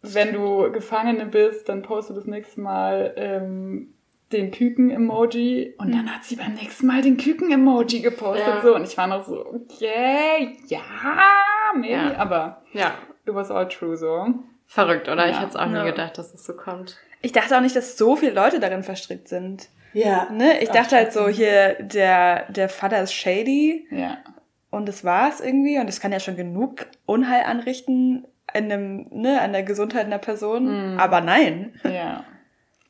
wenn 0.03 0.33
du 0.33 0.71
Gefangene 0.73 1.27
bist, 1.27 1.69
dann 1.69 1.83
poste 1.83 2.15
das 2.15 2.27
nächste 2.27 2.61
Mal 2.61 3.13
ähm, 3.17 3.93
den 4.33 4.51
Küken-Emoji 4.51 5.75
und 5.79 5.93
dann 5.95 6.13
hat 6.13 6.25
sie 6.25 6.37
beim 6.37 6.55
nächsten 6.55 6.87
Mal 6.87 7.01
den 7.03 7.17
Küken-Emoji 7.17 8.01
gepostet 8.01 8.47
Ja. 8.47 8.61
so 8.63 8.75
und 8.75 8.85
ich 8.85 8.97
war 8.99 9.07
noch 9.07 9.25
so, 9.25 9.47
okay, 9.47 10.57
ja, 10.67 10.81
maybe, 11.77 11.93
Ja. 11.93 12.17
aber 12.19 12.63
Ja. 12.73 12.95
it 13.25 13.35
was 13.35 13.51
all 13.51 13.69
true 13.69 13.97
so. 13.97 14.27
Verrückt, 14.67 15.09
oder? 15.09 15.27
Ich 15.27 15.33
Ja. 15.37 15.41
hätte 15.43 15.51
es 15.51 15.57
auch 15.57 15.67
nie 15.67 15.75
Ja. 15.77 15.85
gedacht, 15.85 16.19
dass 16.19 16.35
es 16.35 16.45
so 16.45 16.55
kommt. 16.57 16.97
ich 17.23 17.33
dachte 17.33 17.57
auch 17.57 17.61
nicht, 17.61 17.75
dass 17.77 17.97
so 17.97 18.15
viele 18.17 18.33
Leute 18.33 18.61
darin 18.61 18.83
verstrickt 18.83 19.29
sind. 19.29 19.69
Ja. 19.93 20.29
Ne? 20.31 20.61
Ich 20.61 20.71
Ach, 20.71 20.75
dachte 20.75 20.97
halt 20.97 21.13
so, 21.13 21.27
hier, 21.29 21.75
der, 21.81 22.51
der 22.53 22.69
Vater 22.69 23.01
ist 23.03 23.13
shady 23.15 23.87
Ja. 23.91 24.19
Und 24.77 24.87
das 24.87 25.05
war's 25.05 25.41
irgendwie 25.41 25.79
und 25.79 25.87
das 25.87 26.01
kann 26.01 26.13
ja 26.13 26.21
schon 26.21 26.37
genug 26.37 26.87
Unheil 27.07 27.45
anrichten 27.45 28.27
in 28.55 28.71
einem, 28.71 29.07
ne, 29.11 29.41
an 29.41 29.53
der 29.53 29.63
Gesundheit 29.63 30.07
einer 30.07 30.19
Person. 30.19 30.93
Mhm. 30.93 30.99
Aber 31.01 31.21
nein. 31.21 31.75
Ja. 31.85 32.25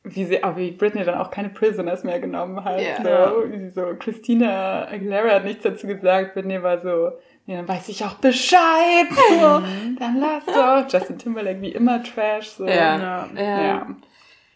Wie 0.03 0.23
sie, 0.23 0.41
auch 0.41 0.55
wie 0.55 0.71
Britney 0.71 1.03
dann 1.03 1.17
auch 1.17 1.31
keine 1.31 1.49
Prisoners 1.49 2.05
mehr 2.05 2.21
genommen 2.21 2.63
hat. 2.63 2.79
Ja. 2.79 2.95
So, 3.03 3.51
wie 3.51 3.59
sie 3.59 3.69
so, 3.71 3.93
Christina 3.99 4.87
Aguilera 4.87 5.35
hat 5.35 5.43
nichts 5.43 5.63
dazu 5.63 5.85
gesagt. 5.85 6.33
Britney 6.33 6.63
war 6.63 6.77
so, 6.77 7.11
ja, 7.45 7.57
dann 7.57 7.67
weiß 7.67 7.89
ich 7.89 8.05
auch 8.05 8.13
Bescheid. 8.15 9.07
So, 9.29 9.61
dann 9.99 10.17
lass 10.17 10.45
doch. 10.45 10.85
Justin 10.89 11.17
Timberlake 11.17 11.61
wie 11.61 11.71
immer 11.71 12.01
Trash. 12.03 12.51
So. 12.51 12.65
Ja. 12.65 13.27
Ja. 13.35 13.87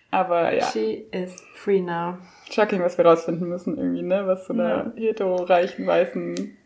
Aber 0.09 0.53
ja, 0.53 0.65
She 0.67 1.05
is 1.11 1.35
free 1.55 1.81
now. 1.81 2.17
shocking, 2.49 2.81
was 2.81 2.97
wir 2.97 3.05
rausfinden 3.05 3.49
müssen 3.49 3.77
irgendwie, 3.77 4.03
ne? 4.03 4.27
Was 4.27 4.45
so 4.47 4.53
einer 4.53 4.93
hetero-reichen, 4.95 5.85
weißen 5.87 6.57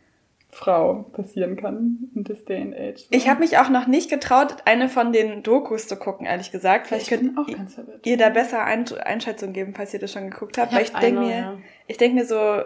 Frau 0.56 1.04
passieren 1.14 1.56
kann 1.58 2.10
in 2.16 2.24
this 2.24 2.46
day 2.46 2.62
and 2.62 2.74
age. 2.74 3.02
So. 3.02 3.08
Ich 3.12 3.28
habe 3.28 3.42
mich 3.42 3.58
auch 3.58 3.70
noch 3.70 3.88
nicht 3.88 4.10
getraut, 4.10 4.56
eine 4.66 4.88
von 4.90 5.12
den 5.12 5.44
Dokus 5.44 5.88
zu 5.88 5.98
gucken, 5.98 6.26
ehrlich 6.26 6.52
gesagt. 6.52 6.88
Vielleicht 6.88 7.12
Ich 7.12 7.18
könnt 7.20 7.38
auch 7.38 7.48
ihr- 7.48 7.58
ganz 7.58 7.76
verwirrt. 7.76 8.06
ihr 8.08 8.18
da 8.18 8.30
besser 8.30 8.64
Ein 8.64 8.86
Einschätzung 9.04 9.52
geben, 9.54 9.74
falls 9.76 9.94
ihr 9.94 10.00
das 10.00 10.12
schon 10.14 10.30
geguckt 10.30 10.58
habt. 10.58 10.72
Ich 10.72 10.78
Weil 10.78 10.86
hab 10.88 10.94
ich 10.94 11.00
denke 11.00 11.20
mir, 11.22 11.36
ja. 11.38 11.58
ich 11.88 11.98
denke 11.98 12.16
mir 12.16 12.26
so, 12.26 12.62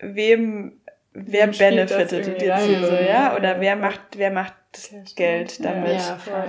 wem, 0.00 0.80
wer 1.12 1.46
Wem 1.52 1.58
benefitet 1.58 2.26
jetzt 2.26 2.50
ein? 2.50 2.68
hier 2.68 2.86
so, 2.86 2.92
ja? 2.94 3.00
Ja, 3.00 3.36
Oder 3.36 3.54
ja. 3.54 3.60
wer 3.60 3.76
macht, 3.76 4.00
wer 4.16 4.30
macht 4.30 4.54
Geld 5.16 5.58
Ja. 5.58 5.72
damit? 5.72 5.92
Ja, 5.92 6.16
voll. 6.16 6.44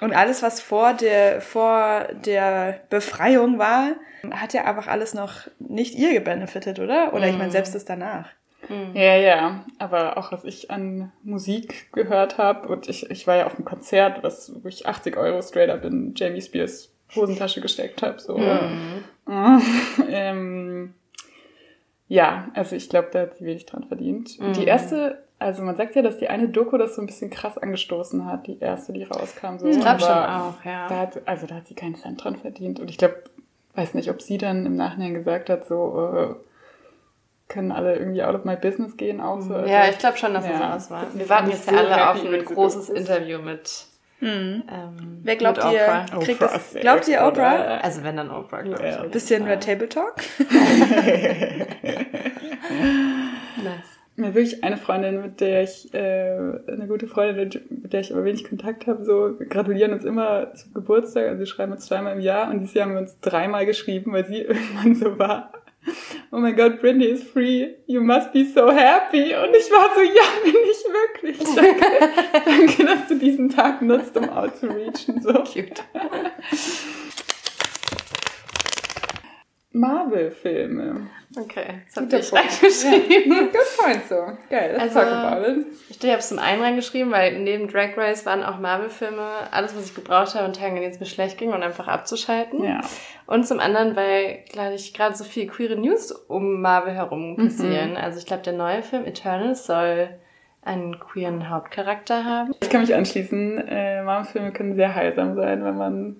Und 0.00 0.14
alles, 0.14 0.42
was 0.44 0.60
vor 0.60 0.94
der, 0.94 1.40
vor 1.40 2.06
der 2.24 2.80
Befreiung 2.88 3.58
war, 3.58 3.90
hat 4.30 4.52
ja 4.52 4.64
einfach 4.64 4.86
alles 4.86 5.12
noch 5.14 5.48
nicht 5.58 5.94
ihr 5.96 6.12
gebenefitet, 6.12 6.78
oder? 6.78 7.12
Oder 7.14 7.26
ich 7.28 7.36
meine, 7.36 7.50
selbst 7.50 7.74
das 7.74 7.84
danach. 7.84 8.28
Ja, 8.94 9.16
ja. 9.16 9.64
Aber 9.78 10.18
auch 10.18 10.32
was 10.32 10.44
ich 10.44 10.70
an 10.70 11.12
Musik 11.22 11.92
gehört 11.92 12.38
habe, 12.38 12.68
und 12.68 12.88
ich, 12.88 13.10
ich 13.10 13.26
war 13.26 13.36
ja 13.36 13.46
auf 13.46 13.54
einem 13.56 13.64
Konzert, 13.64 14.22
was, 14.22 14.52
wo 14.62 14.68
ich 14.68 14.86
80 14.86 15.16
Euro 15.16 15.42
straight 15.42 15.70
up 15.70 15.84
in 15.84 16.14
Jamie 16.14 16.42
Spears 16.42 16.90
Hosentasche 17.14 17.60
gesteckt 17.60 18.02
habe. 18.02 18.20
So. 18.20 18.36
ähm, 20.10 20.94
ja, 22.08 22.48
also 22.54 22.76
ich 22.76 22.88
glaube, 22.88 23.08
da 23.12 23.20
hat 23.20 23.36
sie 23.36 23.44
wenig 23.44 23.66
dran 23.66 23.84
verdient. 23.84 24.38
Die 24.56 24.64
erste, 24.64 25.22
also 25.38 25.62
man 25.62 25.76
sagt 25.76 25.94
ja, 25.94 26.02
dass 26.02 26.18
die 26.18 26.28
eine 26.28 26.48
Doku 26.48 26.78
das 26.78 26.96
so 26.96 27.02
ein 27.02 27.06
bisschen 27.06 27.30
krass 27.30 27.58
angestoßen 27.58 28.24
hat, 28.24 28.46
die 28.46 28.58
erste, 28.58 28.92
die 28.92 29.04
rauskam. 29.04 29.58
So. 29.58 29.66
Ich 29.66 29.80
glaube 29.80 30.00
schon 30.00 30.10
auch, 30.10 30.64
ja. 30.64 30.88
Da 30.88 30.98
hat, 31.00 31.20
also 31.26 31.46
da 31.46 31.56
hat 31.56 31.66
sie 31.66 31.74
keinen 31.74 31.94
Cent 31.94 32.22
dran 32.24 32.36
verdient. 32.36 32.80
Und 32.80 32.90
ich 32.90 32.98
glaube, 32.98 33.22
weiß 33.74 33.94
nicht, 33.94 34.10
ob 34.10 34.22
sie 34.22 34.38
dann 34.38 34.66
im 34.66 34.76
Nachhinein 34.76 35.14
gesagt 35.14 35.50
hat, 35.50 35.66
so 35.66 36.10
äh, 36.14 36.47
können 37.48 37.72
alle 37.72 37.96
irgendwie 37.96 38.22
out 38.22 38.34
of 38.34 38.44
my 38.44 38.56
business 38.56 38.96
gehen 38.96 39.20
auch 39.20 39.40
so. 39.40 39.54
Also, 39.54 39.70
Ja, 39.70 39.88
ich 39.88 39.98
glaube 39.98 40.16
schon, 40.18 40.34
dass 40.34 40.44
es 40.44 40.50
Ja. 40.50 40.74
das 40.74 40.90
war. 40.90 41.06
Wir 41.14 41.28
warten 41.28 41.50
jetzt 41.50 41.66
so 41.68 41.74
ja 41.74 41.80
alle 41.82 42.10
auf 42.10 42.24
ein 42.24 42.44
großes 42.44 42.86
Dokus. 42.88 43.00
Interview 43.00 43.38
mit. 43.40 43.70
Mhm. 44.20 44.64
Ähm, 44.68 45.20
Wer 45.22 45.36
glaubt 45.36 45.58
mit 45.64 45.72
ihr, 45.72 45.80
Oprah. 45.82 46.04
kriegt 46.24 46.42
Oprah 46.42 46.52
das, 46.54 46.74
glaubt 46.74 47.06
ihr 47.08 47.18
Oprah? 47.20 47.30
oder? 47.30 47.84
Also 47.84 48.02
wenn 48.02 48.16
dann 48.16 48.30
Oprah, 48.30 48.62
glaube 48.62 48.84
Ja. 48.84 49.04
ich. 49.04 49.10
Bisschen 49.12 49.44
Red 49.44 49.62
Table 49.64 49.88
Talk? 49.88 50.16
Nice. 53.62 53.98
Mir 54.16 54.34
wirklich 54.34 54.64
eine 54.64 54.76
Freundin, 54.76 55.20
mit 55.22 55.40
der 55.40 55.62
ich, 55.62 55.94
äh, 55.94 56.32
eine 56.66 56.86
gute 56.88 57.06
Freundin, 57.06 57.50
mit 57.70 57.92
der 57.92 58.00
ich 58.00 58.12
aber 58.12 58.24
wenig 58.24 58.42
Kontakt 58.48 58.88
habe, 58.88 59.04
so, 59.04 59.38
wir 59.38 59.46
gratulieren 59.46 59.92
uns 59.92 60.04
immer 60.04 60.52
zum 60.54 60.74
Geburtstag, 60.74 61.26
also 61.28 61.38
wir 61.38 61.46
schreiben 61.46 61.70
uns 61.72 61.86
zweimal 61.86 62.14
im 62.14 62.20
Jahr 62.20 62.50
und 62.50 62.58
dieses 62.60 62.74
Jahr 62.74 62.86
haben 62.86 62.94
wir 62.94 63.00
uns 63.02 63.20
dreimal 63.20 63.64
geschrieben, 63.64 64.12
weil 64.12 64.26
sie 64.26 64.38
irgendwann 64.42 64.94
so 64.96 65.18
war. 65.18 65.52
Oh 66.30 66.38
mein 66.38 66.56
Gott, 66.56 66.80
Britney 66.80 67.06
is 67.06 67.22
free. 67.22 67.74
You 67.86 68.00
must 68.00 68.32
be 68.32 68.44
so 68.44 68.70
happy. 68.70 69.34
Und 69.34 69.54
ich 69.56 69.70
war 69.70 69.90
so, 69.94 70.02
ja, 70.02 70.22
bin 70.44 70.54
ich 70.70 70.84
wirklich. 70.92 71.38
Danke, 71.54 72.44
danke 72.44 72.84
dass 72.84 73.08
du 73.08 73.16
diesen 73.16 73.48
Tag 73.48 73.82
nutzt, 73.82 74.16
um 74.16 74.28
outzureachen. 74.28 75.20
So. 75.22 75.32
Cute. 75.32 75.82
Marvel-Filme. 79.78 81.06
Okay, 81.38 81.82
das 81.86 81.96
hab 81.96 82.04
Guter 82.04 82.18
ich 82.20 82.32
reingeschrieben. 82.32 83.32
Ja. 83.32 83.42
Good 83.42 83.76
point, 83.78 84.04
so. 84.08 84.14
Geil, 84.48 84.72
let's 84.72 84.96
Also- 84.96 85.00
talk 85.00 85.12
about 85.12 85.46
it. 85.50 85.66
Ich 85.90 86.02
habe 86.08 86.18
es 86.18 86.28
zum 86.28 86.38
einen 86.38 86.62
reingeschrieben, 86.62 87.12
weil 87.12 87.38
neben 87.40 87.68
Drag 87.68 87.96
Race 87.96 88.24
waren 88.26 88.42
auch 88.42 88.58
Marvel-Filme 88.58 89.22
alles, 89.50 89.76
was 89.76 89.86
ich 89.86 89.94
gebraucht 89.94 90.34
habe, 90.34 90.46
in 90.46 90.52
Tagen, 90.52 90.76
in 90.76 90.82
denen 90.82 90.92
es 90.94 91.00
mir 91.00 91.06
schlecht 91.06 91.38
ging 91.38 91.52
und 91.52 91.62
einfach 91.62 91.86
abzuschalten. 91.88 92.62
Ja. 92.64 92.80
Und 93.26 93.46
zum 93.46 93.60
anderen, 93.60 93.94
weil, 93.94 94.44
glaube 94.50 94.74
ich, 94.74 94.94
gerade 94.94 95.14
so 95.14 95.24
viel 95.24 95.46
queere 95.46 95.76
News 95.76 96.12
um 96.12 96.60
Marvel 96.62 96.94
herum 96.94 97.36
passieren. 97.36 97.96
Also 97.96 98.18
ich 98.18 98.26
glaube, 98.26 98.42
der 98.42 98.54
neue 98.54 98.82
Film 98.82 99.04
Eternals 99.04 99.66
soll 99.66 100.08
einen 100.62 100.98
queeren 100.98 101.50
Hauptcharakter 101.50 102.24
haben. 102.24 102.54
Ich 102.62 102.70
kann 102.70 102.80
mich 102.80 102.94
anschließen. 102.94 103.58
Äh, 103.68 104.02
Marvel-Filme 104.02 104.52
können 104.52 104.74
sehr 104.76 104.94
heilsam 104.94 105.34
sein, 105.36 105.62
wenn 105.64 105.76
man 105.76 106.16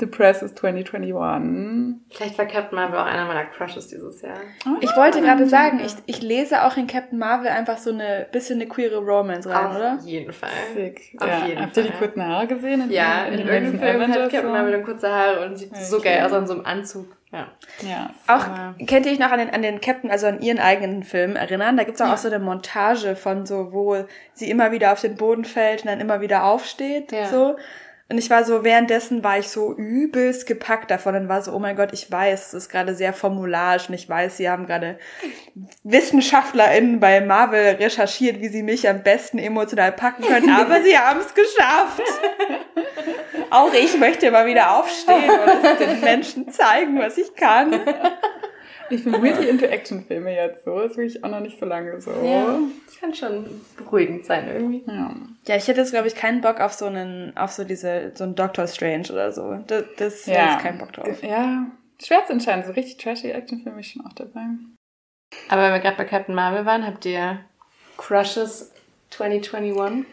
depressed 0.00 0.42
ist 0.42 0.58
2021. 0.58 2.00
Vielleicht 2.10 2.38
war 2.38 2.46
Captain 2.46 2.74
Marvel 2.76 2.98
auch 2.98 3.04
einer 3.06 3.26
meiner 3.26 3.44
Crushes 3.44 3.88
dieses 3.88 4.22
Jahr. 4.22 4.36
Ich 4.80 4.94
wollte 4.96 5.20
gerade 5.20 5.46
sagen, 5.46 5.80
ich, 5.84 5.94
ich 6.06 6.22
lese 6.22 6.64
auch 6.64 6.76
in 6.76 6.86
Captain 6.86 7.18
Marvel 7.18 7.48
einfach 7.48 7.78
so 7.78 7.90
eine 7.92 8.26
bisschen 8.32 8.60
eine 8.60 8.68
queere 8.68 8.98
Romance 8.98 9.48
rein, 9.48 9.66
Auf 9.66 9.76
oder? 9.76 9.98
jeden 10.04 10.32
Fall. 10.32 10.50
Sick. 10.74 11.16
Auf 11.20 11.28
ja. 11.28 11.46
jeden 11.46 11.62
Habt 11.62 11.76
ihr 11.76 11.84
die 11.84 11.88
Fall. 11.90 11.98
kurzen 11.98 12.26
Haare 12.26 12.46
gesehen? 12.46 12.80
In, 12.82 12.90
Ja, 12.90 13.24
in, 13.24 13.36
den 13.36 13.46
irgendeinem 13.46 13.78
Film 13.80 14.00
hat 14.02 14.08
Avengers 14.10 14.32
Captain 14.32 14.42
so? 14.42 14.48
Marvel 14.52 14.72
dann 14.72 14.84
kurze 14.84 15.08
Haare 15.12 15.46
und 15.46 15.56
sieht 15.56 15.72
Ja, 15.72 15.80
so 15.80 15.96
okay. 15.98 16.14
geil 16.16 16.24
aus 16.26 16.32
an 16.32 16.46
so 16.46 16.54
einem 16.54 16.66
Anzug. 16.66 17.06
Ja. 17.32 17.48
Ja. 17.82 18.10
Auch, 18.28 18.46
Aber- 18.46 18.74
kennt 18.86 19.06
ihr 19.06 19.12
euch 19.12 19.18
noch 19.18 19.32
an 19.32 19.38
den, 19.40 19.50
an 19.50 19.62
den 19.62 19.80
Captain, 19.80 20.08
also 20.10 20.26
an 20.28 20.40
ihren 20.40 20.58
eigenen 20.60 21.02
Film 21.02 21.34
erinnern? 21.34 21.76
Da 21.76 21.82
gibt's 21.82 22.00
auch, 22.00 22.10
auch 22.12 22.16
so 22.16 22.28
eine 22.28 22.38
Montage 22.38 23.16
von 23.16 23.44
so, 23.44 23.72
wo 23.72 23.96
sie 24.34 24.48
immer 24.50 24.70
wieder 24.70 24.92
auf 24.92 25.00
den 25.00 25.16
Boden 25.16 25.44
fällt 25.44 25.82
und 25.82 25.88
dann 25.88 26.00
immer 26.00 26.20
wieder 26.20 26.44
aufsteht, 26.44 27.10
Ja. 27.12 27.26
so. 27.26 27.56
Und 28.10 28.18
ich 28.18 28.28
war 28.28 28.44
so, 28.44 28.64
währenddessen 28.64 29.24
war 29.24 29.38
ich 29.38 29.48
so 29.48 29.74
übelst 29.74 30.46
gepackt 30.46 30.90
davon 30.90 31.16
und 31.16 31.28
war 31.28 31.40
so, 31.40 31.52
oh 31.52 31.58
mein 31.58 31.74
Gott, 31.74 31.94
ich 31.94 32.10
weiß, 32.10 32.48
es 32.48 32.54
ist 32.54 32.68
gerade 32.68 32.94
sehr 32.94 33.14
formularisch 33.14 33.88
und 33.88 33.94
ich 33.94 34.06
weiß, 34.06 34.36
sie 34.36 34.50
haben 34.50 34.66
gerade 34.66 34.98
WissenschaftlerInnen 35.84 37.00
bei 37.00 37.22
Marvel 37.22 37.76
recherchiert, 37.76 38.40
wie 38.40 38.48
sie 38.48 38.62
mich 38.62 38.86
am 38.88 39.02
besten 39.02 39.38
emotional 39.38 39.90
packen 39.90 40.22
können, 40.22 40.50
aber 40.54 40.82
sie 40.82 40.98
haben 40.98 41.20
es 41.20 41.32
geschafft. 41.32 42.02
Auch 43.48 43.72
ich 43.72 43.96
möchte 43.98 44.30
mal 44.30 44.46
wieder 44.46 44.76
aufstehen 44.78 45.30
und 45.30 45.80
den 45.80 46.00
Menschen 46.00 46.50
zeigen, 46.50 46.98
was 46.98 47.16
ich 47.16 47.34
kann. 47.34 47.80
Ich 48.90 49.04
bin 49.04 49.14
really 49.14 49.48
into 49.48 49.64
Actionfilme 49.66 50.34
jetzt 50.34 50.64
so. 50.64 50.78
Ist 50.80 50.96
wirklich 50.96 51.22
auch 51.24 51.30
noch 51.30 51.40
nicht 51.40 51.58
so 51.58 51.66
lange 51.66 52.00
so. 52.00 52.10
ja. 52.22 52.58
Das 52.86 52.98
kann 53.00 53.14
schon 53.14 53.46
beruhigend 53.76 54.24
sein 54.26 54.48
irgendwie. 54.48 54.84
Ja. 54.86 55.14
Ja, 55.46 55.56
ich 55.56 55.66
hätte 55.68 55.80
jetzt, 55.80 55.92
glaube 55.92 56.08
ich, 56.08 56.14
keinen 56.14 56.40
Bock 56.40 56.60
auf 56.60 56.72
so 56.72 56.86
einen, 56.86 57.36
auf 57.36 57.52
so 57.52 57.64
diese, 57.64 58.12
so 58.14 58.24
einen 58.24 58.34
Doctor 58.34 58.66
Strange 58.66 59.08
oder 59.12 59.32
so. 59.32 59.58
Das, 59.66 59.84
das 59.96 60.26
hätte 60.26 60.38
Ja. 60.38 60.56
ich 60.56 60.62
keinen 60.62 60.78
Bock 60.78 60.92
drauf. 60.92 61.22
Ja. 61.22 61.66
Schwer 62.02 62.24
zu 62.26 62.32
entscheiden. 62.32 62.64
So 62.64 62.72
richtig 62.72 62.96
trashy 62.98 63.30
Actionfilme 63.30 63.80
ich 63.80 63.88
schon 63.92 64.04
auch 64.06 64.12
dabei. 64.12 64.42
Aber 65.48 65.62
wenn 65.62 65.72
wir 65.72 65.80
gerade 65.80 65.96
bei 65.96 66.04
Captain 66.04 66.34
Marvel 66.34 66.64
waren, 66.66 66.86
habt 66.86 67.04
ihr 67.06 67.40
Crushes 67.96 68.72
2021? 69.10 70.04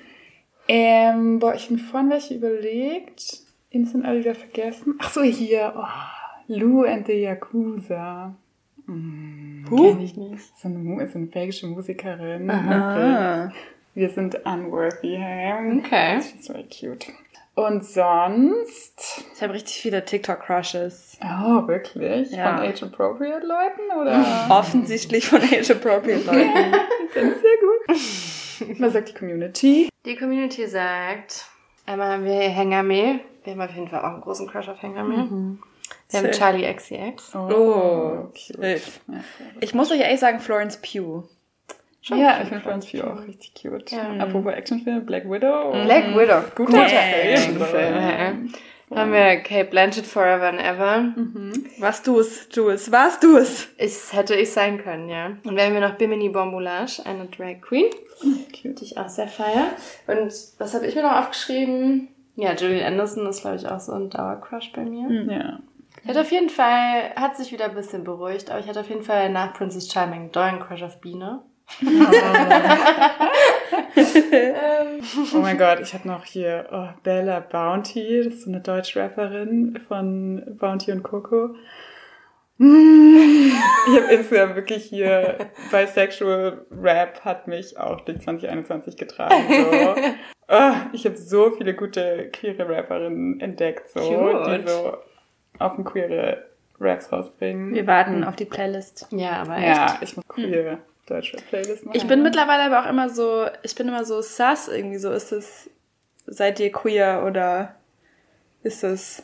Ähm, 0.68 1.40
boah, 1.40 1.54
ich 1.56 1.66
habe 1.66 1.74
mir 1.76 1.80
vorhin 1.80 2.10
welche 2.10 2.36
überlegt. 2.36 3.40
Instant 3.70 4.06
alle 4.06 4.20
wieder 4.20 4.36
vergessen. 4.36 4.96
Ach 5.00 5.10
so, 5.12 5.22
hier. 5.22 5.74
Oh, 5.78 5.84
Lou 6.48 6.84
and 6.84 7.08
the 7.08 7.14
Yakuza. 7.14 8.36
Mm, 8.86 9.66
Kenn 9.68 10.02
ich 10.02 10.16
nicht. 10.18 10.58
So 10.58 10.68
eine, 10.68 10.78
Mu- 10.80 11.06
so 11.08 11.18
eine 11.18 11.28
belgische 11.28 11.68
Musikerin. 11.68 12.50
Okay. 12.50 12.74
Ah. 12.74 13.52
Wir 13.94 14.10
sind 14.10 14.36
unworthy. 14.46 15.16
Okay. 15.80 16.22
She's 16.22 16.48
very 16.48 16.64
cute. 16.64 17.08
Und 17.56 17.84
sonst. 17.86 19.26
Ich 19.36 19.42
habe 19.42 19.54
richtig 19.54 19.76
viele 19.76 20.04
TikTok-Crushes. 20.06 21.20
Oh, 21.22 21.68
wirklich? 21.68 22.32
Ja. 22.32 22.58
Von 22.58 22.66
age-appropriate 22.68 23.46
Leuten? 23.46 24.00
Oder? 24.02 24.48
Offensichtlich 24.50 25.28
von 25.28 25.42
age-appropriate 25.42 26.26
Leuten. 26.26 26.72
Das 27.14 27.24
ist 27.24 27.42
sehr 27.42 28.70
gut. 28.70 28.80
Was 28.80 28.94
sagt 28.94 29.10
die 29.10 29.14
Community? 29.14 29.90
Die 30.06 30.16
Community 30.16 30.66
sagt, 30.68 31.46
einmal 31.86 32.14
haben 32.14 32.24
wir 32.26 32.40
Hengame. 32.40 33.20
Wir 33.44 33.54
haben 33.54 33.62
auf 33.62 33.72
jeden 33.76 33.88
Fall 33.90 34.00
auch 34.02 34.14
einen 34.14 34.22
großen 34.22 34.48
Crush 34.48 34.70
auf 34.70 34.82
Hengame. 34.82 35.58
Wir 36.12 36.20
haben. 36.22 36.32
Charlie 36.32 36.74
XCX. 36.74 37.36
Oh, 37.36 38.30
cute. 38.34 38.80
safe. 38.80 39.00
Ich 39.60 39.74
muss 39.74 39.92
euch 39.92 40.00
ehrlich 40.00 40.20
sagen, 40.20 40.40
Florence 40.40 40.78
Pugh. 40.78 41.24
ja, 42.04 42.42
ich 42.42 42.50
finde 42.50 42.62
Florence 42.62 42.86
Pugh 42.92 43.04
auch 43.04 43.28
richtig 43.28 43.54
cute. 43.54 43.92
Ja. 43.92 44.14
Apropos 44.20 44.54
Actionfilm, 44.54 45.06
Black 45.06 45.30
Widow. 45.30 45.72
Black 45.72 46.16
Widow. 46.16 46.42
Guter 46.56 46.72
Guter 46.72 46.88
Film. 46.88 47.66
Film. 47.66 47.96
ja. 47.96 48.34
Haben 48.94 49.14
wir 49.14 49.38
Kate 49.38 49.70
Blanchett 49.70 50.06
Forever 50.06 50.50
and 50.50 50.60
Ever. 50.60 51.14
Was 51.80 52.04
du's, 52.04 52.50
Jules? 52.52 52.92
Was 52.92 53.22
du's? 53.22 53.70
Ich, 53.78 54.12
hätte 54.12 54.36
ich 54.36 54.52
sein 54.52 54.84
können, 54.84 55.08
ja. 55.08 55.28
Und 55.46 55.56
wir 55.56 55.64
haben 55.64 55.72
hier 55.72 55.80
noch 55.80 55.96
Bimini 55.96 56.28
Bomboulage, 56.28 57.02
eine 57.06 57.26
Drag 57.28 57.62
Queen, 57.62 57.90
Cute. 58.52 58.82
die 58.82 58.84
ich 58.84 58.98
auch 58.98 59.08
sehr 59.08 59.30
feier. 59.30 59.68
Und 60.08 60.34
was 60.58 60.74
habe 60.74 60.86
ich 60.88 60.96
mir 60.96 61.04
noch 61.04 61.16
aufgeschrieben? 61.20 62.10
Ja, 62.36 62.54
Julian 62.54 62.94
Anderson 62.94 63.28
ist, 63.28 63.42
glaube 63.42 63.58
ich, 63.58 63.68
auch 63.68 63.80
so 63.80 63.94
ein 63.94 64.10
Dauercrush 64.10 64.72
bei 64.74 64.84
mir. 64.84 65.10
Ja. 65.32 65.60
Ich 66.04 66.10
hatte 66.10 66.22
auf 66.22 66.32
jeden 66.32 66.50
Fall, 66.50 67.14
hat 67.16 67.38
sich 67.38 67.52
wieder 67.52 67.66
ein 67.66 67.76
bisschen 67.76 68.04
beruhigt, 68.04 68.50
aber 68.50 68.60
ich 68.60 68.68
hatte 68.68 68.80
auf 68.80 68.90
jeden 68.90 69.04
Fall 69.04 69.30
nach 69.30 69.54
Princess 69.54 69.92
Charming 69.92 70.32
einen 70.34 70.60
Crush 70.60 70.82
auf 70.82 71.00
Biene. 71.00 71.44
Oh 71.84 71.86
mein 75.42 75.58
Gott, 75.58 75.80
ich 75.80 75.94
habe 75.94 76.08
noch 76.08 76.26
hier 76.26 76.68
oh, 76.72 76.88
Bella 77.04 77.40
Bounty, 77.40 78.24
das 78.24 78.34
ist 78.34 78.44
so 78.44 78.50
eine 78.50 78.62
Deutsch-Rapperin 78.62 79.80
von 79.88 80.58
Bounty 80.60 80.92
und 80.92 81.04
Coco. 81.04 81.56
Ich 82.58 83.98
habe 83.98 84.14
Instagram 84.14 84.56
wirklich 84.56 84.86
hier 84.86 85.50
Bisexual 85.72 86.66
Rap 86.70 87.26
hat 87.26 87.48
mich 87.48 87.80
auch 87.80 88.02
durch 88.02 88.22
2021 88.22 88.98
getragen. 88.98 89.46
So. 89.50 89.96
Oh, 90.54 90.74
ich 90.92 91.06
habe 91.06 91.16
so 91.16 91.52
viele 91.52 91.74
gute 91.74 92.30
queere 92.34 92.68
Rapperinnen 92.68 93.40
entdeckt, 93.40 93.90
so, 93.90 94.02
Cute. 94.02 94.48
die 94.48 94.68
so 94.68 94.98
offen 95.62 95.84
queere 95.84 96.46
Raps 96.80 97.12
rausbringen. 97.12 97.74
Wir 97.74 97.88
warten 97.88 98.24
auf 98.24 98.36
die 98.36 98.46
Playlist. 98.46 99.08
Ja, 99.12 99.42
aber 99.42 99.58
echt. 99.58 99.66
Ja, 99.68 99.98
ich 100.02 100.16
muss 100.16 100.28
queere 100.28 100.80
deutsche 101.06 101.38
Playlist 101.38 101.86
machen. 101.86 101.96
Ich 101.96 102.08
bin 102.08 102.24
mittlerweile 102.24 102.64
aber 102.64 102.84
auch 102.86 102.90
immer 102.90 103.10
so, 103.10 103.46
ich 103.64 103.76
bin 103.76 103.88
immer 103.88 104.06
so 104.06 104.22
sass 104.22 104.68
irgendwie 104.68 104.98
so. 104.98 105.12
Ist 105.12 105.32
es, 105.32 105.70
seid 106.26 106.60
ihr 106.60 106.72
queer 106.72 107.24
oder 107.26 107.76
ist 108.64 108.84
es 108.84 109.24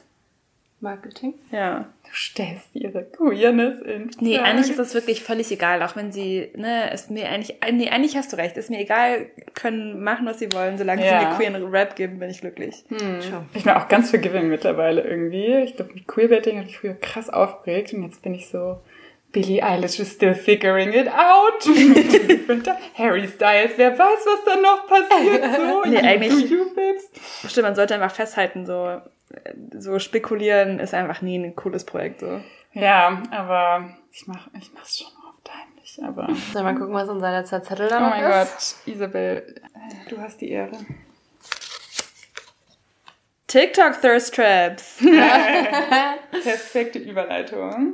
Marketing. 0.79 1.33
Ja. 1.51 1.85
Du 2.09 2.13
stellst 2.15 2.69
ihre 2.73 3.03
Queerness 3.03 3.81
in. 3.81 4.09
Nee, 4.19 4.35
Frage. 4.37 4.49
eigentlich 4.49 4.69
ist 4.69 4.79
das 4.79 4.93
wirklich 4.93 5.23
völlig 5.23 5.51
egal, 5.51 5.83
auch 5.83 5.95
wenn 5.95 6.11
sie, 6.11 6.49
ne, 6.55 6.91
ist 6.93 7.11
mir 7.11 7.27
eigentlich, 7.29 7.57
nee, 7.71 7.89
eigentlich 7.89 8.15
hast 8.17 8.31
du 8.33 8.37
recht, 8.37 8.55
ist 8.57 8.69
mir 8.69 8.79
egal, 8.79 9.27
können 9.53 10.01
machen, 10.03 10.25
was 10.25 10.39
sie 10.39 10.51
wollen, 10.53 10.77
solange 10.77 11.05
Ja. 11.05 11.19
sie 11.19 11.25
mir 11.27 11.35
queeren 11.35 11.63
Rap 11.69 11.95
geben, 11.95 12.19
bin 12.19 12.29
ich 12.29 12.41
glücklich. 12.41 12.83
Schon. 12.89 13.45
Ich 13.53 13.63
bin 13.63 13.73
auch 13.73 13.87
ganz 13.87 14.09
forgiving 14.09 14.47
mittlerweile 14.47 15.01
irgendwie. 15.01 15.57
Ich 15.63 15.75
glaube, 15.75 15.93
mit 15.93 16.07
Queerbaiting 16.07 16.57
habe 16.59 16.67
ich 16.69 16.77
früher 16.77 16.93
krass 16.95 17.29
aufgeregt 17.29 17.93
und 17.93 18.03
jetzt 18.03 18.21
bin 18.21 18.33
ich 18.33 18.47
so, 18.47 18.79
Billie 19.33 19.61
Eilish 19.61 19.99
is 19.99 20.13
still 20.13 20.33
figuring 20.33 20.93
it 20.93 21.07
out. 21.09 21.67
Harry 22.95 23.27
Styles, 23.27 23.71
wer 23.75 23.91
weiß, 23.99 24.25
was 24.25 24.43
da 24.45 24.55
noch 24.59 24.87
passiert. 24.87 25.43
So, 25.57 25.83
Nee, 25.89 25.97
eigentlich-. 25.99 26.49
Stimmt, 27.49 27.63
man 27.67 27.75
sollte 27.75 27.95
einfach 27.95 28.15
festhalten, 28.15 28.65
so, 28.65 29.01
so 29.77 29.99
spekulieren 29.99 30.79
ist 30.79 30.93
einfach 30.93 31.21
nie 31.21 31.37
ein 31.37 31.55
cooles 31.55 31.85
Projekt, 31.85 32.21
so. 32.21 32.41
Ja, 32.73 33.23
aber 33.31 33.89
ich 34.11 34.27
mach, 34.27 34.47
ich 34.59 34.71
mach's 34.73 34.99
schon 34.99 35.07
oft 35.27 35.49
heimlich, 35.51 35.99
aber. 36.03 36.27
Sollen 36.53 36.65
wir 36.65 36.73
mal 36.73 36.75
gucken, 36.75 36.93
was 36.93 37.09
unser 37.09 37.31
letzter 37.31 37.63
Zettel 37.63 37.87
da 37.89 37.97
Oh 37.97 38.01
noch 38.01 38.09
mein 38.09 38.23
ist? 38.23 38.83
Gott, 38.85 38.93
Isabel, 38.93 39.61
du 40.09 40.17
hast 40.19 40.41
die 40.41 40.49
Ehre. 40.49 40.77
TikTok 43.47 44.01
Thirst 44.01 44.35
Traps. 44.35 44.97
Perfekte 46.43 46.99
Überleitung. 46.99 47.93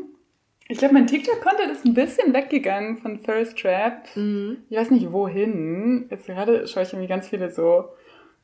Ich 0.67 0.79
glaube, 0.79 0.95
mein 0.95 1.05
TikTok-Content 1.05 1.71
ist 1.71 1.85
ein 1.85 1.93
bisschen 1.93 2.33
weggegangen 2.33 2.97
von 2.97 3.21
Thirst 3.21 3.59
Trap. 3.59 4.07
Ich 4.15 4.77
weiß 4.77 4.89
nicht 4.89 5.11
wohin. 5.11 6.07
Jetzt 6.09 6.25
gerade 6.25 6.67
schaue 6.67 6.83
ich 6.83 6.93
irgendwie 6.93 7.07
ganz 7.07 7.27
viele 7.27 7.51
so 7.51 7.89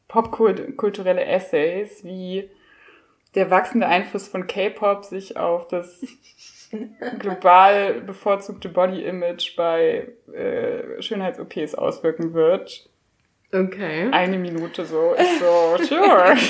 popkulturelle 0.07 1.25
Essays, 1.25 2.03
wie 2.03 2.49
der 3.35 3.51
wachsende 3.51 3.87
Einfluss 3.87 4.27
von 4.27 4.47
K-Pop 4.47 5.05
sich 5.05 5.37
auf 5.37 5.67
das 5.67 6.01
global 7.19 8.01
bevorzugte 8.01 8.69
Body-Image 8.69 9.55
bei 9.55 10.09
äh, 10.33 11.01
Schönheits-OPs 11.01 11.75
auswirken 11.75 12.33
wird. 12.33 12.89
Okay. 13.51 14.09
Eine 14.11 14.37
Minute 14.37 14.85
so 14.85 15.13
ist 15.13 15.39
so, 15.39 15.83
sure. 15.83 16.35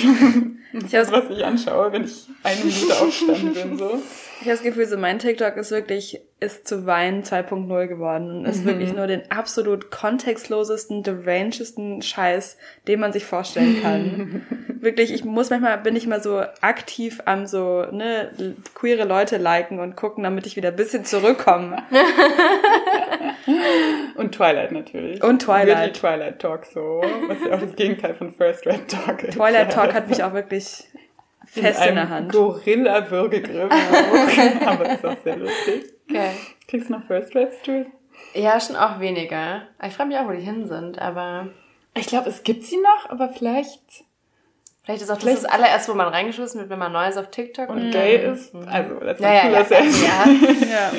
Ich 0.71 0.91
Das 0.91 1.11
was 1.11 1.27
ich 1.31 1.43
anschaue, 1.43 1.91
wenn 1.91 2.03
ich 2.03 2.27
eine 2.43 2.63
Minute 2.63 2.93
aufgestanden 2.93 3.53
bin, 3.53 3.77
so. 3.77 3.99
Ich 4.41 4.47
hab 4.47 4.53
das 4.53 4.63
Gefühl, 4.63 4.85
so 4.85 4.97
mein 4.97 5.19
TikTok 5.19 5.57
ist 5.57 5.71
wirklich, 5.71 6.21
ist 6.39 6.67
zu 6.67 6.85
Wein 6.85 7.23
2.0 7.23 7.87
geworden 7.87 8.39
und 8.39 8.45
ist 8.45 8.63
wirklich 8.63 8.93
nur 8.93 9.05
den 9.05 9.29
absolut 9.29 9.91
kontextlosesten, 9.91 11.03
derangedsten 11.03 12.01
Scheiß, 12.01 12.57
den 12.87 13.01
man 13.01 13.11
sich 13.11 13.25
vorstellen 13.25 13.81
kann. 13.81 14.45
wirklich, 14.79 15.11
ich 15.13 15.25
muss 15.25 15.49
manchmal, 15.49 15.77
bin 15.79 15.97
ich 15.97 16.07
mal 16.07 16.23
so 16.23 16.41
aktiv 16.61 17.21
am 17.25 17.47
so, 17.47 17.85
ne, 17.91 18.31
queere 18.75 19.03
Leute 19.03 19.37
liken 19.37 19.79
und 19.79 19.97
gucken, 19.97 20.23
damit 20.23 20.45
ich 20.45 20.55
wieder 20.55 20.69
ein 20.69 20.75
bisschen 20.77 21.03
zurückkomme. 21.05 21.83
Und 24.15 24.33
Twilight 24.35 24.71
natürlich. 24.71 25.23
Und 25.23 25.41
Twilight. 25.41 25.77
Weirdly 25.77 25.93
Twilight 25.93 26.39
Talk 26.39 26.65
so, 26.65 27.01
was 27.27 27.37
ja 27.43 27.55
auch 27.55 27.61
das 27.61 27.75
Gegenteil 27.75 28.13
von 28.13 28.33
First 28.33 28.65
Rap 28.65 28.87
Talk 28.87 29.23
ist. 29.23 29.35
Twilight 29.35 29.71
Talk 29.71 29.93
hat 29.93 30.09
mich 30.09 30.23
auch 30.23 30.33
wirklich 30.33 30.85
fest 31.51 31.85
in, 31.85 31.95
der 31.95 32.09
Hand. 32.09 32.31
Gorilla-Würgegriff. 32.31 33.71
Aber 34.65 34.89
ist 34.91 35.05
auch 35.05 35.17
sehr 35.23 35.37
lustig. 35.37 35.83
Okay. 36.09 36.31
Kriegst 36.67 36.89
du 36.89 36.93
noch 36.93 37.05
First 37.05 37.35
Raps, 37.35 37.55
Jules? 37.63 37.87
Ja, 38.33 38.59
schon 38.59 38.75
auch 38.75 38.99
weniger. 38.99 39.63
Ich 39.85 39.93
frage 39.93 40.09
mich 40.09 40.17
auch, 40.17 40.27
wo 40.27 40.31
die 40.31 40.41
hin 40.41 40.67
sind, 40.67 40.99
aber 40.99 41.47
Ich 41.95 42.07
glaube, 42.07 42.29
es 42.29 42.43
gibt 42.43 42.63
sie 42.63 42.77
noch, 42.77 43.09
aber 43.09 43.29
vielleicht 43.29 43.79
vielleicht 44.83 45.01
ist 45.01 45.09
auch 45.09 45.15
das 45.15 45.23
Vielleicht- 45.23 45.43
das 45.43 45.51
allererste, 45.51 45.91
wo 45.91 45.95
man 45.95 46.07
reingeschossen 46.09 46.59
wird, 46.59 46.69
wenn 46.69 46.79
man 46.79 46.91
neu 46.91 47.07
ist 47.07 47.17
auf 47.17 47.29
TikTok. 47.31 47.69
und 47.69 47.91
gay 47.91 48.17
ist. 48.31 48.53
Also, 48.67 48.95
that's 48.95 49.21
Ja, 49.21 49.33
ja, 49.33 49.49
ja. 49.49 49.57
as 49.59 49.69
ja. 49.69 49.77
Ja. 50.69 50.91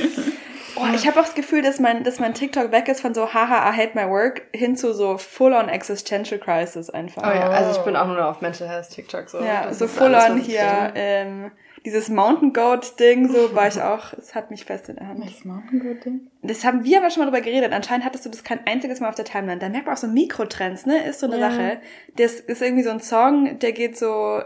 Oh, 0.81 0.95
ich 0.95 1.07
habe 1.07 1.19
auch 1.21 1.25
das 1.25 1.35
Gefühl, 1.35 1.63
dass 1.63 1.79
mein, 1.79 2.05
dass 2.05 2.19
mein 2.19 2.35
TikTok 2.35 2.73
weg 2.73 2.89
ist 2.89 3.01
von 3.01 3.15
so 3.15 3.33
haha, 3.35 3.71
I 3.71 3.77
hate 3.77 3.93
my 3.95 4.09
work 4.11 4.43
hin 4.53 4.77
zu 4.77 4.95
so 4.95 5.19
full-on 5.19 5.69
existential 5.69 6.39
crisis 6.41 6.91
einfach. 6.91 7.23
Oh 7.23 7.35
ja, 7.35 7.49
also 7.51 7.79
ich 7.79 7.85
bin 7.85 7.97
auch 7.97 8.07
nur 8.07 8.25
auf 8.27 8.41
Mental 8.41 8.69
Health 8.69 8.91
TikTok 8.91 9.29
so. 9.29 9.39
Ja, 9.41 9.65
Das 9.65 9.79
so 9.79 9.87
full-on 9.87 10.39
hier, 10.39 10.93
ähm, 10.95 11.51
dieses 11.85 12.09
Mountain 12.11 12.53
Goat 12.53 13.01
Ding, 13.01 13.29
so 13.33 13.55
war 13.55 13.67
ich 13.69 13.81
auch, 13.81 14.13
es 14.13 14.35
hat 14.35 14.51
mich 14.51 14.65
fest 14.65 14.89
in 14.91 14.97
der 14.97 15.09
Hand. 15.09 15.21
Welches 15.21 15.45
Mountain 15.45 15.81
Goat 15.81 16.05
Ding? 16.05 16.21
Das 16.43 16.65
haben 16.65 16.85
wir 16.85 16.99
aber 16.99 17.11
schon 17.11 17.23
mal 17.25 17.31
drüber 17.31 17.41
geredet. 17.41 17.73
Anscheinend 17.73 18.05
hattest 18.05 18.27
du 18.27 18.31
das 18.31 18.45
kein 18.45 18.67
einziges 18.67 19.01
Mal 19.01 19.09
auf 19.09 19.15
der 19.15 19.25
Timeline. 19.25 19.59
Da 19.59 19.69
merkt 19.69 19.87
man 19.87 19.95
auch 19.95 20.01
so 20.01 20.07
Mikrotrends, 20.07 20.85
ne? 20.87 21.03
Ist 21.05 21.21
so 21.21 21.27
eine 21.27 21.39
Ja. 21.39 21.51
Sache. 21.51 21.81
Das 22.17 22.35
ist 22.35 22.61
irgendwie 22.61 22.83
so 22.83 22.91
ein 22.91 23.01
Song, 23.01 23.59
der 23.59 23.73
geht 23.73 23.97
so, 23.97 24.41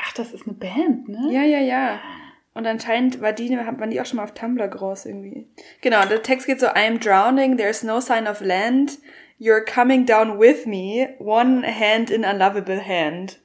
Ach, 0.00 0.12
das 0.12 0.32
ist 0.32 0.46
eine 0.46 0.54
Band, 0.56 1.08
ne? 1.08 1.28
Ja, 1.32 1.42
ja, 1.42 1.58
ja. 1.58 1.98
Und 2.58 2.66
anscheinend 2.66 3.22
war 3.22 3.32
die, 3.32 3.50
waren 3.56 3.90
die 3.90 4.00
auch 4.00 4.04
schon 4.04 4.16
mal 4.16 4.24
auf 4.24 4.34
Tumblr 4.34 4.66
groß 4.66 5.06
irgendwie. 5.06 5.46
Genau, 5.80 6.04
der 6.06 6.24
Text 6.24 6.44
geht 6.48 6.58
so, 6.58 6.66
I'm 6.66 6.98
drowning, 6.98 7.56
there's 7.56 7.84
no 7.84 8.00
sign 8.00 8.26
of 8.26 8.40
land, 8.40 8.98
you're 9.38 9.64
coming 9.64 10.04
down 10.04 10.40
with 10.40 10.66
me, 10.66 11.10
one 11.20 11.62
hand 11.64 12.10
in 12.10 12.24
unlovable 12.24 12.84
hand. 12.84 13.38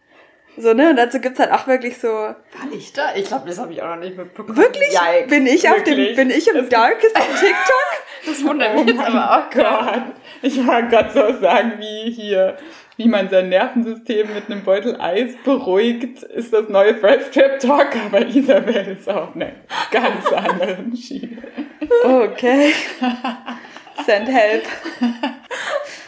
So, 0.58 0.74
ne? 0.74 0.90
Und 0.90 0.96
dazu 0.96 1.20
gibt's 1.20 1.40
halt 1.40 1.52
auch 1.52 1.68
wirklich 1.68 2.00
so, 2.00 2.08
War 2.08 2.36
ich 2.76 2.92
da? 2.94 3.14
Ich 3.16 3.26
glaube, 3.26 3.48
das 3.48 3.60
habe 3.60 3.72
ich 3.72 3.84
auch 3.84 3.90
noch 3.96 4.02
nicht 4.04 4.18
mitbekommen. 4.18 4.58
wirklich? 4.58 4.90
Yikes. 4.90 5.30
Bin 5.30 5.46
ich 5.46 5.70
auf 5.70 5.84
dem, 5.84 5.96
Wirklich? 5.98 6.16
bin 6.16 6.30
ich 6.32 6.48
im 6.48 6.68
Darkest 6.70 7.16
auf 7.16 7.28
TikTok? 7.40 8.04
Das 8.26 8.44
wundert 8.44 8.74
mich 8.74 8.84
Oh 8.84 8.88
jetzt 8.88 9.00
aber 9.00 9.32
auch 9.46 9.50
gerade. 9.52 10.00
Gott. 10.08 10.16
Ich 10.42 10.66
war 10.66 10.82
gerade 10.84 11.12
so 11.12 11.40
sagen, 11.40 11.74
wie 11.78 12.10
hier, 12.12 12.58
wie 12.98 13.08
man 13.08 13.30
sein 13.30 13.50
Nervensystem 13.50 14.34
mit 14.34 14.50
einem 14.50 14.64
Beutel 14.64 15.00
Eis 15.00 15.36
beruhigt, 15.44 16.24
ist 16.24 16.54
das 16.54 16.70
neue 16.70 16.96
First 16.96 17.34
Trap 17.34 17.60
Talk, 17.60 17.96
aber 18.06 18.26
Isabel 18.28 18.88
ist 18.88 19.10
auf 19.10 19.36
einer 19.36 19.52
ganz 19.92 20.32
anderen 20.32 20.96
Schiene. 20.96 21.42
Okay. 22.04 22.74
Send 24.06 24.28
help. 24.28 24.64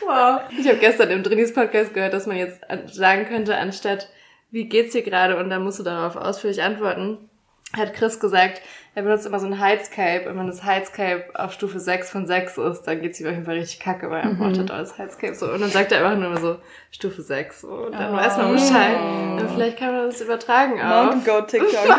Wow. 0.05 0.41
Ich 0.57 0.67
habe 0.67 0.77
gestern 0.77 1.09
im 1.09 1.23
Drinis 1.23 1.53
Podcast 1.53 1.93
gehört, 1.93 2.13
dass 2.13 2.27
man 2.27 2.37
jetzt 2.37 2.61
sagen 2.91 3.25
könnte, 3.25 3.57
anstatt 3.57 4.09
wie 4.51 4.69
geht's 4.69 4.93
dir 4.93 5.01
gerade 5.01 5.37
und 5.37 5.49
dann 5.49 5.63
musst 5.63 5.79
du 5.79 5.83
darauf 5.83 6.15
ausführlich 6.15 6.61
antworten, 6.61 7.29
hat 7.77 7.93
Chris 7.93 8.19
gesagt, 8.19 8.61
er 8.95 9.03
benutzt 9.03 9.25
immer 9.25 9.39
so 9.39 9.45
ein 9.45 9.59
Heizcape 9.59 10.29
und 10.29 10.39
wenn 10.39 10.47
das 10.47 10.63
Heizcape 10.63 11.25
auf 11.33 11.51
Stufe 11.51 11.79
6 11.79 12.09
von 12.09 12.25
6 12.25 12.57
ist, 12.57 12.83
dann 12.83 13.01
geht's 13.01 13.19
ihm 13.19 13.27
auf 13.27 13.33
jeden 13.33 13.45
Fall 13.45 13.55
richtig 13.55 13.81
kacke, 13.81 14.09
weil 14.09 14.21
er 14.21 14.29
antwortet 14.29 14.71
alles 14.71 14.97
Heizcape 14.97 15.35
so. 15.35 15.51
Und 15.51 15.59
dann 15.59 15.69
sagt 15.69 15.91
er 15.91 16.05
einfach 16.05 16.17
nur 16.17 16.37
so 16.37 16.57
Stufe 16.91 17.21
6 17.21 17.61
so. 17.61 17.67
und 17.67 17.91
dann 17.91 18.15
weiß 18.15 18.37
man 18.37 18.53
Bescheid. 18.53 18.97
Und 19.41 19.49
vielleicht 19.51 19.77
kann 19.77 19.93
man 19.93 20.05
das 20.07 20.21
übertragen 20.21 20.77
Mountain 20.77 21.19
auf. 21.19 21.25
Goat 21.25 21.47
TikTok. 21.49 21.89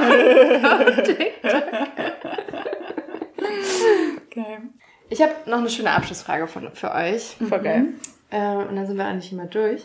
Okay. 4.26 4.58
Ich 5.08 5.22
habe 5.22 5.32
noch 5.46 5.58
eine 5.58 5.70
schöne 5.70 5.90
Abschlussfrage 5.90 6.46
von, 6.46 6.72
für 6.72 6.92
euch. 6.92 7.36
Voll 7.48 7.60
geil. 7.60 7.84
Ähm, 8.30 8.58
und 8.68 8.76
dann 8.76 8.86
sind 8.86 8.96
wir 8.96 9.04
eigentlich 9.04 9.32
immer 9.32 9.46
durch. 9.46 9.84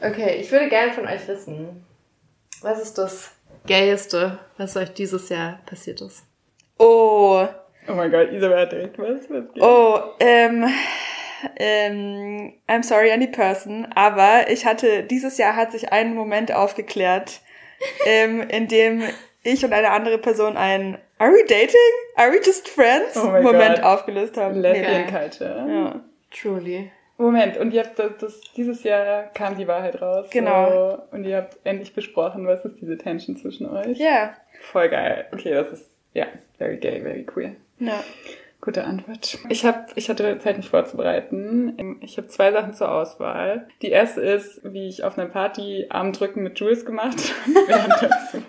Okay, 0.00 0.38
ich 0.40 0.50
würde 0.50 0.68
gerne 0.68 0.92
von 0.92 1.06
euch 1.06 1.26
wissen, 1.28 1.84
was 2.62 2.80
ist 2.80 2.98
das 2.98 3.32
Gayeste, 3.66 4.38
was 4.56 4.76
euch 4.76 4.92
dieses 4.94 5.28
Jahr 5.28 5.60
passiert 5.66 6.00
ist? 6.00 6.24
Oh, 6.78 7.46
Oh 7.88 7.94
mein 7.94 8.10
Gott, 8.10 8.30
Isabel 8.32 8.58
hat 8.58 8.72
direkt 8.72 8.98
was. 8.98 9.28
was 9.28 9.52
geht? 9.54 9.62
Oh, 9.62 9.98
ähm, 10.20 10.66
ähm, 11.56 12.52
I'm 12.68 12.82
sorry 12.82 13.10
any 13.10 13.26
person, 13.26 13.86
aber 13.94 14.50
ich 14.50 14.66
hatte, 14.66 15.02
dieses 15.04 15.38
Jahr 15.38 15.56
hat 15.56 15.72
sich 15.72 15.92
ein 15.92 16.14
Moment 16.14 16.52
aufgeklärt, 16.52 17.40
ähm, 18.06 18.42
in 18.48 18.68
dem 18.68 19.02
ich 19.42 19.64
und 19.64 19.72
eine 19.72 19.90
andere 19.90 20.18
Person 20.18 20.56
ein 20.56 20.98
Are 21.18 21.30
we 21.32 21.44
dating? 21.46 21.76
Are 22.16 22.30
we 22.30 22.36
just 22.44 22.68
friends? 22.68 23.16
Oh 23.16 23.26
Moment 23.42 23.76
Gott. 23.76 23.84
aufgelöst 23.84 24.36
haben. 24.36 24.60
Lesbian 24.60 25.04
Okay. 25.04 25.10
Culture. 25.10 25.66
Ja. 25.68 26.00
Truly. 26.30 26.90
Moment, 27.20 27.58
und 27.58 27.72
ihr 27.74 27.84
habt 27.84 27.98
das, 27.98 28.12
das, 28.18 28.40
dieses 28.56 28.82
Jahr 28.82 29.24
kam 29.34 29.56
die 29.56 29.68
Wahrheit 29.68 30.00
raus. 30.00 30.26
Genau. 30.30 30.70
So, 30.70 31.02
und 31.16 31.24
ihr 31.24 31.36
habt 31.36 31.58
endlich 31.64 31.94
besprochen, 31.94 32.46
was 32.46 32.64
ist 32.64 32.80
diese 32.80 32.96
Tension 32.96 33.36
zwischen 33.36 33.68
euch. 33.68 33.98
Ja. 33.98 34.34
Voll 34.62 34.88
geil. 34.88 35.26
Okay, 35.32 35.52
das 35.52 35.70
ist, 35.70 35.90
ja, 36.14 36.26
very 36.58 36.78
gay, 36.78 37.00
very 37.02 37.24
queer. 37.24 37.56
Ja. 37.78 38.02
Gute 38.62 38.84
Antwort. 38.84 39.38
Ich 39.48 39.64
hab, 39.64 39.96
ich 39.96 40.10
hatte 40.10 40.38
Zeit, 40.38 40.58
mich 40.58 40.68
vorzubereiten. 40.68 41.98
Ich 42.02 42.18
habe 42.18 42.28
zwei 42.28 42.52
Sachen 42.52 42.74
zur 42.74 42.92
Auswahl. 42.92 43.66
Die 43.80 43.90
erste 43.90 44.20
ist, 44.20 44.60
wie 44.64 44.86
ich 44.86 45.02
auf 45.02 45.18
einer 45.18 45.28
Party 45.28 45.86
Armdrücken 45.88 46.42
mit 46.42 46.58
Jules 46.58 46.84
gemacht 46.84 47.34
habe. 47.68 48.44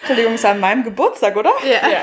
Entschuldigung, 0.00 0.34
es 0.34 0.44
war 0.44 0.52
an 0.52 0.60
meinem 0.60 0.84
Geburtstag, 0.84 1.36
oder? 1.36 1.52
Ja. 1.64 1.88
ja, 1.88 2.02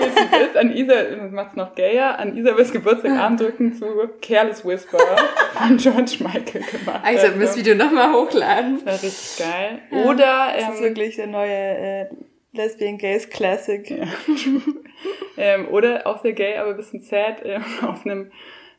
es 0.00 0.48
ist. 0.48 0.56
An 0.56 0.72
Isa, 0.74 1.02
das 1.02 1.30
macht's 1.30 1.56
noch 1.56 1.74
gayer, 1.74 2.18
an 2.18 2.36
Isabels 2.36 2.72
Geburtstag 2.72 3.12
Armdrücken 3.12 3.74
zu 3.74 3.86
Careless 4.22 4.64
Whisper 4.64 4.98
von 5.54 5.76
George 5.76 6.16
Michael 6.20 6.62
gemacht. 6.62 7.00
Ah, 7.02 7.12
Ich 7.12 7.20
soll 7.20 7.32
das 7.38 7.56
Video 7.56 7.74
nochmal 7.74 8.12
hochladen. 8.12 8.80
Das 8.84 9.02
war 9.02 9.08
richtig 9.08 9.46
geil. 9.46 9.78
Oder, 10.04 10.52
Das 10.56 10.74
ist 10.74 10.78
ähm, 10.78 10.84
wirklich 10.84 11.16
der 11.16 11.26
neue 11.26 11.50
äh, 11.52 12.06
Lesbian 12.52 12.98
Gays 12.98 13.28
Classic. 13.28 13.90
ähm, 15.36 15.68
oder 15.68 16.06
auch 16.06 16.22
sehr 16.22 16.32
gay, 16.32 16.56
aber 16.56 16.70
ein 16.70 16.76
bisschen 16.76 17.00
sad, 17.00 17.42
ähm, 17.44 17.64
auf 17.86 18.06
einem 18.06 18.30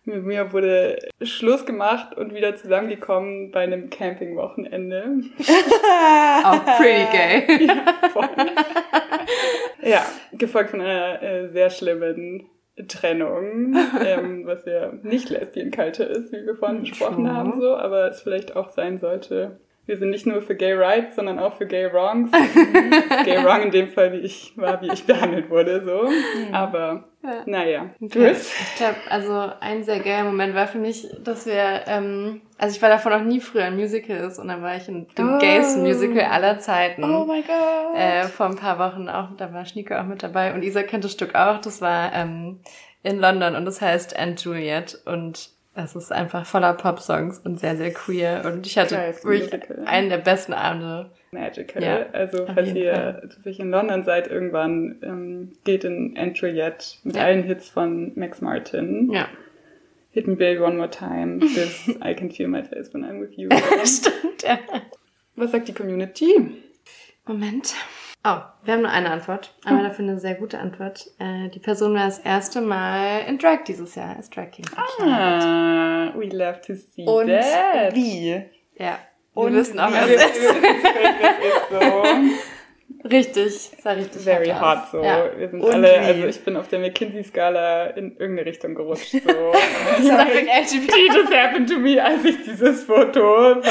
Mit 0.06 0.24
mir 0.24 0.54
wurde 0.54 1.00
Schluss 1.24 1.66
gemacht 1.66 2.16
und 2.16 2.34
wieder 2.34 2.56
zusammengekommen 2.56 3.50
bei 3.50 3.62
einem 3.62 3.90
Campingwochenende. 3.90 5.22
Auch 6.44 6.64
pretty 6.78 7.06
gay. 7.12 7.66
ja, 7.66 8.10
voll. 8.14 8.30
ja, 9.82 10.06
gefolgt 10.34 10.70
von 10.70 10.82
einer 10.82 11.24
äh, 11.24 11.48
sehr 11.50 11.72
schlimmen 11.72 12.48
Trennung, 12.88 13.76
ähm, 14.06 14.46
was 14.46 14.66
ja 14.66 14.92
nicht 15.02 15.30
Lesbian-Culture 15.30 16.10
ist, 16.10 16.32
wie 16.32 16.46
wir 16.46 16.56
vorhin 16.56 16.82
besprochen 16.82 17.26
True. 17.26 17.34
haben, 17.34 17.60
so, 17.60 17.76
aber 17.76 18.10
es 18.10 18.22
vielleicht 18.22 18.56
auch 18.56 18.70
sein 18.70 19.00
sollte. 19.00 19.60
Wir 19.88 19.98
sind 19.98 20.10
nicht 20.10 20.26
nur 20.26 20.42
für 20.42 20.56
Gay 20.56 20.74
Rights, 20.74 21.16
sondern 21.16 21.38
auch 21.38 21.54
für 21.58 21.68
Gay 21.68 21.92
Wrongs. 21.94 22.32
Gay 23.24 23.44
Wrong 23.44 23.62
in 23.64 23.72
dem 23.72 23.90
Fall, 23.90 24.14
wie 24.14 24.18
ich 24.18 24.54
war, 24.56 24.82
wie 24.82 24.92
ich 24.92 25.06
behandelt 25.06 25.50
wurde, 25.50 25.84
so. 25.84 26.10
Aber, 26.52 27.04
Ja. 27.24 27.44
naja. 27.46 27.90
Okay. 28.02 28.32
Ich 28.32 28.76
glaube, 28.78 28.96
also 29.10 29.52
ein 29.60 29.84
sehr 29.84 30.00
geiler 30.00 30.24
Moment 30.26 30.56
war 30.56 30.68
für 30.68 30.80
mich, 30.80 31.08
dass 31.24 31.46
wir, 31.46 31.82
ähm, 31.88 32.42
also 32.58 32.76
ich 32.76 32.82
war 32.82 32.90
davon 32.90 33.12
noch 33.12 33.22
nie 33.24 33.40
früher 33.40 33.68
in 33.68 33.76
Musicals 33.76 34.40
und 34.40 34.48
dann 34.48 34.62
war 34.64 34.76
ich 34.76 34.88
in 34.88 35.08
dem 35.18 35.36
Oh. 35.36 35.40
gaysten 35.40 35.82
Musical 35.84 36.24
aller 36.26 36.58
Zeiten. 36.60 37.02
mein 37.02 37.44
Gott. 37.44 37.96
äh, 37.98 38.24
vor 38.24 38.48
ein 38.48 38.56
paar 38.56 38.80
Wochen 38.80 39.08
auch, 39.08 39.30
da 39.38 39.54
war 39.54 39.66
Schnieke 39.66 40.00
auch 40.00 40.06
mit 40.06 40.24
dabei 40.24 40.54
und 40.54 40.64
Isa 40.64 40.82
kennt 40.84 41.04
das 41.04 41.12
Stück 41.12 41.36
auch, 41.36 41.60
das 41.62 41.82
war 41.82 42.12
ähm, 42.14 42.60
in 43.04 43.20
London 43.20 43.56
und 43.56 43.66
das 43.66 43.82
heißt 43.82 44.18
And 44.18 44.44
Juliet 44.44 45.00
und 45.06 45.50
es 45.76 45.96
ist 45.96 46.12
einfach 46.12 46.46
voller 46.46 46.74
Pop-Songs 46.74 47.40
und 47.40 47.60
sehr, 47.60 47.76
sehr 47.76 47.92
queer 47.94 48.44
und 48.46 48.66
ich 48.66 48.78
hatte 48.78 48.96
wirklich 49.24 49.52
einen 49.86 50.10
der 50.10 50.18
besten 50.20 50.54
Abende. 50.54 51.12
Magical. 51.32 51.84
Ja, 51.84 52.06
also, 52.14 52.46
falls 52.46 52.74
ihr 52.74 53.24
zufällig 53.30 53.60
in 53.60 53.70
London 53.70 54.04
seid, 54.04 54.28
irgendwann 54.28 55.00
ähm, 55.04 55.52
geht 55.66 55.84
in 55.84 56.16
Entryet 56.16 57.00
mit 57.04 57.18
Ja. 57.18 57.24
allen 57.24 57.44
Hits 57.44 57.70
von 57.70 58.14
Max 58.16 58.40
Martin. 58.42 59.12
Ja, 59.12 59.28
Hit 60.12 60.28
Me 60.28 60.36
Baby 60.38 60.62
One 60.62 60.78
More 60.78 60.90
Time 60.90 61.40
bis 61.40 61.88
I 61.90 62.14
Can 62.16 62.32
Feel 62.32 62.48
My 62.48 62.64
Face 62.64 62.94
When 62.94 63.04
I'm 63.04 63.20
With 63.20 63.36
You. 63.36 63.50
stimmt, 63.86 64.44
ja. 64.44 64.58
Was 65.36 65.52
sagt 65.52 65.68
die 65.68 65.74
Community? 65.74 66.64
Moment. 67.26 67.76
Oh, 68.28 68.38
wir 68.64 68.74
haben 68.74 68.82
nur 68.82 68.90
eine 68.90 69.12
Antwort, 69.12 69.54
aber 69.66 69.84
dafür 69.84 70.04
eine 70.06 70.18
sehr 70.20 70.34
gute 70.34 70.58
Antwort. 70.58 71.06
Äh, 71.20 71.50
die 71.50 71.60
Person 71.60 71.94
war 71.94 72.06
das 72.06 72.18
erste 72.18 72.60
Mal 72.60 73.20
in 73.28 73.38
Drag 73.38 73.64
dieses 73.68 73.94
Jahr, 73.94 74.16
als 74.16 74.32
Drag 74.32 74.50
King 74.50 74.66
verkleidet. 74.66 75.44
Ah, 75.44 76.12
we 76.16 76.26
love 76.36 76.60
to 76.66 76.74
see 76.74 77.06
Und 77.06 77.28
that. 77.28 77.94
wie? 77.94 78.32
Ja, 78.78 78.98
wir 79.36 79.44
Und 79.44 79.54
wissen 79.54 79.80
auch, 79.80 79.92
Wir 79.92 80.08
wer 80.08 80.16
es 80.16 80.24
ist. 80.26 80.42
wir 80.42 80.62
wissen, 80.64 80.84
wer 81.20 81.30
es 81.30 81.46
ist 81.46 81.70
so. 81.70 82.55
Richtig, 83.04 83.70
sah 83.84 83.92
richtig 83.92 84.24
Very 84.24 84.48
hot 84.50 84.62
hot 84.62 84.78
aus. 84.78 84.92
so. 84.92 85.04
Ja. 85.04 85.26
Wir 85.38 85.50
sind 85.50 85.62
Und 85.62 85.72
alle, 85.72 85.88
wie? 85.88 86.06
also 86.06 86.26
ich 86.28 86.44
bin 86.44 86.56
auf 86.58 86.68
der 86.70 86.80
McKinsey-Skala 86.80 87.86
in 87.88 88.18
irgendeine 88.18 88.46
Richtung 88.48 88.74
gerutscht. 88.74 89.12
So. 89.12 89.20
Something 90.02 90.48
LGBT. 90.48 90.94
just 91.14 91.34
happened 91.34 91.70
to 91.70 91.78
me, 91.80 92.04
als 92.04 92.26
ich 92.26 92.44
dieses 92.44 92.84
Foto 92.84 93.62
von 93.62 93.64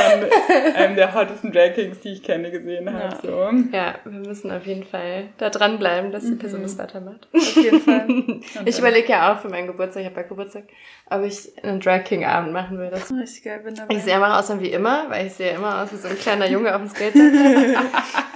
einem 0.76 0.94
der 0.94 1.12
hottesten 1.14 1.50
Drag 1.52 1.74
Kings, 1.74 1.98
die 2.00 2.12
ich 2.12 2.22
kenne, 2.22 2.50
gesehen 2.52 2.92
habe. 2.92 3.14
Ja. 3.14 3.20
So. 3.22 3.50
Ja, 3.76 3.94
wir 4.04 4.20
müssen 4.20 4.52
auf 4.52 4.66
jeden 4.66 4.84
Fall 4.84 5.24
da 5.38 5.50
dranbleiben, 5.50 6.12
dass 6.12 6.24
die 6.24 6.36
Person 6.36 6.62
das 6.62 6.78
weitermacht. 6.78 7.26
Auf 7.34 7.56
jeden 7.56 7.80
Fall. 7.80 8.06
Ich 8.66 8.78
überlege 8.78 9.10
ja 9.10 9.32
auch 9.34 9.40
für 9.40 9.48
meinen 9.48 9.66
Geburtstag, 9.66 10.02
ich 10.02 10.08
habe 10.08 10.20
ja 10.20 10.26
Geburtstag, 10.26 10.64
ob 11.10 11.22
ich 11.24 11.52
einen 11.62 11.80
Drag 11.80 12.04
King 12.04 12.24
Abend 12.24 12.52
machen 12.52 12.78
will. 12.78 12.88
Das 12.90 13.10
Richtig 13.12 13.44
geil, 13.44 13.60
bin 13.64 13.74
dabei. 13.74 13.94
ich 13.94 14.02
sehe 14.02 14.14
immer 14.16 14.38
aus 14.38 14.50
wie 14.60 14.68
immer, 14.70 15.06
weil 15.10 15.26
ich 15.26 15.32
sehe 15.34 15.52
immer 15.54 15.82
aus 15.82 15.92
wie 15.92 15.96
so 15.96 16.08
ein 16.08 16.18
kleiner 16.18 16.48
Junge 16.48 16.74
auf 16.74 16.80
dem 16.80 16.88
Skateboard. 16.90 17.32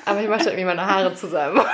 Aber 0.05 0.21
ich 0.23 0.29
mache 0.29 0.45
da 0.45 0.51
irgendwie 0.51 0.65
meine 0.69 0.87
Haare 0.87 1.15
zusammen. 1.15 1.61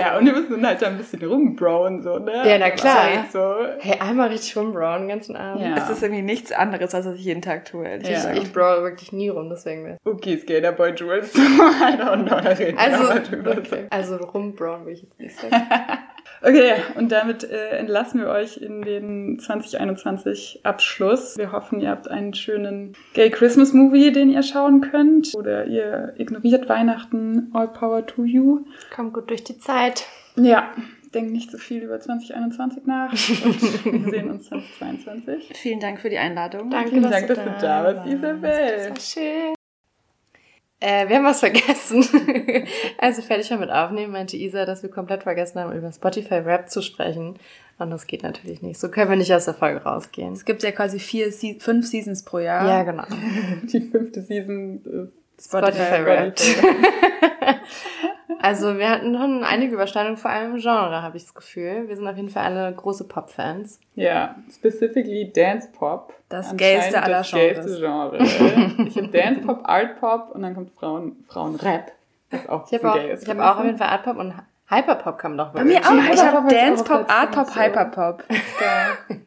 Ja, 0.00 0.16
und 0.16 0.24
wir 0.24 0.32
müssen 0.32 0.66
halt 0.66 0.80
da 0.80 0.86
ein 0.86 0.96
bisschen 0.96 1.22
rumbrown, 1.22 2.02
so, 2.02 2.18
ne? 2.18 2.48
Ja, 2.48 2.58
na 2.58 2.70
klar. 2.70 3.26
So. 3.32 3.54
Hey, 3.80 3.98
einmal 4.00 4.28
richtig 4.28 4.56
rumbrown 4.56 5.00
den 5.00 5.08
ganzen 5.08 5.36
Abend. 5.36 5.62
Ja. 5.62 5.76
Es 5.76 5.90
ist 5.90 6.02
irgendwie 6.02 6.22
nichts 6.22 6.52
anderes, 6.52 6.94
als 6.94 7.06
was 7.06 7.16
ich 7.16 7.24
jeden 7.24 7.42
Tag 7.42 7.64
tue. 7.64 7.86
ehrlich 7.86 8.08
Ja. 8.08 8.14
gesagt. 8.14 8.38
Ich 8.38 8.52
brow 8.52 8.82
wirklich 8.82 9.12
nie 9.12 9.28
rum, 9.28 9.48
deswegen. 9.50 9.98
Okay, 10.04 10.38
Skaterboy 10.38 10.94
Jules. 10.94 11.34
I 11.36 11.38
don't 11.38 12.24
know, 12.24 12.40
da 12.40 12.50
reden 12.50 12.78
Also, 12.78 13.50
okay. 13.50 13.86
also 13.90 14.16
rumbrown 14.16 14.86
will 14.86 14.94
ich 14.94 15.02
jetzt 15.02 15.18
nicht 15.18 15.36
sagen. 15.38 15.54
Okay, 16.42 16.74
und 16.96 17.12
damit 17.12 17.44
äh, 17.44 17.70
entlassen 17.76 18.20
wir 18.20 18.28
euch 18.28 18.56
in 18.56 18.80
den 18.82 19.38
2021 19.38 20.60
Abschluss. 20.62 21.36
Wir 21.36 21.52
hoffen, 21.52 21.80
ihr 21.80 21.90
habt 21.90 22.08
einen 22.08 22.32
schönen 22.32 22.94
Gay 23.12 23.28
Christmas 23.30 23.72
Movie, 23.74 24.10
den 24.10 24.30
ihr 24.30 24.42
schauen 24.42 24.80
könnt. 24.80 25.34
Oder 25.34 25.66
ihr 25.66 26.14
ignoriert 26.16 26.68
Weihnachten. 26.68 27.50
All 27.52 27.68
Power 27.68 28.06
to 28.06 28.24
You. 28.24 28.64
Komm 28.94 29.12
gut 29.12 29.28
durch 29.28 29.44
die 29.44 29.58
Zeit. 29.58 30.06
Ja, 30.36 30.70
denkt 31.14 31.32
nicht 31.32 31.50
so 31.50 31.58
viel 31.58 31.82
über 31.82 32.00
2021 32.00 32.86
nach. 32.86 33.12
Und 33.84 34.04
wir 34.06 34.10
sehen 34.10 34.30
uns 34.30 34.48
2022. 34.48 35.50
Vielen 35.54 35.80
Dank 35.80 36.00
für 36.00 36.08
die 36.08 36.18
Einladung. 36.18 36.70
Danke, 36.70 36.90
Vielen 36.90 37.02
dass 37.02 37.10
Dank, 37.12 37.26
du 37.26 37.34
dass 37.34 37.44
du 37.44 37.50
da 37.60 37.84
warst, 37.84 37.98
Das 37.98 38.14
Isabel. 38.14 38.88
war 38.90 38.96
schön. 39.00 39.54
Äh, 40.80 41.08
wir 41.08 41.16
haben 41.16 41.24
was 41.24 41.40
vergessen. 41.40 42.02
Als 42.98 43.18
wir 43.18 43.24
fertig 43.24 43.50
waren 43.50 43.60
mit 43.60 43.70
Aufnehmen, 43.70 44.12
meinte 44.12 44.36
Isa, 44.36 44.64
dass 44.64 44.82
wir 44.82 44.90
komplett 44.90 45.22
vergessen 45.22 45.60
haben, 45.60 45.76
über 45.76 45.92
Spotify 45.92 46.36
Rap 46.36 46.70
zu 46.70 46.80
sprechen. 46.80 47.38
Und 47.78 47.90
das 47.90 48.06
geht 48.06 48.22
natürlich 48.22 48.62
nicht. 48.62 48.80
So 48.80 48.90
können 48.90 49.10
wir 49.10 49.16
nicht 49.16 49.32
aus 49.32 49.44
der 49.44 49.54
Folge 49.54 49.82
rausgehen. 49.82 50.32
Es 50.32 50.44
gibt 50.44 50.62
ja 50.62 50.72
quasi 50.72 50.98
vier, 50.98 51.32
fünf 51.58 51.86
Seasons 51.86 52.24
pro 52.24 52.38
Jahr. 52.38 52.66
Ja, 52.66 52.82
genau. 52.82 53.04
Die 53.62 53.80
fünfte 53.80 54.22
Season 54.22 54.82
ist 54.84 55.19
Spotify 55.40 56.02
Rap. 56.02 56.38
Spotify. 56.38 56.66
Also 58.42 58.78
wir 58.78 58.88
hatten 58.88 59.14
schon 59.18 59.44
einige 59.44 59.74
Überschneidungen, 59.74 60.16
vor 60.16 60.30
allem 60.30 60.54
im 60.54 60.60
Genre, 60.60 61.02
habe 61.02 61.16
ich 61.18 61.24
das 61.24 61.34
Gefühl. 61.34 61.88
Wir 61.88 61.96
sind 61.96 62.06
auf 62.08 62.16
jeden 62.16 62.30
Fall 62.30 62.44
alle 62.44 62.72
große 62.74 63.04
Pop-Fans. 63.04 63.80
Ja, 63.96 64.34
specifically 64.54 65.30
Dance 65.30 65.68
Pop. 65.76 66.14
Das 66.30 66.56
gayste 66.56 67.02
aller 67.02 67.18
das 67.18 67.30
gayste 67.30 67.64
Genres. 67.80 68.38
Genre. 68.38 68.86
ich 68.88 68.96
habe 68.96 69.08
Dance 69.08 69.40
Pop, 69.42 69.60
Art 69.64 70.00
Pop 70.00 70.30
und 70.34 70.42
dann 70.42 70.54
kommt 70.54 70.70
Frauen, 70.72 71.22
Frauen 71.28 71.56
Rap. 71.56 71.92
Was 72.30 72.48
auch 72.48 72.66
Ich 72.70 72.78
habe 72.82 72.92
auch, 72.92 72.96
ich 72.96 73.28
hab 73.28 73.38
auch 73.40 73.58
auf 73.58 73.64
jeden 73.66 73.76
Fall 73.76 73.88
Art 73.88 74.04
Pop 74.04 74.16
und 74.16 74.32
Hyperpop 74.70 75.18
kam 75.18 75.36
doch 75.36 75.50
Bei 75.52 75.64
mir 75.64 75.78
uns. 75.78 75.86
auch. 75.86 75.92
Hyperpop 75.92 76.14
Ich 76.14 76.22
habe 76.22 76.36
hab 76.38 76.46
ich 76.46 76.52
Dance 76.58 76.82
auch 76.84 76.86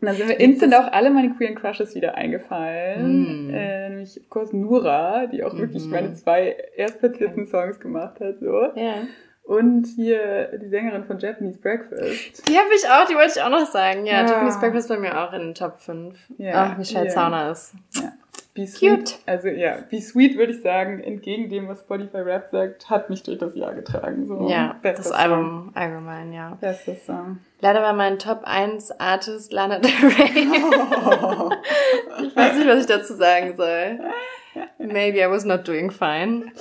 Und 0.00 0.06
dann 0.06 0.16
sind 0.16 0.28
mir 0.28 0.34
instant 0.40 0.74
auch 0.74 0.92
alle 0.92 1.10
meine 1.10 1.30
queeren 1.34 1.54
Crushes 1.54 1.94
wieder 1.94 2.14
eingefallen. 2.14 3.48
Mm. 3.48 3.54
Äh, 3.54 3.88
nämlich, 3.90 4.20
of 4.20 4.28
course, 4.28 4.56
Nura, 4.56 5.26
die 5.26 5.42
auch 5.44 5.56
wirklich 5.56 5.84
Mhm. 5.84 5.90
meine 5.90 6.14
zwei 6.14 6.56
erstplatzierten 6.76 7.46
Songs 7.46 7.80
gemacht 7.80 8.20
hat. 8.20 8.38
So. 8.40 8.62
Ja. 8.76 8.94
Und 9.44 9.86
hier 9.96 10.58
die 10.58 10.68
Sängerin 10.68 11.04
von 11.04 11.18
Japanese 11.18 11.58
Breakfast. 11.58 12.46
Die 12.48 12.56
habe 12.58 12.68
ich 12.76 12.86
auch, 12.88 13.08
die 13.08 13.14
wollte 13.14 13.32
ich 13.36 13.42
auch 13.42 13.48
noch 13.50 13.66
sagen. 13.66 14.04
Ja, 14.04 14.20
Ja. 14.22 14.26
Japanese 14.26 14.58
Breakfast 14.60 14.88
bei 14.90 14.98
mir 14.98 15.18
auch 15.18 15.32
in 15.32 15.40
den 15.40 15.54
Top 15.54 15.78
5. 15.78 16.18
Ja, 16.36 16.72
Auch 16.72 16.76
Michelle 16.76 17.06
ja. 17.06 17.10
Zauner 17.12 17.50
ist. 17.52 17.72
Ja. 17.94 18.12
Be 18.58 18.66
Sweet. 18.66 18.90
Cute. 18.90 19.18
Also 19.24 19.48
ja, 19.48 19.76
Be 19.88 20.00
Sweet 20.00 20.36
würde 20.36 20.52
ich 20.52 20.62
sagen, 20.62 20.98
entgegen 20.98 21.48
dem, 21.48 21.68
was 21.68 21.78
Spotify 21.78 22.16
Rap 22.18 22.48
sagt, 22.50 22.90
hat 22.90 23.08
mich 23.08 23.22
durch 23.22 23.38
das 23.38 23.54
Jahr 23.54 23.72
getragen. 23.72 24.26
So. 24.26 24.48
Ja, 24.48 24.76
Bester 24.82 25.02
das 25.04 25.08
Song. 25.10 25.16
Album 25.16 25.70
allgemein, 25.74 26.32
ja. 26.32 26.58
Bester 26.60 26.96
Song. 26.96 27.38
Leider 27.60 27.82
war 27.82 27.92
mein 27.92 28.18
Top 28.18 28.40
1 28.42 28.98
Artist 28.98 29.52
Lana 29.52 29.78
Del 29.78 29.92
Rey. 29.92 30.48
ich 32.26 32.34
weiß 32.34 32.56
nicht, 32.56 32.66
was 32.66 32.80
ich 32.80 32.86
dazu 32.86 33.14
sagen 33.14 33.54
soll. 33.56 34.00
Maybe 34.78 35.18
I 35.18 35.30
was 35.30 35.44
not 35.44 35.66
doing 35.66 35.90
fine. 35.90 36.52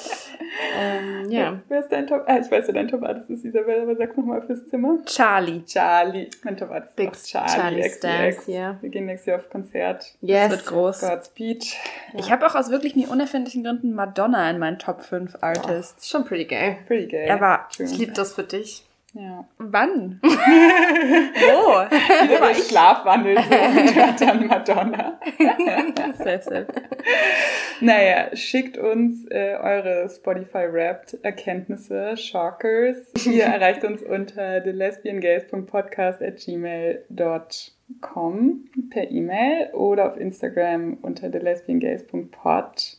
Ähm, 0.78 1.30
ja. 1.30 1.60
Wer 1.68 1.80
ist 1.82 1.92
dein 1.92 2.08
Top? 2.08 2.24
Ah, 2.26 2.38
ich 2.40 2.50
weiß, 2.50 2.68
wer 2.68 2.74
dein 2.74 2.88
Top 2.88 3.04
Artist 3.04 3.30
ist, 3.30 3.46
Isabel, 3.46 3.82
aber 3.82 3.96
sag 3.96 4.18
nochmal 4.18 4.42
fürs 4.42 4.68
Zimmer. 4.68 4.98
Charlie. 5.06 5.64
Charlie. 5.66 6.30
Mein 6.44 6.58
Top 6.58 6.72
Artist 6.72 6.96
Big 6.96 7.12
ist 7.12 7.30
Charlie. 7.30 7.54
Charlie 7.54 7.82
XCX. 7.82 7.98
Stans, 7.98 8.48
ja. 8.48 8.78
Wir 8.82 8.90
gehen 8.90 9.06
nächstes 9.06 9.28
Jahr 9.28 9.38
auf 9.38 9.50
Konzert. 9.50 10.16
Yes. 10.22 10.50
Das 10.50 10.60
wird 10.60 10.66
groß. 10.68 11.02
Godspeed. 11.02 11.76
Ich 12.16 12.32
habe 12.32 12.46
auch 12.46 12.56
aus 12.56 12.70
wirklich 12.70 12.96
nie 12.96 13.08
unerfindlichen 13.08 13.64
Gründen 13.64 13.94
Madonna 13.94 14.50
in 14.50 14.60
meinen 14.60 14.80
Top 14.80 15.02
5 15.02 15.38
Artists. 15.42 16.10
Schon 16.10 16.26
pretty 16.26 16.46
gay. 16.46 16.78
Pretty 16.88 17.08
gay. 17.08 17.30
Aber 17.30 17.68
Schön. 17.76 17.86
Ich 17.86 17.98
liebe 17.98 18.14
das 18.14 18.34
für 18.34 18.44
dich. 18.44 18.87
Ja. 19.14 19.48
Wann? 19.58 20.20
Wo? 20.22 20.28
Wieder 22.28 22.40
bei 22.40 22.54
Schlafwandel 22.54 23.38
so 23.38 24.02
und 24.04 24.22
dann 24.22 24.48
Madonna. 24.48 25.20
safe, 26.18 26.42
safe. 26.42 26.68
Naja, 27.80 28.36
schickt 28.36 28.78
uns 28.78 29.26
äh, 29.32 29.56
eure 29.60 30.10
Spotify-Wrapped-Erkenntnisse, 30.10 32.18
Shockers. 32.18 33.14
Ihr 33.26 33.44
erreicht 33.46 33.84
uns 33.84 34.04
unter 34.04 34.62
thelesbiangays.podcast 34.62 36.22
at 36.22 36.38
gmail.com 36.38 37.76
per 38.90 39.10
E-Mail 39.10 39.70
oder 39.74 40.12
auf 40.12 40.18
Instagram 40.18 40.98
unter 41.02 41.32
thelesbiangays.pod. 41.32 42.97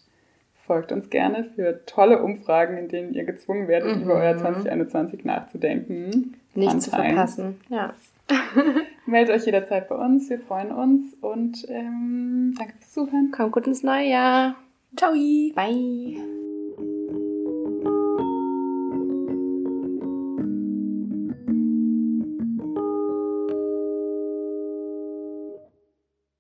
Folgt 0.69 0.93
uns 0.93 1.11
gerne 1.11 1.45
für 1.57 1.85
tolle 1.87 2.23
Umfragen, 2.23 2.77
in 2.79 2.89
denen 2.89 3.13
ihr 3.15 3.25
gezwungen 3.25 3.67
werdet, 3.67 3.97
Mhm. 3.97 4.03
über 4.03 4.15
euer 4.15 4.37
2021 4.37 5.25
nachzudenken. 5.25 6.37
Nicht 6.55 6.71
Fun 6.71 6.81
zu 6.81 6.91
verpassen. 6.91 7.57
Ja. 7.71 7.95
Meldet 9.07 9.35
euch 9.35 9.47
jederzeit 9.47 9.89
bei 9.89 9.97
uns, 9.97 10.29
wir 10.31 10.39
freuen 10.39 10.71
uns 10.71 11.15
und 11.23 11.67
ähm, 11.71 12.55
danke 12.59 12.75
fürs 12.79 12.93
Zuhören. 12.93 13.31
Kommt 13.33 13.53
gut 13.53 13.67
ins 13.67 13.83
neue 13.83 14.09
Jahr. 14.09 14.55
Ciao. 14.97 15.13
Bye. 15.13 16.38